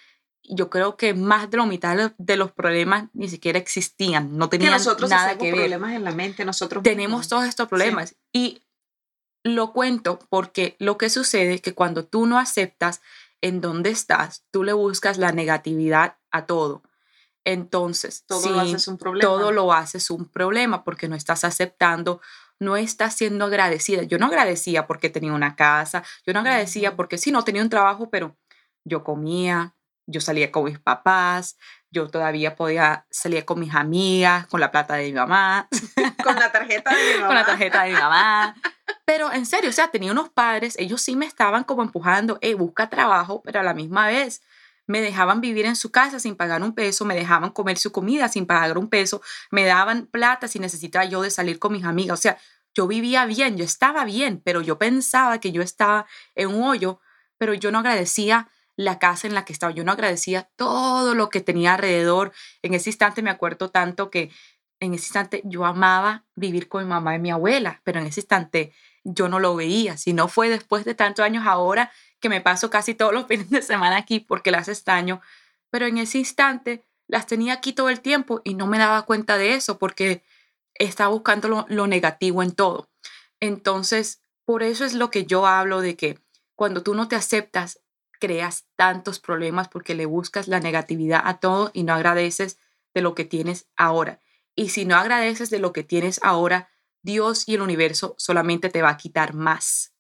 yo 0.43 0.69
creo 0.69 0.95
que 0.95 1.13
más 1.13 1.50
de 1.50 1.58
la 1.58 1.65
mitad 1.65 2.12
de 2.17 2.38
los 2.38 2.52
problemas 2.52 3.10
ni 3.13 3.28
siquiera 3.30 3.58
existían, 3.60 4.38
no 4.38 4.50
tenían 4.50 4.71
nosotros 4.74 5.10
nada 5.10 5.38
que 5.38 5.52
ver. 5.52 5.56
problemas 5.56 5.93
en 5.93 6.04
la 6.04 6.12
mente, 6.12 6.45
nosotros 6.45 6.84
Tenemos 6.84 7.19
mismos. 7.19 7.28
todos 7.30 7.45
estos 7.45 7.67
problemas 7.67 8.15
y 8.32 8.62
lo 9.43 9.74
cuento 9.74 10.19
porque 10.30 10.76
lo 10.80 10.98
que 10.98 11.10
sucede 11.10 11.56
es 11.56 11.62
que 11.62 11.74
cuando 11.74 12.06
tú 12.06 12.26
no 12.26 12.39
aceptas 12.39 13.02
en 13.41 13.62
dónde 13.62 13.91
estás, 13.91 14.43
tú 14.52 14.63
le 14.63 14.74
buscas 14.74 15.17
la 15.17 15.32
negatividad 15.32 16.17
a 16.32 16.45
todo. 16.45 16.82
Entonces, 17.43 18.24
todo 18.26 18.41
sí, 18.41 18.50
lo 18.50 18.60
haces 18.60 18.88
un 18.88 18.98
problema. 18.98 19.30
todo 19.30 19.52
lo 19.52 19.71
haces 19.71 20.10
un 20.10 20.26
problema 20.26 20.84
porque 20.84 21.08
no 21.08 21.15
estás 21.15 21.43
aceptando, 21.43 22.21
no 22.60 22.78
estás 22.78 23.15
siendo 23.15 23.46
agradecida. 23.46 24.04
Yo 24.04 24.18
no 24.18 24.28
agradecía 24.28 24.88
porque 24.88 25.10
tenía 25.10 25.34
una 25.34 25.56
casa, 25.56 26.04
yo 26.26 26.34
no 26.34 26.39
agradecía 26.39 26.96
porque 26.96 27.18
sí, 27.18 27.32
no 27.32 27.44
tenía 27.44 27.62
un 27.62 27.70
trabajo, 27.70 28.10
pero 28.10 28.38
yo 28.86 29.04
comía, 29.04 29.76
yo 30.08 30.22
salía 30.22 30.52
con 30.52 30.65
mis 30.65 30.80
papás, 30.80 31.58
yo 31.91 32.10
todavía 32.10 32.56
podía 32.56 33.08
salir 33.10 33.46
con 33.46 33.60
mis 33.60 33.74
amigas, 33.74 34.48
con 34.48 34.60
la 34.60 34.72
plata 34.72 34.96
de 34.96 35.06
mi 35.06 35.13
mamá, 35.13 35.68
con 36.24 36.36
la 36.36 36.52
tarjeta 36.52 36.96
de 36.96 37.13
mi 37.13 37.13
mamá. 37.15 37.28
con 37.28 37.36
la 37.36 37.46
tarjeta 37.46 37.84
de 37.84 37.91
mi 37.91 37.98
mamá. 37.98 38.56
Pero 39.06 39.32
en 39.32 39.46
serio, 39.46 39.70
o 39.70 39.74
sea, 39.74 39.89
tenía 39.89 40.12
unos 40.12 40.30
padres, 40.30 40.76
ellos 40.78 41.02
sí 41.02 41.15
me 41.15 41.26
estaban 41.26 41.63
como 41.63 41.82
empujando, 41.84 42.38
hey, 42.41 42.54
busca 42.54 42.89
trabajo, 42.89 43.41
pero 43.44 43.60
a 43.60 43.63
la 43.63 43.74
misma 43.74 44.08
vez 44.08 44.41
me 44.88 45.02
dejaban 45.02 45.41
vivir 45.41 45.65
en 45.65 45.76
su 45.76 45.91
casa 45.91 46.19
sin 46.19 46.36
pagar 46.36 46.62
un 46.62 46.74
peso, 46.74 47.06
me 47.06 47.15
dejaban 47.15 47.52
comer 47.52 47.78
su 47.78 47.91
comida 47.91 48.28
sin 48.30 48.45
pagar 48.45 48.78
un 48.78 48.89
peso, 48.89 49.21
me 49.52 49.65
daban 49.65 50.08
plata 50.08 50.48
si 50.48 50.60
necesitaba 50.60 51.06
yo 51.06 51.21
de 51.21 51.32
salir 51.32 51.60
con 51.60 51.74
mis 51.74 51.84
amigas. 51.84 52.19
O 52.19 52.21
sea, 52.21 52.38
yo 52.74 52.88
vivía 52.88 53.26
bien, 53.26 53.58
yo 53.58 53.63
estaba 53.63 54.04
bien, 54.06 54.41
pero 54.43 54.62
yo 54.62 54.78
pensaba 54.78 55.39
que 55.39 55.52
yo 55.52 55.62
estaba 55.62 56.06
en 56.36 56.50
un 56.50 56.63
hoyo, 56.63 57.00
pero 57.38 57.54
yo 57.54 57.71
no 57.71 57.80
agradecía 57.80 58.50
la 58.76 59.00
casa 59.00 59.28
en 59.28 59.34
la 59.34 59.45
que 59.45 59.54
estaba, 59.54 59.71
yo 59.74 59.86
no 59.86 59.93
agradecía 59.93 60.50
todo 60.58 61.15
lo 61.15 61.30
que 61.30 61.39
tenía 61.41 61.76
alrededor. 61.76 62.34
En 62.62 62.74
ese 62.74 62.89
instante 62.89 63.21
me 63.21 63.30
acuerdo 63.30 63.71
tanto 63.71 64.10
que 64.10 64.32
en 64.79 64.93
ese 64.93 65.05
instante 65.05 65.41
yo 65.45 65.65
amaba 65.65 66.25
vivir 66.35 66.67
con 66.67 66.83
mi 66.83 66.89
mamá 66.89 67.15
y 67.15 67.19
mi 67.19 67.31
abuela, 67.31 67.81
pero 67.83 67.99
en 67.99 68.07
ese 68.07 68.21
instante 68.21 68.73
yo 69.03 69.29
no 69.29 69.39
lo 69.39 69.55
veía. 69.55 69.97
Si 69.97 70.13
no 70.13 70.27
fue 70.27 70.49
después 70.49 70.85
de 70.85 70.95
tantos 70.95 71.23
años 71.23 71.45
ahora 71.47 71.91
que 72.19 72.29
me 72.29 72.41
paso 72.41 72.69
casi 72.69 72.93
todos 72.93 73.13
los 73.13 73.25
fines 73.27 73.49
de 73.49 73.61
semana 73.61 73.97
aquí 73.97 74.19
porque 74.19 74.51
las 74.51 74.67
extraño, 74.67 75.21
pero 75.69 75.85
en 75.85 75.97
ese 75.97 76.17
instante 76.17 76.83
las 77.07 77.27
tenía 77.27 77.53
aquí 77.53 77.73
todo 77.73 77.89
el 77.89 78.01
tiempo 78.01 78.41
y 78.43 78.55
no 78.55 78.67
me 78.67 78.79
daba 78.79 79.03
cuenta 79.03 79.38
de 79.38 79.53
eso 79.53 79.77
porque 79.77 80.23
estaba 80.73 81.11
buscando 81.11 81.47
lo, 81.47 81.65
lo 81.69 81.88
negativo 81.88 82.43
en 82.43 82.51
todo. 82.51 82.89
Entonces, 83.39 84.23
por 84.45 84.63
eso 84.63 84.85
es 84.85 84.93
lo 84.93 85.09
que 85.09 85.25
yo 85.25 85.45
hablo 85.45 85.81
de 85.81 85.95
que 85.95 86.19
cuando 86.55 86.83
tú 86.83 86.95
no 86.95 87.07
te 87.07 87.15
aceptas, 87.15 87.81
creas 88.19 88.65
tantos 88.75 89.19
problemas 89.19 89.67
porque 89.67 89.93
le 89.93 90.05
buscas 90.05 90.47
la 90.47 90.59
negatividad 90.59 91.21
a 91.25 91.39
todo 91.39 91.69
y 91.73 91.83
no 91.83 91.93
agradeces 91.93 92.57
de 92.93 93.01
lo 93.01 93.13
que 93.13 93.25
tienes 93.25 93.67
ahora. 93.75 94.19
Y 94.56 94.70
si 94.70 94.86
no 94.86 94.96
agradeces 94.96 95.50
de 95.50 95.60
lo 95.60 95.74
que 95.74 95.84
tienes 95.84 96.20
ahora, 96.24 96.70
Dios 97.02 97.48
y 97.48 97.56
el 97.56 97.62
universo 97.62 98.15
solamente 98.18 98.70
te 98.70 98.82
va 98.82 98.89
a 98.89 98.98
quitar 98.98 99.34
más 99.34 99.94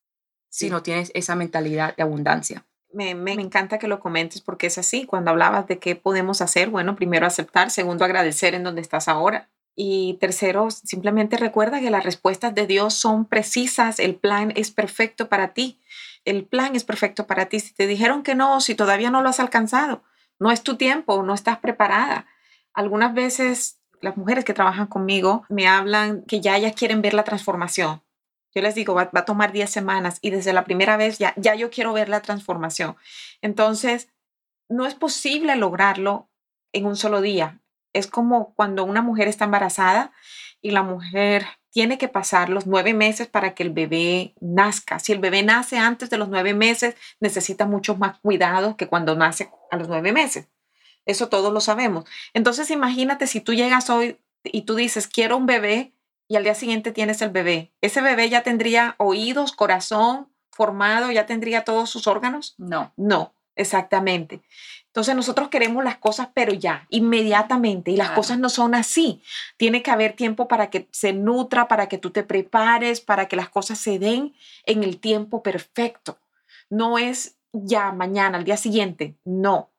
si 0.49 0.69
no 0.69 0.81
tienes 0.81 1.11
esa 1.13 1.35
mentalidad 1.35 1.95
de 1.97 2.03
abundancia. 2.03 2.65
Me, 2.93 3.13
me, 3.13 3.35
me 3.35 3.41
encanta 3.41 3.77
que 3.77 3.89
lo 3.89 3.99
comentes 3.99 4.41
porque 4.41 4.67
es 4.67 4.77
así. 4.77 5.05
Cuando 5.05 5.31
hablabas 5.31 5.67
de 5.67 5.79
qué 5.79 5.97
podemos 5.97 6.41
hacer, 6.41 6.69
bueno, 6.69 6.95
primero 6.95 7.27
aceptar, 7.27 7.69
segundo 7.69 8.05
agradecer 8.05 8.55
en 8.55 8.63
donde 8.63 8.79
estás 8.79 9.09
ahora. 9.09 9.49
Y 9.75 10.17
tercero, 10.21 10.71
simplemente 10.71 11.35
recuerda 11.35 11.81
que 11.81 11.89
las 11.89 12.05
respuestas 12.05 12.55
de 12.55 12.65
Dios 12.65 12.93
son 12.93 13.25
precisas, 13.25 13.99
el 13.99 14.15
plan 14.15 14.53
es 14.55 14.71
perfecto 14.71 15.27
para 15.27 15.53
ti, 15.53 15.81
el 16.23 16.45
plan 16.45 16.77
es 16.77 16.85
perfecto 16.85 17.27
para 17.27 17.47
ti. 17.47 17.59
Si 17.59 17.73
te 17.73 17.85
dijeron 17.85 18.23
que 18.23 18.35
no, 18.35 18.61
si 18.61 18.75
todavía 18.75 19.11
no 19.11 19.21
lo 19.21 19.27
has 19.27 19.41
alcanzado, 19.41 20.01
no 20.39 20.51
es 20.51 20.63
tu 20.63 20.77
tiempo, 20.77 21.21
no 21.23 21.33
estás 21.33 21.59
preparada. 21.59 22.25
Algunas 22.73 23.13
veces 23.13 23.81
las 24.01 24.17
mujeres 24.17 24.45
que 24.45 24.53
trabajan 24.53 24.87
conmigo 24.87 25.45
me 25.49 25.67
hablan 25.67 26.23
que 26.23 26.41
ya 26.41 26.57
ellas 26.57 26.73
quieren 26.75 27.01
ver 27.01 27.13
la 27.13 27.23
transformación. 27.23 28.01
Yo 28.53 28.61
les 28.61 28.75
digo, 28.75 28.93
va, 28.93 29.09
a 29.13 29.25
tomar 29.25 29.51
10 29.51 29.69
semanas 29.69 30.19
y 30.21 30.29
desde 30.29 30.53
la 30.53 30.63
primera 30.63 30.95
vez 30.95 31.17
ya, 31.17 31.33
ya 31.35 31.55
yo 31.55 31.69
quiero 31.69 31.91
ver 31.91 32.07
la 32.07 32.21
transformación. 32.21 32.95
Entonces, 33.41 34.07
no 34.69 34.85
es 34.85 34.95
posible 34.95 35.55
lograrlo 35.55 36.29
en 36.71 36.85
un 36.85 36.95
solo 36.95 37.21
día. 37.21 37.59
Es 37.93 38.07
como 38.07 38.53
cuando 38.55 38.83
una 38.83 39.01
mujer 39.01 39.27
está 39.27 39.45
embarazada 39.45 40.11
y 40.61 40.71
la 40.71 40.83
mujer 40.83 41.45
tiene 41.69 41.97
que 41.97 42.07
pasar 42.07 42.49
los 42.49 42.65
nueve 42.65 42.93
meses 42.93 43.27
para 43.27 43.53
que 43.53 43.63
el 43.63 43.71
bebé 43.71 44.33
nazca. 44.39 44.99
Si 44.99 45.11
el 45.11 45.19
bebé 45.19 45.43
nace 45.43 45.77
antes 45.77 46.09
de 46.09 46.17
los 46.17 46.29
nueve 46.29 46.53
meses, 46.53 46.95
necesita 47.19 47.65
mucho 47.65 47.97
más 47.97 48.17
cuidado 48.19 48.77
que 48.77 48.87
cuando 48.87 49.15
nace 49.15 49.51
a 49.69 49.75
los 49.75 49.89
nueve 49.89 50.13
meses. 50.13 50.47
Eso 51.05 51.29
todos 51.29 51.53
lo 51.53 51.61
sabemos. 51.61 52.05
Entonces, 52.33 52.71
imagínate 52.71 53.27
si 53.27 53.41
tú 53.41 53.53
llegas 53.53 53.89
hoy 53.89 54.17
y 54.43 54.61
tú 54.63 54.75
dices, 54.75 55.07
quiero 55.07 55.37
un 55.37 55.45
bebé 55.45 55.93
y 56.27 56.35
al 56.35 56.43
día 56.43 56.55
siguiente 56.55 56.91
tienes 56.91 57.21
el 57.21 57.29
bebé. 57.29 57.71
Ese 57.81 58.01
bebé 58.01 58.29
ya 58.29 58.41
tendría 58.43 58.95
oídos, 58.97 59.51
corazón 59.51 60.29
formado, 60.51 61.11
ya 61.11 61.25
tendría 61.25 61.63
todos 61.63 61.89
sus 61.89 62.07
órganos. 62.07 62.55
No. 62.57 62.93
No, 62.95 63.33
exactamente. 63.55 64.41
Entonces 64.87 65.13
nosotros 65.15 65.49
queremos 65.49 65.83
las 65.83 65.97
cosas, 65.97 66.29
pero 66.33 66.53
ya, 66.53 66.87
inmediatamente. 66.89 67.91
Y 67.91 67.97
las 67.97 68.07
Claro. 68.07 68.21
cosas 68.21 68.39
no 68.39 68.47
son 68.49 68.73
así. 68.75 69.21
Tiene 69.57 69.83
que 69.83 69.91
haber 69.91 70.13
tiempo 70.13 70.47
para 70.47 70.69
que 70.69 70.87
se 70.91 71.11
nutra, 71.11 71.67
para 71.67 71.87
que 71.89 71.97
tú 71.97 72.11
te 72.11 72.23
prepares, 72.23 73.01
para 73.01 73.27
que 73.27 73.35
las 73.35 73.49
cosas 73.49 73.77
se 73.77 73.99
den 73.99 74.33
en 74.65 74.83
el 74.83 74.97
tiempo 74.99 75.43
perfecto. 75.43 76.17
No 76.69 76.97
es 76.97 77.35
ya, 77.51 77.91
mañana, 77.91 78.37
al 78.37 78.45
día 78.45 78.57
siguiente. 78.57 79.15
No. 79.25 79.69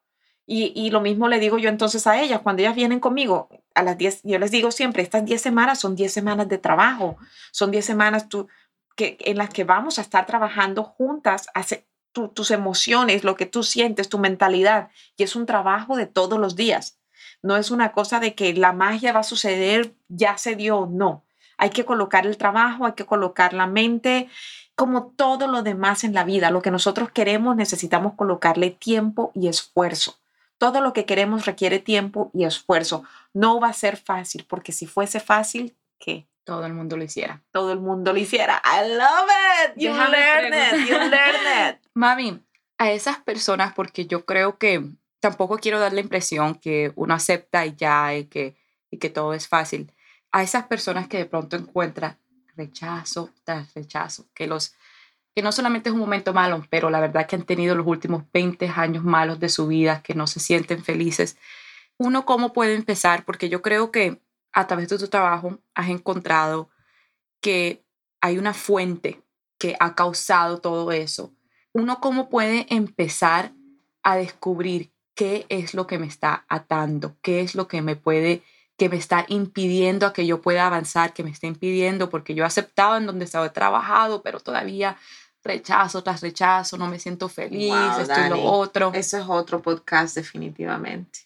Y, 0.48 0.90
lo 0.90 1.00
mismo 1.00 1.28
le 1.28 1.40
digo 1.40 1.59
yo 1.59 1.68
entonces 1.68 2.06
a 2.06 2.20
ellas, 2.20 2.40
cuando 2.40 2.62
ellas 2.62 2.76
vienen 2.76 3.00
conmigo, 3.00 3.48
a 3.74 3.82
las 3.82 3.98
10, 3.98 4.20
yo 4.22 4.38
les 4.38 4.52
digo 4.52 4.70
siempre, 4.70 5.02
estas 5.02 5.24
10 5.24 5.42
semanas 5.42 5.80
son 5.80 5.96
10 5.96 6.12
semanas 6.12 6.48
de 6.48 6.59
trabajo, 6.59 7.16
son 7.50 7.72
10 7.72 7.85
semanas 7.85 8.28
tú, 8.28 8.46
que, 8.94 9.16
en 9.20 9.38
las 9.38 9.50
que 9.50 9.64
vamos 9.64 9.98
a 9.98 10.02
estar 10.02 10.24
trabajando 10.24 10.85
juntas, 10.85 11.48
hace, 11.52 11.88
tu, 12.12 12.28
tus 12.28 12.52
emociones, 12.52 13.24
lo 13.24 13.35
que 13.35 13.46
tú 13.46 13.64
sientes, 13.64 14.09
tu 14.09 14.18
mentalidad, 14.18 14.90
y 15.16 15.24
es 15.24 15.35
un 15.35 15.46
trabajo 15.46 15.96
de 15.96 16.06
todos 16.06 16.38
los 16.38 16.54
días. 16.54 17.00
No 17.42 17.56
es 17.56 17.72
una 17.72 17.90
cosa 17.90 18.20
de 18.20 18.37
que 18.37 18.54
la 18.54 18.72
magia 18.72 19.12
va 19.12 19.20
a 19.20 19.24
suceder, 19.24 19.96
ya 20.09 20.38
se 20.38 20.54
dio, 20.54 20.88
no. 20.90 21.24
Hay 21.59 21.70
que 21.70 21.85
colocar 21.85 22.24
el 22.24 22.37
trabajo, 22.37 22.87
hay 22.87 22.92
que 22.92 23.04
colocar 23.04 23.52
la 23.52 23.66
mente, 23.66 24.28
como 24.76 25.09
todo 25.09 25.48
lo 25.48 25.62
demás 25.62 26.04
en 26.04 26.14
la 26.14 26.22
vida. 26.22 26.50
Lo 26.52 26.62
que 26.62 26.70
nosotros 26.70 27.11
queremos 27.11 27.56
necesitamos 27.56 28.14
colocarle 28.14 28.70
tiempo 28.70 29.32
y 29.35 29.48
esfuerzo. 29.48 30.20
Todo 30.59 30.81
lo 30.81 30.92
que 30.92 31.05
queremos 31.05 31.47
requiere 31.47 31.79
tiempo 31.79 32.31
y 32.33 32.45
esfuerzo. 32.45 33.05
No 33.33 33.61
va 33.61 33.69
a 33.69 33.73
ser 33.75 33.97
fácil, 33.97 34.47
porque 34.49 34.73
si 34.73 34.87
fuese 34.87 35.21
fácil, 35.21 35.77
¿qué? 35.99 36.29
Todo 36.45 36.64
el 36.64 36.73
mundo 36.73 36.97
lo 36.97 37.05
hiciera. 37.05 37.42
Todo 37.51 37.73
el 37.73 37.81
mundo 37.81 38.12
lo 38.12 38.19
hiciera. 38.19 38.62
I 38.64 38.88
love 38.88 39.29
it. 39.64 39.83
You 39.83 39.90
Déjame 39.90 40.16
learn 40.16 40.55
it. 40.55 40.88
You 40.88 40.95
preguntar. 40.95 41.11
learn 41.11 41.75
it. 41.75 41.81
Mami, 41.95 42.40
a 42.79 42.90
esas 42.92 43.19
personas, 43.19 43.75
porque 43.75 44.07
yo 44.07 44.25
creo 44.25 44.57
que 44.59 44.88
tampoco 45.21 45.59
quiero 45.59 45.81
dar 45.81 45.92
la 45.92 46.01
impresión 46.01 46.55
que 46.55 46.92
uno 46.95 47.14
acepta 47.14 47.66
y 47.66 47.75
ya, 47.75 48.14
y 48.14 48.27
que, 48.27 48.57
y 48.90 48.99
que 48.99 49.11
todo 49.11 49.35
es 49.35 49.49
fácil. 49.49 49.92
A 50.31 50.42
esas 50.42 50.66
personas 50.66 51.09
que 51.09 51.19
de 51.19 51.27
pronto 51.27 51.57
encuentran 51.57 52.19
rechazo 52.57 53.31
tras 53.45 53.75
rechazo, 53.75 54.29
que, 54.35 54.47
los, 54.47 54.75
que 55.37 55.42
no 55.42 55.53
solamente 55.53 55.90
es 55.90 55.94
un 55.94 56.01
momento 56.01 56.33
malo, 56.33 56.66
pero 56.70 56.90
la 56.90 56.99
verdad 56.99 57.27
que 57.29 57.37
han 57.37 57.44
tenido 57.44 57.77
los 57.77 57.87
últimos 57.87 58.25
20 58.33 58.68
años 58.75 59.05
malos 59.05 59.38
de 59.38 59.49
su 59.49 59.68
vida, 59.68 60.03
que 60.03 60.14
no 60.14 60.27
se 60.27 60.41
sienten 60.41 60.82
felices. 60.82 61.37
Uno, 61.99 62.26
¿cómo 62.26 62.53
puede 62.53 62.74
empezar? 62.74 63.24
Porque 63.24 63.49
yo 63.49 63.62
creo 63.62 63.93
que 63.93 64.20
a 64.53 64.66
través 64.66 64.89
de 64.89 64.99
tu 64.99 65.07
trabajo 65.07 65.61
has 65.74 65.91
encontrado 65.91 66.70
que 67.41 67.84
hay 68.20 68.39
una 68.39 68.55
fuente 68.55 69.22
que 69.59 69.76
ha 69.78 69.95
causado 69.95 70.59
todo 70.59 70.91
eso 70.91 71.37
uno 71.76 72.01
cómo 72.01 72.30
puede 72.30 72.66
empezar 72.70 73.53
a 74.03 74.16
descubrir 74.16 74.93
qué 75.14 75.45
es 75.51 75.74
lo 75.74 75.87
que 75.87 75.99
me 75.99 76.07
está 76.07 76.47
atando, 76.49 77.18
qué 77.20 77.43
es 77.43 77.55
lo 77.55 77.68
que 77.68 77.82
me 77.82 77.97
puede, 77.97 78.43
que 78.78 78.89
me 78.89 78.97
está 78.97 79.26
impidiendo 79.28 80.07
a 80.07 80.14
que 80.14 80.26
yo 80.26 80.41
pueda 80.41 80.66
avanzar, 80.66 81.12
que 81.12 81.22
me 81.22 81.28
está 81.28 81.49
impidiendo, 81.49 82.09
porque 82.09 82.34
yo 82.34 82.45
he 82.45 82.47
aceptado 82.47 82.97
en 82.97 83.05
donde 83.05 83.26
he 83.26 83.51
trabajado, 83.51 84.22
pero 84.22 84.41
todavía 84.41 84.97
rechazo 85.47 86.03
tras 86.03 86.20
rechazo, 86.20 86.76
no 86.76 86.86
me 86.88 86.99
siento 86.99 87.28
feliz, 87.28 87.70
Wow, 87.70 88.01
esto 88.01 88.12
y 88.20 88.28
lo 88.28 88.36
Dani. 88.36 88.42
otro. 88.44 88.90
Ese 88.94 89.18
es 89.20 89.24
otro 89.28 89.62
podcast 89.62 90.14
definitivamente. 90.16 91.20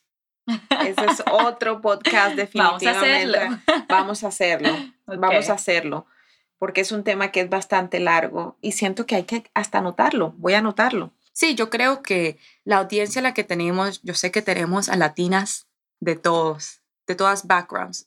Ese 0.47 1.05
es 1.07 1.23
otro 1.31 1.81
podcast 1.81 2.37
Vamos 2.55 2.83
a 2.83 2.93
definitivamente. 2.93 3.39
hacerlo. 3.39 3.59
Vamos 3.89 4.25
a 4.25 4.29
hacerlo. 4.29 4.69
Vamos 5.07 5.51
a 5.51 5.53
hacerlo. 5.55 6.07
Porque 6.59 6.83
es 6.83 6.93
un 6.93 7.05
tema 7.05 7.33
que 7.33 7.41
es 7.41 7.49
bastante 7.49 8.01
largo 8.01 8.57
y 8.61 8.73
siento 8.73 9.07
que 9.07 9.17
hay 9.17 9.25
que 9.25 9.45
hasta 9.55 9.79
anotarlo. 9.79 10.35
Voy 10.37 10.55
a 10.55 10.59
anotarlo. 10.59 11.13
Sí, 11.33 11.55
yo 11.55 11.71
creo 11.71 12.03
que 12.03 12.39
la 12.65 12.79
audiencia 12.79 13.21
a 13.21 13.23
la 13.23 13.33
que 13.35 13.45
tenemos, 13.45 14.03
yo 14.03 14.15
sé 14.15 14.31
que 14.31 14.43
tenemos 14.43 14.89
a 14.91 14.97
latinas 14.97 15.67
de 16.01 16.17
todos, 16.17 16.81
de 17.07 17.15
todas 17.15 17.47
backgrounds. 17.47 18.07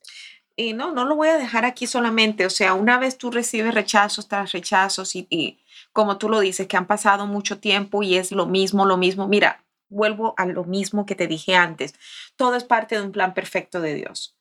Y 0.55 0.74
no, 0.74 0.91
no 0.91 1.05
lo 1.05 1.16
voy 1.16 1.30
a 1.30 1.38
dejar 1.38 1.66
aquí 1.66 1.88
solamente. 1.88 2.45
O 2.45 2.49
sea, 2.51 2.76
una 2.76 2.99
vez 2.99 3.18
tú 3.18 3.32
recibes 3.32 3.74
rechazos 3.74 4.28
tras 4.28 4.51
rechazos 4.51 5.16
y, 5.16 5.26
y 5.32 5.62
como 5.94 6.18
tú 6.18 6.28
lo 6.28 6.39
dices, 6.39 6.68
que 6.68 6.76
han 6.76 6.88
pasado 6.88 7.28
mucho 7.28 7.60
tiempo 7.60 8.04
y 8.04 8.18
es 8.18 8.32
lo 8.32 8.48
mismo, 8.48 8.86
lo 8.86 8.98
mismo. 8.98 9.28
Mira, 9.28 9.64
vuelvo 9.89 10.34
a 10.38 10.46
lo 10.46 10.66
mismo 10.66 11.06
que 11.06 11.16
te 11.16 11.28
dije 11.28 11.56
antes. 11.56 11.94
Todo 12.36 12.56
es 12.56 12.64
parte 12.64 12.96
de 12.96 13.04
un 13.04 13.12
plan 13.12 13.34
perfecto 13.34 13.80
de 13.80 13.94
Dios. 13.94 14.36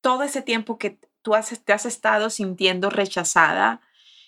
Todo 0.00 0.22
ese 0.22 0.42
tiempo 0.42 0.78
que 0.78 0.98
tú 1.22 1.34
has, 1.34 1.48
te 1.64 1.72
has 1.72 1.86
estado 1.86 2.30
sintiendo 2.30 2.90
rechazada 2.90 3.80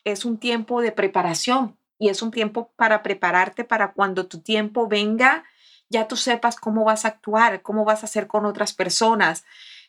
es 0.05 0.25
un 0.25 0.39
tiempo 0.39 0.81
de 0.81 0.93
preparación 0.93 1.77
y 1.99 2.09
es 2.09 2.23
un 2.23 2.31
tiempo 2.31 2.73
para 2.77 3.03
prepararte 3.03 3.63
para 3.65 3.93
cuando 3.93 4.27
tu 4.27 4.41
tiempo 4.41 4.89
venga, 4.89 5.45
ya 5.91 6.09
tú 6.09 6.17
sepas 6.17 6.57
cómo 6.57 6.85
vas 6.85 7.05
a 7.05 7.09
actuar, 7.09 7.61
cómo 7.61 7.85
vas 7.85 8.03
a 8.03 8.07
hacer 8.07 8.27
con 8.27 8.47
otras 8.47 8.73
personas, 8.73 9.45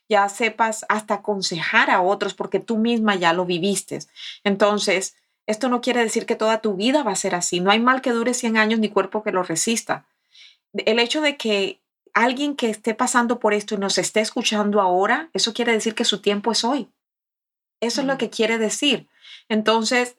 ya 0.10 0.28
sepas 0.28 0.86
hasta 0.90 1.16
aconsejar 1.16 1.90
a 1.90 2.02
otros 2.02 2.34
porque 2.34 2.60
tú 2.60 2.78
misma 2.78 3.16
ya 3.16 3.32
lo 3.32 3.46
viviste. 3.46 4.00
Entonces, 4.44 5.16
esto 5.48 5.70
no 5.70 5.82
quiere 5.82 6.02
decir 6.02 6.26
que 6.26 6.36
toda 6.36 6.62
tu 6.62 6.76
vida 6.76 7.04
va 7.04 7.12
a 7.12 7.16
ser 7.16 7.36
así. 7.36 7.60
No 7.60 7.72
hay 7.72 7.80
mal 7.80 8.02
que 8.02 8.12
dure 8.12 8.34
100 8.34 8.58
años 8.58 8.80
ni 8.80 8.90
cuerpo 8.90 9.24
que 9.24 9.32
lo 9.32 9.44
resista. 9.44 10.06
El 10.74 11.00
hecho 11.00 11.22
de 11.22 11.38
que 11.38 11.80
alguien 12.14 12.56
que 12.56 12.70
esté 12.70 12.94
pasando 12.94 13.40
por 13.40 13.54
esto 13.54 13.76
y 13.76 13.78
nos 13.78 13.98
esté 13.98 14.20
escuchando 14.20 14.82
ahora, 14.82 15.30
eso 15.34 15.54
quiere 15.54 15.72
decir 15.72 15.96
que 15.96 16.06
su 16.06 16.22
tiempo 16.22 16.52
es 16.52 16.64
hoy. 16.64 16.88
Eso 17.82 18.02
es 18.02 18.08
lo 18.08 18.18
que 18.18 18.30
quiere 18.30 18.58
decir. 18.58 19.08
Entonces, 19.50 20.18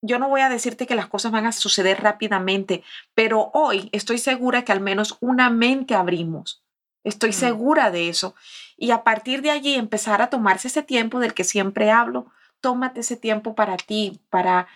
yo 0.00 0.18
no 0.18 0.28
voy 0.28 0.40
a 0.40 0.48
decirte 0.48 0.86
que 0.86 0.94
las 0.94 1.06
cosas 1.06 1.32
van 1.32 1.46
a 1.46 1.52
suceder 1.52 2.02
rápidamente, 2.02 2.82
pero 3.14 3.50
hoy 3.54 3.88
estoy 3.92 4.18
segura 4.18 4.64
que 4.64 4.72
al 4.72 4.80
menos 4.80 5.16
una 5.20 5.50
mente 5.50 5.94
abrimos. 5.94 6.62
Estoy 7.04 7.32
segura 7.32 7.90
de 7.90 8.08
eso. 8.08 8.34
Y 8.76 8.90
a 8.90 9.04
partir 9.04 9.42
de 9.42 9.50
allí 9.50 9.74
empezar 9.74 10.22
a 10.22 10.30
tomarse 10.30 10.68
ese 10.68 10.82
tiempo 10.82 11.20
del 11.20 11.34
que 11.34 11.44
siempre 11.44 11.90
hablo. 11.90 12.26
Tómate 12.64 13.00
ese 13.00 13.18
tiempo 13.18 13.54
para 13.54 13.76
ti, 13.76 14.22
para 14.30 14.68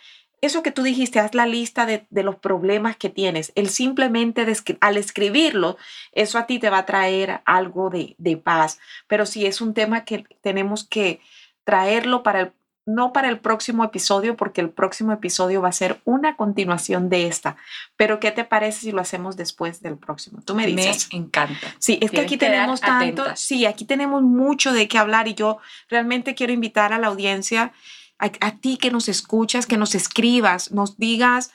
eso 0.42 0.62
que 0.62 0.70
tú 0.70 0.82
dijiste, 0.82 1.20
haz 1.20 1.34
la 1.34 1.46
lista 1.46 1.86
de, 1.86 2.06
los 2.10 2.36
problemas 2.36 2.98
que 2.98 3.08
tienes. 3.08 3.50
El 3.54 3.70
simplemente 3.70 4.46
al 4.80 4.98
escribirlo, 4.98 5.78
eso 6.12 6.36
a 6.36 6.46
ti 6.46 6.58
te 6.58 6.68
va 6.68 6.80
a 6.80 6.84
traer 6.84 7.40
algo 7.46 7.88
de, 7.88 8.14
de 8.18 8.36
paz. 8.36 8.78
Pero 9.06 9.24
si 9.24 9.46
es 9.46 9.62
un 9.62 9.72
tema 9.72 10.04
que 10.04 10.26
tenemos 10.42 10.84
que 10.84 11.22
traerlo 11.64 12.22
para 12.22 12.40
el 12.40 12.52
no 12.88 13.12
para 13.12 13.28
el 13.28 13.38
próximo 13.38 13.84
episodio, 13.84 14.34
porque 14.34 14.62
el 14.62 14.70
próximo 14.70 15.12
episodio 15.12 15.60
va 15.60 15.68
a 15.68 15.72
ser 15.72 16.00
una 16.06 16.36
continuación 16.36 17.10
de 17.10 17.26
esta. 17.26 17.58
Pero, 17.98 18.18
¿qué 18.18 18.30
te 18.30 18.44
parece 18.44 18.80
si 18.80 18.92
lo 18.92 19.02
hacemos 19.02 19.36
después 19.36 19.82
del 19.82 19.98
próximo? 19.98 20.40
Tú 20.40 20.54
me 20.54 20.66
dices. 20.66 21.10
Me 21.12 21.18
encanta. 21.18 21.74
Sí, 21.78 21.98
es 22.00 22.10
que 22.10 22.22
aquí 22.22 22.38
tenemos 22.38 22.80
tanto, 22.80 23.24
sí, 23.36 23.66
aquí 23.66 23.84
tenemos 23.84 24.22
mucho 24.22 24.72
de 24.72 24.88
qué 24.88 24.96
hablar 24.96 25.28
y 25.28 25.34
yo 25.34 25.58
realmente 25.90 26.34
quiero 26.34 26.54
invitar 26.54 26.94
a 26.94 26.98
la 26.98 27.08
audiencia, 27.08 27.72
a, 28.18 28.30
a 28.40 28.56
ti 28.56 28.78
que 28.78 28.90
nos 28.90 29.10
escuchas, 29.10 29.66
que 29.66 29.76
nos 29.76 29.94
escribas, 29.94 30.72
nos 30.72 30.96
digas 30.96 31.52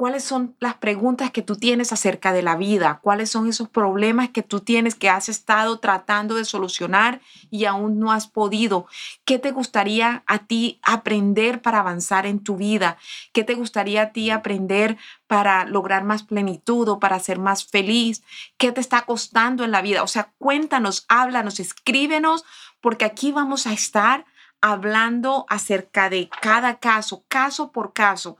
cuáles 0.00 0.24
son 0.24 0.56
las 0.60 0.76
preguntas 0.76 1.30
que 1.30 1.42
tú 1.42 1.56
tienes 1.56 1.92
acerca 1.92 2.32
de 2.32 2.40
la 2.40 2.56
vida, 2.56 3.00
cuáles 3.02 3.28
son 3.28 3.46
esos 3.46 3.68
problemas 3.68 4.30
que 4.30 4.42
tú 4.42 4.60
tienes 4.60 4.94
que 4.94 5.10
has 5.10 5.28
estado 5.28 5.78
tratando 5.78 6.36
de 6.36 6.46
solucionar 6.46 7.20
y 7.50 7.66
aún 7.66 7.98
no 7.98 8.10
has 8.10 8.26
podido. 8.26 8.86
¿Qué 9.26 9.38
te 9.38 9.50
gustaría 9.50 10.22
a 10.26 10.38
ti 10.46 10.80
aprender 10.82 11.60
para 11.60 11.80
avanzar 11.80 12.24
en 12.24 12.42
tu 12.42 12.56
vida? 12.56 12.96
¿Qué 13.34 13.44
te 13.44 13.52
gustaría 13.52 14.00
a 14.00 14.12
ti 14.12 14.30
aprender 14.30 14.96
para 15.26 15.66
lograr 15.66 16.02
más 16.02 16.22
plenitud 16.22 16.88
o 16.88 16.98
para 16.98 17.18
ser 17.18 17.38
más 17.38 17.66
feliz? 17.66 18.22
¿Qué 18.56 18.72
te 18.72 18.80
está 18.80 19.02
costando 19.02 19.64
en 19.64 19.70
la 19.70 19.82
vida? 19.82 20.02
O 20.02 20.06
sea, 20.06 20.32
cuéntanos, 20.38 21.04
háblanos, 21.10 21.60
escríbenos, 21.60 22.46
porque 22.80 23.04
aquí 23.04 23.32
vamos 23.32 23.66
a 23.66 23.74
estar 23.74 24.24
hablando 24.62 25.44
acerca 25.50 26.08
de 26.08 26.30
cada 26.40 26.78
caso, 26.78 27.22
caso 27.28 27.70
por 27.70 27.92
caso 27.92 28.38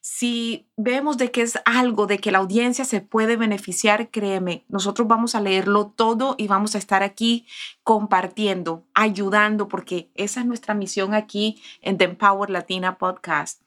si 0.00 0.66
vemos 0.76 1.18
de 1.18 1.30
que 1.30 1.42
es 1.42 1.58
algo 1.66 2.06
de 2.06 2.18
que 2.18 2.32
la 2.32 2.38
audiencia 2.38 2.84
se 2.84 3.00
puede 3.02 3.36
beneficiar, 3.36 4.10
créeme, 4.10 4.64
nosotros 4.68 5.06
vamos 5.06 5.34
a 5.34 5.40
leerlo 5.40 5.92
todo 5.94 6.36
y 6.38 6.46
vamos 6.46 6.74
a 6.74 6.78
estar 6.78 7.02
aquí 7.02 7.46
compartiendo, 7.82 8.86
ayudando, 8.94 9.68
porque 9.68 10.10
esa 10.14 10.40
es 10.40 10.46
nuestra 10.46 10.74
misión 10.74 11.12
aquí 11.12 11.62
en 11.82 11.98
The 11.98 12.04
Empower 12.04 12.48
Latina 12.48 12.96
Podcast. 12.96 13.62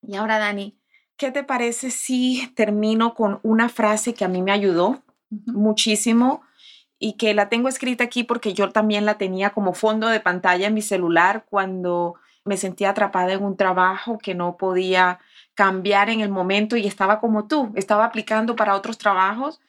Y 0.00 0.16
ahora, 0.16 0.38
Dani, 0.38 0.78
¿qué 1.16 1.30
te 1.30 1.44
parece 1.44 1.90
si 1.90 2.50
termino 2.54 3.14
con 3.14 3.40
una 3.42 3.68
frase 3.68 4.14
que 4.14 4.24
a 4.24 4.28
mí 4.28 4.40
me 4.40 4.52
ayudó 4.52 5.02
muchísimo? 5.30 6.42
y 6.96 7.14
que 7.14 7.34
la 7.34 7.50
tengo 7.50 7.68
escrita 7.68 8.04
aquí 8.04 8.24
porque 8.24 8.54
yo 8.54 8.70
también 8.70 9.04
la 9.04 9.18
tenía 9.18 9.50
como 9.50 9.74
fondo 9.74 10.08
de 10.08 10.20
pantalla 10.20 10.68
en 10.68 10.74
mi 10.74 10.80
celular 10.80 11.44
cuando 11.50 12.14
me 12.44 12.56
sentía 12.56 12.90
atrapada 12.90 13.32
en 13.32 13.44
un 13.44 13.56
trabajo 13.58 14.16
que 14.16 14.34
no 14.34 14.56
podía 14.56 15.18
cambiar 15.54 16.10
en 16.10 16.20
el 16.20 16.30
momento 16.30 16.76
y 16.76 16.86
estaba 16.86 17.20
como 17.20 17.46
tú, 17.46 17.72
estaba 17.76 18.04
aplicando 18.04 18.56
para 18.56 18.74
otros 18.74 18.98
trabajos 18.98 19.60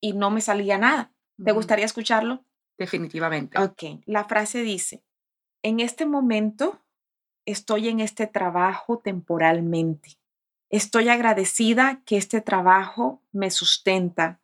y 0.00 0.12
no 0.12 0.30
me 0.30 0.40
salía 0.40 0.78
nada. 0.78 1.12
¿Te 1.42 1.52
gustaría 1.52 1.86
escucharlo? 1.86 2.44
Definitivamente. 2.78 3.58
Ok, 3.58 4.02
la 4.06 4.24
frase 4.24 4.62
dice, 4.62 5.02
en 5.62 5.80
este 5.80 6.06
momento 6.06 6.80
estoy 7.46 7.88
en 7.88 8.00
este 8.00 8.26
trabajo 8.26 8.98
temporalmente. 8.98 10.18
Estoy 10.68 11.08
agradecida 11.08 12.02
que 12.04 12.16
este 12.16 12.40
trabajo 12.40 13.22
me 13.32 13.50
sustenta 13.50 14.40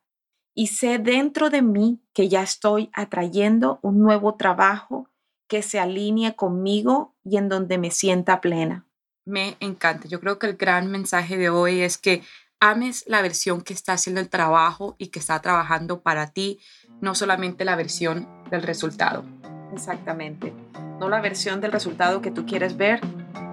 y 0.53 0.67
sé 0.67 0.97
dentro 0.97 1.49
de 1.49 1.61
mí 1.61 2.01
que 2.13 2.27
ya 2.27 2.41
estoy 2.41 2.89
atrayendo 2.93 3.79
un 3.81 3.99
nuevo 3.99 4.35
trabajo 4.35 5.09
que 5.47 5.61
se 5.61 5.79
alinee 5.79 6.35
conmigo 6.35 7.15
y 7.23 7.37
en 7.37 7.47
donde 7.47 7.77
me 7.77 7.91
sienta 7.91 8.41
plena 8.41 8.86
me 9.27 9.57
encanta. 9.59 10.07
Yo 10.07 10.19
creo 10.19 10.39
que 10.39 10.47
el 10.47 10.55
gran 10.55 10.89
mensaje 10.89 11.37
de 11.37 11.49
hoy 11.49 11.81
es 11.81 11.97
que 11.97 12.23
ames 12.59 13.03
la 13.07 13.21
versión 13.21 13.61
que 13.61 13.73
está 13.73 13.93
haciendo 13.93 14.21
el 14.21 14.29
trabajo 14.29 14.95
y 14.97 15.07
que 15.07 15.19
está 15.19 15.39
trabajando 15.41 16.01
para 16.01 16.31
ti, 16.31 16.59
no 17.01 17.13
solamente 17.13 17.65
la 17.65 17.75
versión 17.75 18.27
del 18.49 18.63
resultado. 18.63 19.25
Exactamente. 19.73 20.53
No 20.99 21.09
la 21.09 21.21
versión 21.21 21.61
del 21.61 21.71
resultado 21.71 22.21
que 22.21 22.31
tú 22.31 22.45
quieres 22.45 22.77
ver, 22.77 23.01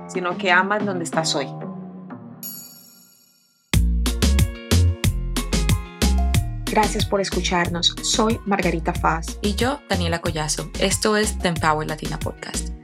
sino 0.08 0.38
que 0.38 0.52
amas 0.52 0.86
donde 0.86 1.04
estás 1.04 1.34
hoy. 1.34 1.48
Gracias 6.66 7.04
por 7.04 7.20
escucharnos. 7.20 7.94
Soy 8.02 8.40
Margarita 8.46 8.92
Faz. 8.92 9.38
Y 9.42 9.54
yo, 9.54 9.80
Daniela 9.88 10.20
Collazo. 10.20 10.70
Esto 10.80 11.16
es 11.16 11.38
The 11.38 11.48
Empower 11.48 11.86
Latina 11.86 12.18
Podcast. 12.18 12.83